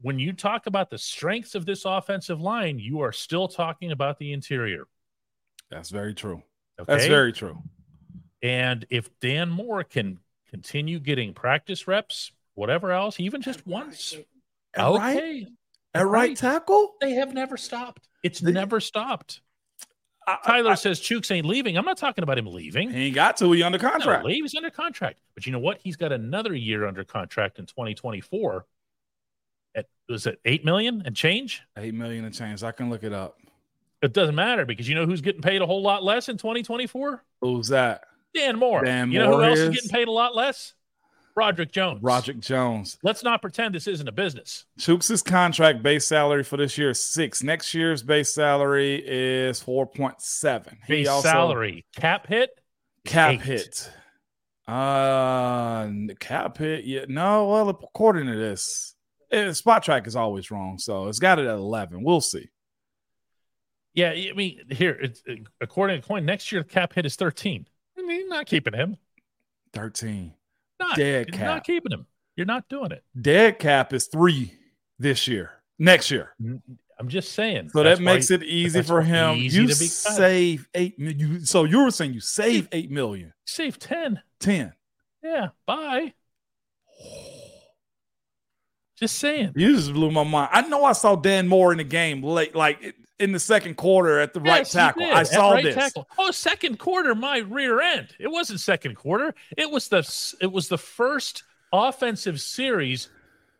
when 0.00 0.18
you 0.20 0.32
talk 0.32 0.66
about 0.66 0.88
the 0.90 0.98
strengths 0.98 1.54
of 1.56 1.66
this 1.66 1.84
offensive 1.84 2.40
line, 2.40 2.78
you 2.78 3.00
are 3.00 3.12
still 3.12 3.48
talking 3.48 3.90
about 3.90 4.18
the 4.18 4.32
interior. 4.32 4.84
That's 5.70 5.90
very 5.90 6.14
true. 6.14 6.42
Okay, 6.80 6.92
That's 6.92 7.06
very 7.06 7.32
true. 7.32 7.60
And 8.40 8.86
if 8.88 9.10
Dan 9.20 9.50
Moore 9.50 9.82
can 9.82 10.20
continue 10.48 10.98
getting 10.98 11.34
practice 11.34 11.86
reps, 11.86 12.32
whatever 12.54 12.92
else, 12.92 13.20
even 13.20 13.40
just 13.42 13.66
once, 13.66 14.14
At 14.74 14.84
okay, 14.86 14.98
right, 14.98 15.46
at 15.94 16.06
right 16.06 16.36
tackle. 16.36 16.94
they 17.00 17.12
have 17.12 17.32
never 17.34 17.56
stopped. 17.56 18.08
It's 18.22 18.40
The- 18.40 18.52
never 18.52 18.80
stopped. 18.80 19.40
I- 20.26 20.38
Tyler 20.44 20.72
I- 20.72 20.74
says 20.74 21.00
Chuks 21.00 21.30
ain't 21.30 21.46
leaving. 21.46 21.78
I'm 21.78 21.84
not 21.86 21.96
talking 21.96 22.22
about 22.22 22.36
him 22.38 22.46
leaving. 22.46 22.90
he 22.90 23.06
ain't 23.06 23.14
got 23.14 23.36
to. 23.38 23.50
He 23.52 23.62
under 23.62 23.78
No, 23.78 23.88
contract. 23.90 24.24
leave. 24.24 24.44
He's 24.44 24.54
under 24.54 24.70
contract. 24.70 25.20
But 25.34 25.46
you 25.46 25.52
know 25.52 25.58
what? 25.58 25.78
He's 25.82 25.96
got 25.96 26.12
another 26.12 26.54
year 26.54 26.86
under 26.86 27.02
contract 27.04 27.58
in 27.58 27.64
2024. 27.66 28.66
At 29.74 29.86
was 30.08 30.26
it 30.26 30.38
eight 30.44 30.64
million 30.64 31.02
and 31.06 31.14
change? 31.16 31.62
Eight 31.76 31.94
million 31.94 32.24
and 32.26 32.34
change. 32.34 32.62
I 32.62 32.72
can 32.72 32.90
look 32.90 33.04
it 33.04 33.12
up. 33.12 33.38
It 34.02 34.12
doesn't 34.12 34.34
matter 34.34 34.64
because 34.66 34.88
you 34.88 34.94
know 34.94 35.06
who's 35.06 35.20
getting 35.22 35.42
paid 35.42 35.62
a 35.62 35.66
whole 35.66 35.82
lot 35.82 36.04
less 36.04 36.28
in 36.28 36.36
2024? 36.36 37.24
Who's 37.40 37.68
that? 37.68 38.04
Dan 38.34 38.58
Moore. 38.58 38.84
Dan 38.84 39.10
you 39.10 39.18
know 39.18 39.26
who 39.26 39.32
Moore 39.38 39.44
else 39.44 39.58
is 39.58 39.68
is? 39.68 39.74
getting 39.74 39.90
paid 39.90 40.08
a 40.08 40.12
lot 40.12 40.34
less? 40.36 40.74
Roderick 41.34 41.70
Jones. 41.70 42.02
Roderick 42.02 42.40
Jones. 42.40 42.98
Let's 43.04 43.22
not 43.22 43.40
pretend 43.40 43.72
this 43.74 43.86
isn't 43.86 44.08
a 44.08 44.12
business. 44.12 44.66
Chuks' 44.80 45.24
contract 45.24 45.84
base 45.84 46.04
salary 46.04 46.42
for 46.42 46.56
this 46.56 46.76
year 46.76 46.90
is 46.90 47.00
six. 47.00 47.44
Next 47.44 47.72
year's 47.74 48.02
base 48.02 48.34
salary 48.34 49.02
is 49.06 49.60
four 49.60 49.86
point 49.86 50.20
seven. 50.20 50.78
Base 50.88 51.08
salary, 51.22 51.84
cap 51.94 52.26
hit. 52.26 52.50
cap 53.04 53.34
eight. 53.34 53.42
hit. 53.42 53.90
Uh, 54.66 55.88
cap 56.18 56.58
hit. 56.58 56.84
Yeah, 56.84 57.04
no. 57.08 57.48
Well, 57.48 57.68
according 57.70 58.26
to 58.26 58.36
this, 58.36 58.96
eh, 59.30 59.46
Spotrac 59.46 60.06
is 60.08 60.16
always 60.16 60.50
wrong, 60.50 60.78
so 60.78 61.06
it's 61.06 61.20
got 61.20 61.38
it 61.38 61.46
at 61.46 61.54
eleven. 61.54 62.02
We'll 62.02 62.20
see. 62.20 62.50
Yeah, 63.94 64.10
I 64.10 64.32
mean, 64.34 64.60
here, 64.70 64.92
it's, 65.00 65.22
uh, 65.28 65.34
according 65.60 66.00
to 66.00 66.06
Coin, 66.06 66.24
next 66.24 66.52
year 66.52 66.62
the 66.62 66.68
cap 66.68 66.92
hit 66.92 67.04
is 67.06 67.16
13. 67.16 67.66
Mean, 68.08 68.28
not 68.28 68.46
keeping 68.46 68.74
him. 68.74 68.96
Thirteen. 69.72 70.34
Not, 70.80 70.96
Dead 70.96 71.30
cap. 71.32 71.40
not 71.46 71.64
keeping 71.64 71.92
him. 71.92 72.06
You're 72.36 72.46
not 72.46 72.68
doing 72.68 72.92
it. 72.92 73.02
Dead 73.20 73.58
cap 73.58 73.92
is 73.92 74.06
three 74.06 74.54
this 74.98 75.26
year. 75.28 75.50
Next 75.78 76.10
year. 76.10 76.30
Mm, 76.42 76.60
I'm 76.98 77.08
just 77.08 77.32
saying. 77.32 77.68
So 77.70 77.82
that 77.82 78.00
makes 78.00 78.30
it 78.30 78.42
easy 78.42 78.82
for 78.82 79.02
him. 79.02 79.36
easy 79.36 79.60
You 79.60 79.66
to 79.68 79.74
be 79.78 79.86
cut. 79.86 80.16
save 80.16 80.68
eight 80.74 80.98
million. 80.98 81.44
So 81.44 81.64
you 81.64 81.82
were 81.84 81.90
saying 81.90 82.14
you 82.14 82.20
save 82.20 82.68
eight 82.72 82.90
million. 82.90 83.32
save 83.44 83.78
10. 83.78 84.20
Ten. 84.40 84.72
Yeah, 85.22 85.48
bye. 85.66 86.14
Just 88.98 89.18
saying. 89.18 89.52
You 89.54 89.76
just 89.76 89.92
blew 89.92 90.10
my 90.10 90.24
mind. 90.24 90.50
I 90.52 90.62
know 90.62 90.84
I 90.84 90.92
saw 90.92 91.14
Dan 91.14 91.46
Moore 91.46 91.70
in 91.72 91.78
the 91.78 91.84
game 91.84 92.22
late, 92.22 92.54
like 92.54 92.94
in 93.18 93.32
the 93.32 93.40
second 93.40 93.76
quarter 93.76 94.20
at 94.20 94.32
the 94.32 94.40
right 94.40 94.58
Yes, 94.58 94.74
you 94.74 94.80
tackle. 94.80 95.04
I 95.04 95.22
saw 95.22 95.52
right 95.52 95.64
this. 95.64 95.74
tackle. 95.74 96.08
Oh, 96.18 96.30
second 96.30 96.78
quarter, 96.78 97.14
my 97.14 97.38
rear 97.38 97.80
end. 97.80 98.08
It 98.18 98.28
wasn't 98.28 98.60
second 98.60 98.94
quarter. 98.94 99.34
It 99.56 99.70
was 99.70 99.88
the 99.88 99.98
it 100.40 100.50
was 100.50 100.68
the 100.68 100.78
first 100.78 101.42
offensive 101.72 102.40
series 102.40 103.08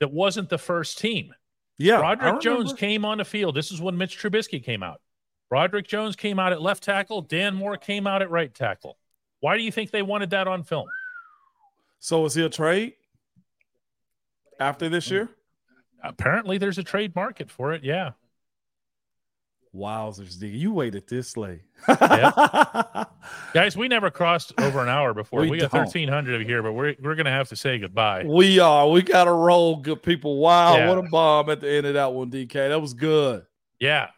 that 0.01 0.13
wasn't 0.13 0.49
the 0.49 0.59
first 0.59 0.99
team. 0.99 1.35
Yeah, 1.79 1.99
Broderick 1.99 2.41
Jones 2.41 2.73
came 2.73 3.05
on 3.05 3.19
the 3.19 3.25
field. 3.25 3.55
This 3.55 3.71
is 3.71 3.81
when 3.81 3.97
Mitch 3.97 4.19
Trubisky 4.19 4.63
came 4.63 4.83
out. 4.83 5.01
Broderick 5.49 5.87
Jones 5.87 6.17
came 6.17 6.39
out 6.39 6.53
at 6.53 6.61
left 6.61 6.83
tackle. 6.83 7.23
Dan 7.23 7.55
Moore 7.55 7.77
came 7.77 8.07
out 8.07 8.21
at 8.23 8.31
right 8.31 8.53
tackle. 8.53 8.99
Why 9.41 9.57
do 9.57 9.63
you 9.63 9.73
think 9.73 9.91
they 9.91 10.03
wanted 10.03 10.31
that 10.31 10.49
on 10.49 10.63
film? 10.63 10.89
So 12.01 12.25
is 12.25 12.35
he 12.35 12.45
a 12.45 12.49
trade 12.49 12.95
after 14.61 14.89
this 14.89 15.11
year? 15.11 15.29
Apparently, 16.03 16.59
there's 16.59 16.79
a 16.79 16.83
trade 16.83 17.15
market 17.15 17.51
for 17.51 17.73
it. 17.73 17.83
Yeah. 17.83 18.11
Wowzers, 19.75 20.39
D. 20.39 20.47
You 20.49 20.73
waited 20.73 21.07
this 21.09 21.37
late. 21.37 21.61
Guys, 23.55 23.77
we 23.77 23.89
never 23.89 24.11
crossed 24.11 24.53
over 24.61 24.81
an 24.83 24.89
hour 24.89 25.15
before. 25.15 25.41
We 25.41 25.51
We, 25.51 25.59
got 25.59 25.71
don't. 25.71 25.81
1,300 25.81 26.47
here, 26.47 26.63
but 26.63 26.73
we're, 26.73 26.95
we're 27.01 27.15
going 27.15 27.27
to 27.27 27.31
have 27.31 27.49
to 27.49 27.57
say 27.57 27.79
goodbye. 27.79 28.25
we 28.25 28.59
are. 28.59 28.89
We 28.89 29.03
got 29.03 29.25
to 29.25 29.33
roll, 29.33 29.77
good 29.77 30.03
people. 30.03 30.39
Wow, 30.39 30.77
Yeah. 30.77 30.89
what 30.89 30.99
a 30.99 31.03
bomb 31.03 31.51
at 31.51 31.61
the 31.61 31.71
end 31.71 31.87
of 31.87 31.95
that 31.95 32.13
one, 32.13 32.31
DK. 32.31 32.53
That 32.69 32.81
was 32.81 32.95
good. 32.95 33.45
Yeah. 33.81 34.09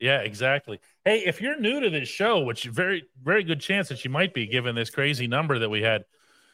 Yeah, 0.00 0.20
exactly. 0.20 0.78
Hey, 1.04 1.24
if 1.26 1.40
you're 1.40 1.58
new 1.58 1.80
to 1.80 1.90
this 1.90 2.08
show, 2.08 2.44
which 2.44 2.64
very, 2.64 3.04
very 3.22 3.42
good 3.42 3.60
chance 3.60 3.88
that 3.88 4.04
you 4.04 4.10
might 4.10 4.32
be 4.32 4.46
given 4.46 4.74
this 4.74 4.90
crazy 4.90 5.26
number 5.26 5.58
that 5.58 5.68
we 5.70 5.82
had, 5.82 6.04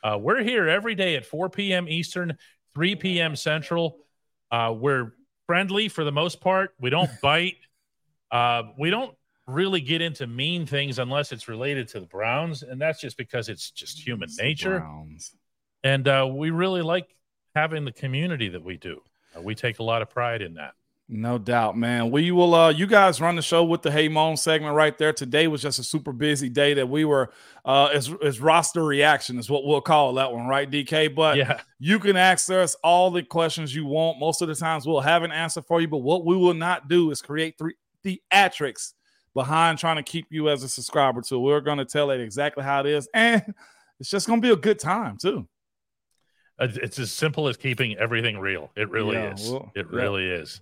uh, 0.03 0.17
we're 0.19 0.43
here 0.43 0.69
every 0.69 0.95
day 0.95 1.17
at 1.17 1.27
4 1.27 1.51
p.m. 1.51 1.89
Eastern, 1.89 2.37
3 2.75 2.97
p.m. 2.97 3.37
Central. 3.37 3.99
Uh, 4.51 4.75
we're 4.77 5.13
friendly 5.47 5.89
for 5.89 6.05
the 6.05 6.13
most 6.13 6.41
part. 6.41 6.75
We 6.81 6.89
don't 6.91 7.11
bite. 7.23 7.57
Uh, 8.35 8.65
we 8.77 8.91
don't 8.91 9.15
really 9.47 9.81
get 9.81 10.03
into 10.03 10.27
mean 10.27 10.67
things 10.67 10.99
unless 10.99 11.31
it's 11.31 11.47
related 11.47 11.87
to 11.87 12.01
the 12.01 12.07
Browns, 12.07 12.65
and 12.65 12.81
that's 12.81 13.01
just 13.01 13.17
because 13.17 13.49
it's 13.49 13.71
just 13.71 14.05
human 14.05 14.25
It's 14.29 14.41
nature. 14.41 14.81
Browns. 14.81 15.37
And 15.85 16.09
uh, 16.09 16.29
we 16.29 16.51
really 16.51 16.83
like 16.83 17.15
having 17.55 17.85
the 17.85 17.93
community 17.93 18.49
that 18.49 18.65
we 18.65 18.77
do. 18.77 19.01
Uh, 19.37 19.41
we 19.41 19.55
take 19.55 19.79
a 19.79 19.85
lot 19.85 20.03
of 20.03 20.11
pride 20.11 20.43
in 20.43 20.55
that. 20.55 20.73
No 21.07 21.37
doubt, 21.37 21.77
man. 21.77 22.11
We 22.11 22.31
will 22.31 22.55
uh 22.55 22.71
you 22.71 22.87
guys 22.87 23.21
run 23.21 23.37
the 23.37 23.43
show 23.43 23.63
with 23.63 23.83
the 23.83 23.91
Hey 23.91 24.09
Moan 24.09 24.39
segment 24.39 24.75
right 24.75 24.97
there. 24.97 25.13
Today 25.13 25.49
was 25.49 25.61
just 25.61 25.79
a 25.79 25.85
super 25.85 26.15
busy 26.15 26.49
day 26.49 26.73
that 26.73 26.89
we 26.89 27.05
were 27.05 27.31
uh 27.67 28.01
roster 28.41 28.83
reaction 28.83 29.39
is 29.39 29.51
what 29.51 29.67
we'll 29.67 29.83
call 29.83 30.15
that 30.15 30.33
one, 30.33 30.47
right, 30.47 30.69
DK? 30.69 31.15
But 31.15 31.37
yeah. 31.37 31.61
you 31.79 31.99
can 31.99 32.17
ask 32.17 32.51
us 32.51 32.75
all 32.83 33.11
the 33.11 33.23
questions 33.23 33.75
you 33.75 33.85
want. 33.85 34.19
Most 34.19 34.41
of 34.41 34.49
the 34.49 34.55
times 34.55 34.87
we'll 34.87 35.01
have 35.01 35.25
an 35.25 35.31
answer 35.31 35.61
for 35.61 35.79
you, 35.83 35.89
but 35.89 35.99
what 35.99 36.25
we 36.25 36.39
will 36.39 36.55
not 36.55 36.89
do 36.89 37.11
is 37.11 37.21
create 37.21 37.59
three 37.59 37.75
theatrics 38.05 38.93
behind 39.35 39.79
trying 39.79 39.97
to 39.97 40.03
keep 40.03 40.27
you 40.31 40.49
as 40.49 40.63
a 40.63 40.69
subscriber 40.69 41.21
to. 41.23 41.39
We're 41.39 41.61
going 41.61 41.79
to 41.79 41.85
tell 41.85 42.11
it 42.11 42.21
exactly 42.21 42.63
how 42.65 42.81
it 42.81 42.87
is, 42.87 43.09
and 43.15 43.43
it's 44.01 44.11
just 44.11 44.27
going 44.27 44.41
to 44.41 44.47
be 44.47 44.53
a 44.53 44.57
good 44.57 44.79
time 44.79 45.17
too. 45.21 45.49
Uh, 46.59 46.69
It's 46.83 46.99
as 46.99 47.11
simple 47.13 47.49
as 47.49 47.57
keeping 47.57 47.97
everything 47.97 48.39
real. 48.39 48.71
It 48.77 48.89
really 48.91 49.17
Yeah, 49.17 49.35
is. 49.35 49.51
well, 49.51 49.73
it 49.75 49.87
yeah. 49.91 49.97
really 49.99 50.27
is. 50.31 50.61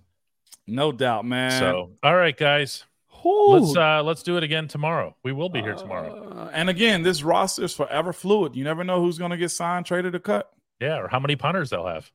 No 0.65 0.91
doubt, 0.91 1.25
man. 1.25 1.51
So, 1.59 1.91
all 2.01 2.15
right, 2.15 2.35
guys, 2.35 2.85
Whew. 3.21 3.49
let's 3.59 3.75
uh 3.77 4.01
let's 4.03 4.23
do 4.23 4.37
it 4.37 4.43
again 4.43 4.67
tomorrow. 4.67 5.15
We 5.23 5.33
will 5.33 5.49
be 5.49 5.61
here 5.61 5.75
tomorrow. 5.75 6.29
Uh, 6.31 6.49
and 6.53 6.69
again, 6.69 7.03
this 7.03 7.21
roster 7.21 7.63
is 7.65 7.73
forever 7.73 8.11
fluid. 8.13 8.55
You 8.55 8.63
never 8.63 8.83
know 8.83 9.01
who's 9.01 9.17
going 9.17 9.31
to 9.31 9.37
get 9.37 9.49
signed, 9.49 9.85
traded, 9.85 10.15
or 10.15 10.19
cut. 10.19 10.49
Yeah, 10.79 10.97
or 10.99 11.07
how 11.09 11.19
many 11.19 11.35
punters 11.35 11.69
they'll 11.69 11.85
have. 11.85 12.09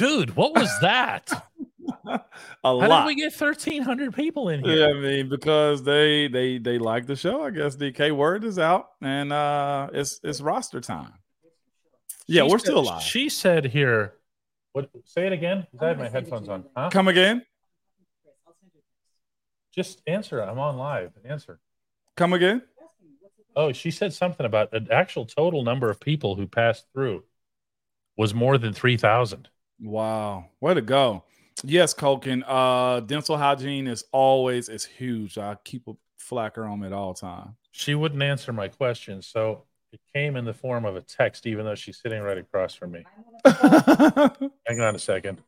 Dude, 0.00 0.34
what 0.34 0.54
was 0.54 0.70
that? 0.80 1.30
A 2.06 2.20
How 2.64 2.72
lot. 2.74 3.00
did 3.02 3.06
we 3.08 3.14
get 3.14 3.38
1,300 3.38 4.14
people 4.14 4.48
in 4.48 4.64
here? 4.64 4.78
Yeah, 4.78 4.86
I 4.86 4.92
mean, 4.94 5.28
because 5.28 5.82
they 5.82 6.26
they 6.26 6.56
they 6.56 6.78
like 6.78 7.04
the 7.06 7.16
show. 7.16 7.42
I 7.44 7.50
guess 7.50 7.76
DK 7.76 8.10
word 8.16 8.44
is 8.44 8.58
out, 8.58 8.88
and 9.02 9.30
uh 9.30 9.90
it's 9.92 10.18
it's 10.24 10.40
roster 10.40 10.80
time. 10.80 11.12
Yeah, 12.26 12.44
She 12.46 12.50
we're 12.50 12.58
said- 12.58 12.64
still 12.66 12.78
alive. 12.78 13.02
She 13.02 13.28
said 13.28 13.66
here, 13.66 14.14
what 14.72 14.88
say 15.04 15.26
it 15.26 15.34
again. 15.34 15.66
I 15.78 15.88
have 15.88 15.98
my 15.98 16.08
headphones 16.08 16.48
on. 16.48 16.64
Huh? 16.74 16.88
Come 16.90 17.08
again. 17.08 17.42
Just 19.74 20.00
answer. 20.06 20.40
I'm 20.40 20.58
on 20.58 20.78
live. 20.78 21.12
Answer. 21.26 21.60
Come 22.16 22.32
again. 22.32 22.62
Oh, 23.54 23.72
she 23.72 23.90
said 23.90 24.14
something 24.14 24.46
about 24.46 24.70
the 24.70 24.86
actual 24.90 25.26
total 25.26 25.62
number 25.62 25.90
of 25.90 26.00
people 26.00 26.36
who 26.36 26.46
passed 26.46 26.86
through 26.94 27.24
was 28.16 28.32
more 28.32 28.56
than 28.58 28.72
3,000. 28.72 29.48
Wow, 29.80 30.46
way 30.60 30.74
to 30.74 30.82
go. 30.82 31.24
Yes, 31.64 31.94
Culkin. 31.94 32.42
Uh, 32.46 33.00
dental 33.00 33.36
hygiene 33.36 33.86
is 33.86 34.04
always 34.12 34.68
is 34.68 34.84
huge. 34.84 35.38
I 35.38 35.56
keep 35.64 35.86
a 35.88 35.92
flacker 36.18 36.70
on 36.70 36.80
me 36.80 36.86
at 36.86 36.92
all 36.92 37.14
time. 37.14 37.56
She 37.72 37.94
wouldn't 37.94 38.22
answer 38.22 38.52
my 38.52 38.68
question, 38.68 39.22
so 39.22 39.64
it 39.92 40.00
came 40.14 40.36
in 40.36 40.44
the 40.44 40.54
form 40.54 40.84
of 40.84 40.96
a 40.96 41.00
text, 41.00 41.46
even 41.46 41.64
though 41.64 41.74
she's 41.74 41.98
sitting 41.98 42.22
right 42.22 42.38
across 42.38 42.74
from 42.74 42.92
me. 42.92 43.04
Hang 43.44 44.80
on 44.80 44.94
a 44.94 44.98
second. 44.98 45.40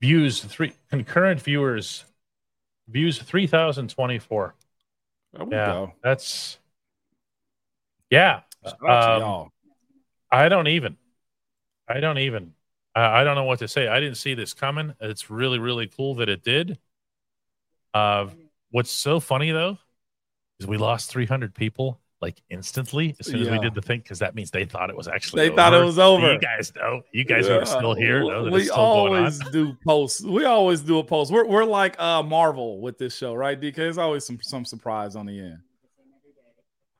Views 0.00 0.42
three 0.42 0.72
concurrent 0.90 1.40
viewers 1.40 2.04
views 2.88 3.18
3024. 3.18 4.54
there 5.32 5.46
Yeah. 5.50 5.66
go. 5.66 5.92
That's 6.02 6.58
yeah. 8.10 8.40
Shout 8.64 8.78
out 8.88 9.00
to 9.02 9.12
Um, 9.12 9.20
y'all. 9.20 9.48
I 10.30 10.48
don't 10.48 10.68
even. 10.68 10.96
I 11.88 12.00
don't 12.00 12.18
even. 12.18 12.52
I, 12.94 13.20
I 13.20 13.24
don't 13.24 13.34
know 13.34 13.44
what 13.44 13.58
to 13.60 13.68
say. 13.68 13.88
I 13.88 14.00
didn't 14.00 14.16
see 14.16 14.34
this 14.34 14.54
coming. 14.54 14.94
It's 15.00 15.30
really, 15.30 15.58
really 15.58 15.86
cool 15.86 16.16
that 16.16 16.28
it 16.28 16.42
did. 16.42 16.78
Uh, 17.92 18.28
what's 18.70 18.90
so 18.90 19.20
funny 19.20 19.52
though 19.52 19.78
is 20.58 20.66
we 20.66 20.76
lost 20.76 21.10
300 21.10 21.54
people 21.54 22.00
like 22.20 22.40
instantly 22.48 23.14
as 23.20 23.26
soon 23.26 23.42
as 23.42 23.50
we 23.50 23.58
did 23.58 23.74
the 23.74 23.82
thing 23.82 24.00
because 24.00 24.18
that 24.20 24.34
means 24.34 24.50
they 24.50 24.64
thought 24.64 24.88
it 24.88 24.96
was 24.96 25.08
actually. 25.08 25.48
They 25.48 25.54
thought 25.54 25.74
it 25.74 25.84
was 25.84 25.98
over. 25.98 26.32
You 26.32 26.38
guys 26.38 26.72
know. 26.74 27.02
You 27.12 27.24
guys 27.24 27.46
who 27.46 27.54
are 27.54 27.66
still 27.66 27.94
here 27.94 28.22
we 28.50 28.64
still 28.64 28.76
going 28.76 29.12
on. 29.12 29.18
always 29.18 29.38
do 29.50 29.76
posts. 29.86 30.22
We 30.22 30.44
always 30.44 30.80
do 30.80 30.98
a 30.98 31.04
post. 31.04 31.30
We're 31.30 31.46
we're 31.46 31.64
like 31.64 32.00
uh 32.00 32.22
Marvel 32.22 32.80
with 32.80 32.96
this 32.96 33.14
show, 33.14 33.34
right? 33.34 33.60
DK, 33.60 33.74
there's 33.76 33.98
always 33.98 34.24
some 34.24 34.38
some 34.40 34.64
surprise 34.64 35.16
on 35.16 35.26
the 35.26 35.38
end. 35.38 35.58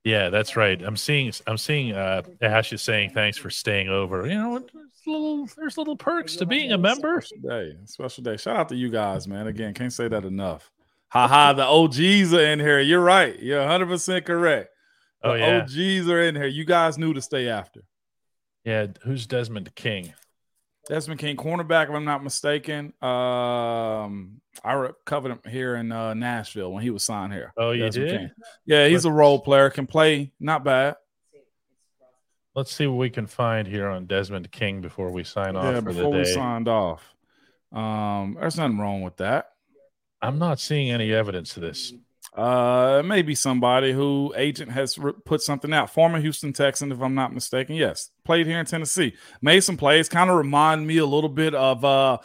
Yeah, 0.05 0.29
that's 0.29 0.55
right. 0.55 0.81
I'm 0.83 0.97
seeing. 0.99 1.33
I'm 1.47 1.57
seeing. 1.57 1.93
Uh, 1.93 2.23
Ash 2.43 2.73
is 2.73 2.83
saying 2.83 3.11
thanks 3.11 3.39
for 3.39 3.49
staying 3.49 3.89
over. 3.89 4.27
You 4.27 4.35
know, 4.35 4.59
there's 4.59 4.91
little. 5.07 5.47
There's 5.57 5.79
little 5.79 5.97
perks 5.97 6.37
to 6.37 6.47
being 6.47 6.73
a 6.73 6.79
member. 6.79 7.23
Special 7.23 7.49
day, 7.49 7.77
special 7.87 8.23
day. 8.23 8.37
Shout 8.37 8.57
out 8.57 8.69
to 8.69 8.77
you 8.77 8.91
guys, 8.91 9.27
man. 9.27 9.47
Again, 9.47 9.73
can't 9.73 9.93
say 9.93 10.09
that 10.09 10.25
enough. 10.25 10.71
Haha, 11.09 11.55
the 11.55 11.65
OGs 11.65 12.35
are 12.35 12.45
in 12.45 12.61
here. 12.61 12.81
You're 12.81 13.01
right. 13.01 13.39
You're 13.41 13.61
100 13.61 13.87
percent 13.89 14.27
correct. 14.27 14.71
The 15.23 15.31
Oh 15.31 15.35
yeah, 15.35 15.63
OGs 15.63 16.09
are 16.11 16.21
in 16.23 16.35
here. 16.35 16.47
You 16.49 16.67
guys 16.67 16.99
knew 16.99 17.15
to 17.15 17.23
stay 17.23 17.49
after. 17.49 17.81
yeah. 18.65 18.89
Who's 19.05 19.27
Desmond 19.27 19.75
King? 19.75 20.13
Desmond 20.87 21.19
King, 21.19 21.37
cornerback, 21.37 21.85
if 21.85 21.95
I'm 21.95 22.05
not 22.05 22.23
mistaken. 22.23 22.93
Um, 23.01 24.41
I 24.63 24.75
re- 24.75 24.91
covered 25.07 25.33
him 25.33 25.41
here 25.49 25.77
in 25.77 25.91
uh, 25.91 26.15
Nashville 26.15 26.73
when 26.73 26.83
he 26.83 26.91
was 26.91 27.05
signed 27.05 27.33
here. 27.33 27.53
Oh, 27.57 27.71
you 27.71 27.85
Desmond 27.85 28.09
did? 28.09 28.19
King. 28.19 28.31
Yeah, 28.67 28.89
he's 28.89 29.05
a 29.05 29.13
role 29.13 29.39
player. 29.41 29.71
Can 29.71 29.87
play, 29.87 30.33
not 30.39 30.63
bad. 30.63 30.97
Let's 32.55 32.73
see 32.73 32.87
what 32.87 32.99
we 32.99 33.11
can 33.11 33.27
find 33.27 33.67
here 33.67 33.89
on 33.89 34.07
Desmond 34.07 34.51
King 34.53 34.81
before 34.81 35.11
we 35.11 35.25
sign 35.25 35.57
off 35.57 35.65
Yeah, 35.65 35.81
for 35.81 35.83
before 35.83 36.13
we 36.13 36.25
signed 36.25 36.69
off. 36.69 37.15
Um, 37.73 38.37
there's 38.39 38.57
nothing 38.57 38.79
wrong 38.79 39.03
with 39.03 39.17
that. 39.17 39.51
I'm 40.23 40.39
not 40.39 40.61
seeing 40.61 40.91
any 40.91 41.13
evidence 41.13 41.57
of 41.57 41.63
this. 41.63 41.93
Uh, 42.35 43.01
maybe 43.05 43.35
somebody 43.35 43.93
who 43.93 44.35
agent 44.37 44.71
has 44.73 44.99
re- 44.99 45.13
put 45.25 45.41
something 45.41 45.73
out. 45.73 45.91
Former 45.91 46.21
Houston 46.21 46.53
Texan, 46.53 46.91
if 46.91 47.01
I'm 47.01 47.15
not 47.15 47.33
mistaken. 47.33 47.77
Yes, 47.77 48.11
played 48.25 48.47
here 48.47 48.59
in 48.59 48.67
Tennessee. 48.67 49.15
Made 49.41 49.61
some 49.61 49.77
plays. 49.77 50.09
Kind 50.09 50.31
of 50.31 50.37
remind 50.37 50.85
me 50.87 50.99
a 50.99 51.07
little 51.07 51.31
bit 51.31 51.55
of 51.55 51.85
uh 51.85 52.19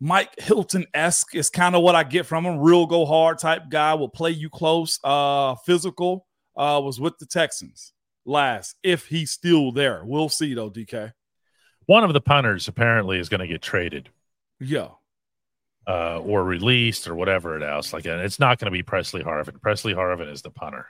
Mike 0.00 0.38
Hilton 0.38 0.86
esque. 0.94 1.34
Is 1.34 1.50
kind 1.50 1.74
of 1.74 1.82
what 1.82 1.96
I 1.96 2.04
get 2.04 2.26
from 2.26 2.46
him. 2.46 2.60
Real 2.60 2.86
go 2.86 3.04
hard 3.04 3.38
type 3.38 3.64
guy. 3.68 3.94
Will 3.94 4.08
play 4.08 4.30
you 4.30 4.48
close. 4.48 5.00
Uh, 5.02 5.56
physical. 5.66 6.26
Uh, 6.56 6.80
was 6.84 7.00
with 7.00 7.18
the 7.18 7.26
Texans 7.26 7.92
last. 8.24 8.76
If 8.82 9.06
he's 9.06 9.30
still 9.30 9.72
there, 9.72 10.02
we'll 10.04 10.28
see 10.28 10.54
though. 10.54 10.70
DK. 10.70 11.12
One 11.86 12.04
of 12.04 12.12
the 12.12 12.20
punters 12.20 12.68
apparently 12.68 13.18
is 13.18 13.28
going 13.28 13.40
to 13.40 13.48
get 13.48 13.60
traded 13.60 14.08
Yeah. 14.60 14.88
Uh, 15.84 16.20
or 16.20 16.44
released 16.44 17.08
or 17.08 17.14
whatever 17.16 17.56
it 17.56 17.62
else. 17.64 17.92
Like, 17.92 18.04
and 18.04 18.20
it's 18.20 18.38
not 18.38 18.60
going 18.60 18.66
to 18.66 18.70
be 18.70 18.84
Pressley 18.84 19.24
Harvin. 19.24 19.60
Pressley 19.60 19.94
Harvin 19.94 20.30
is 20.30 20.40
the 20.40 20.50
punter. 20.50 20.86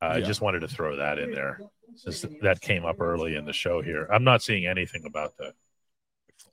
Uh, 0.00 0.06
I 0.06 0.20
just 0.20 0.40
wanted 0.40 0.60
to 0.60 0.68
throw 0.68 0.96
that 0.96 1.18
in 1.18 1.32
there 1.32 1.58
since 1.96 2.24
that 2.42 2.60
came 2.60 2.84
up 2.84 3.00
early 3.00 3.36
in 3.36 3.44
the 3.44 3.52
show 3.52 3.82
here. 3.82 4.06
I'm 4.12 4.24
not 4.24 4.42
seeing 4.42 4.66
anything 4.66 5.04
about 5.04 5.36
that. 5.38 5.54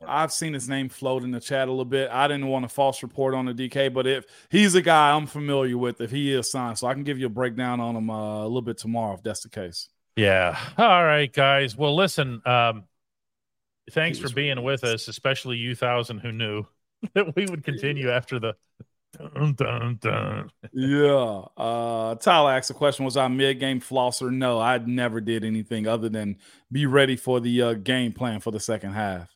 I've 0.07 0.31
seen 0.31 0.53
his 0.53 0.67
name 0.67 0.89
float 0.89 1.23
in 1.23 1.31
the 1.31 1.39
chat 1.39 1.67
a 1.67 1.71
little 1.71 1.85
bit. 1.85 2.09
I 2.11 2.27
didn't 2.27 2.47
want 2.47 2.65
a 2.65 2.67
false 2.67 3.03
report 3.03 3.33
on 3.33 3.45
the 3.45 3.53
DK, 3.53 3.93
but 3.93 4.07
if 4.07 4.25
he's 4.49 4.73
a 4.73 4.81
guy 4.81 5.11
I'm 5.11 5.27
familiar 5.27 5.77
with, 5.77 6.01
if 6.01 6.11
he 6.11 6.33
is 6.33 6.49
signed, 6.49 6.77
so 6.77 6.87
I 6.87 6.93
can 6.93 7.03
give 7.03 7.19
you 7.19 7.27
a 7.27 7.29
breakdown 7.29 7.79
on 7.79 7.95
him 7.95 8.09
uh, 8.09 8.41
a 8.41 8.47
little 8.47 8.61
bit 8.61 8.77
tomorrow 8.77 9.13
if 9.13 9.23
that's 9.23 9.41
the 9.41 9.49
case. 9.49 9.89
Yeah. 10.15 10.57
All 10.77 11.03
right, 11.03 11.31
guys. 11.31 11.75
Well, 11.77 11.95
listen. 11.95 12.41
Um, 12.45 12.85
thanks 13.91 14.17
for 14.17 14.29
being 14.29 14.61
with 14.63 14.83
us, 14.83 15.07
especially 15.07 15.57
you 15.57 15.75
thousand 15.75 16.19
who 16.19 16.31
knew 16.31 16.65
that 17.13 17.35
we 17.35 17.45
would 17.45 17.63
continue 17.63 18.09
after 18.11 18.39
the. 18.39 18.55
Dun, 19.17 19.53
dun, 19.55 19.97
dun. 20.01 20.49
yeah. 20.71 21.41
Uh, 21.57 22.15
Tyler 22.15 22.53
asked 22.53 22.69
a 22.69 22.73
question: 22.73 23.03
Was 23.03 23.17
I 23.17 23.27
mid 23.27 23.59
game 23.59 23.81
flosser? 23.81 24.31
No, 24.31 24.59
I 24.59 24.77
never 24.77 25.19
did 25.19 25.43
anything 25.43 25.85
other 25.85 26.07
than 26.07 26.37
be 26.71 26.85
ready 26.85 27.17
for 27.17 27.41
the 27.41 27.61
uh, 27.61 27.73
game 27.73 28.13
plan 28.13 28.39
for 28.39 28.51
the 28.51 28.59
second 28.59 28.93
half. 28.93 29.27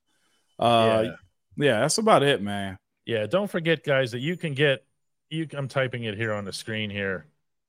Uh, 0.57 1.03
Yeah. 1.03 1.11
yeah. 1.57 1.79
that's 1.81 1.97
about 1.97 2.23
it, 2.23 2.41
man. 2.41 2.77
Yeah, 3.05 3.27
don't 3.27 3.51
forget, 3.51 3.83
guys, 3.83 4.11
that 4.11 4.19
you 4.19 4.37
can 4.37 4.53
get 4.53 4.85
you. 5.29 5.47
I'm 5.53 5.67
typing 5.67 6.05
it 6.05 6.15
here 6.15 6.33
on 6.33 6.45
the 6.45 6.53
screen 6.53 6.89
here. 6.89 7.25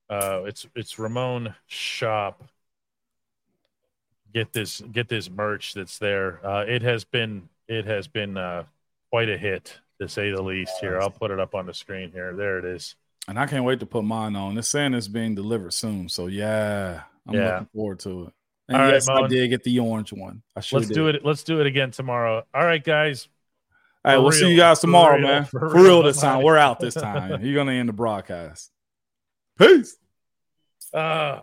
Uh, 0.09 0.43
it's 0.45 0.65
it's 0.75 0.97
Ramon 0.97 1.53
Shop. 1.65 2.41
Get 4.33 4.53
this 4.53 4.81
get 4.91 5.09
this 5.09 5.29
merch 5.29 5.73
that's 5.73 5.99
there. 5.99 6.45
Uh, 6.45 6.63
it 6.67 6.81
has 6.83 7.03
been 7.03 7.49
it 7.67 7.85
has 7.85 8.07
been 8.07 8.37
uh, 8.37 8.63
quite 9.09 9.29
a 9.29 9.37
hit 9.37 9.79
to 10.01 10.07
say 10.09 10.31
the 10.31 10.41
least. 10.41 10.73
Here, 10.81 10.99
I'll 10.99 11.09
put 11.09 11.31
it 11.31 11.39
up 11.39 11.55
on 11.55 11.65
the 11.65 11.73
screen 11.73 12.11
here. 12.11 12.33
There 12.35 12.59
it 12.59 12.65
is. 12.65 12.95
And 13.27 13.37
I 13.37 13.45
can't 13.45 13.65
wait 13.65 13.79
to 13.81 13.85
put 13.85 14.03
mine 14.03 14.35
on. 14.35 14.57
It's 14.57 14.67
saying 14.69 14.93
it's 14.93 15.07
being 15.07 15.35
delivered 15.35 15.73
soon, 15.73 16.07
so 16.09 16.27
yeah, 16.27 17.01
I'm 17.27 17.35
Yeah. 17.35 17.51
looking 17.51 17.69
forward 17.73 17.99
to 17.99 18.23
it. 18.27 18.33
And 18.69 18.77
All 18.77 18.83
right, 18.83 18.93
yes, 18.93 19.07
I 19.09 19.27
did 19.27 19.47
get 19.49 19.63
the 19.63 19.79
orange 19.79 20.11
one. 20.13 20.41
I 20.55 20.59
sure 20.61 20.79
Let's 20.79 20.89
did. 20.89 20.93
do 20.95 21.07
it. 21.07 21.25
Let's 21.25 21.43
do 21.43 21.59
it 21.61 21.67
again 21.67 21.91
tomorrow. 21.91 22.45
All 22.53 22.65
right, 22.65 22.83
guys. 22.83 23.27
All 24.05 24.13
right, 24.13 24.17
we'll 24.21 24.31
see 24.31 24.49
you 24.49 24.57
guys 24.57 24.79
For 24.79 24.87
tomorrow, 24.87 25.17
real. 25.17 25.27
man. 25.27 25.45
For 25.45 25.59
For, 25.59 25.67
real. 25.75 25.83
real 25.83 26.03
this 26.03 26.21
time. 26.21 26.41
We're 26.43 26.57
out 26.57 26.79
this 26.79 26.93
time. 26.93 27.41
You're 27.45 27.55
gonna 27.55 27.73
end 27.73 27.89
the 27.89 27.93
broadcast. 27.93 28.71
Peace. 29.57 29.97
Uh, 30.93 31.41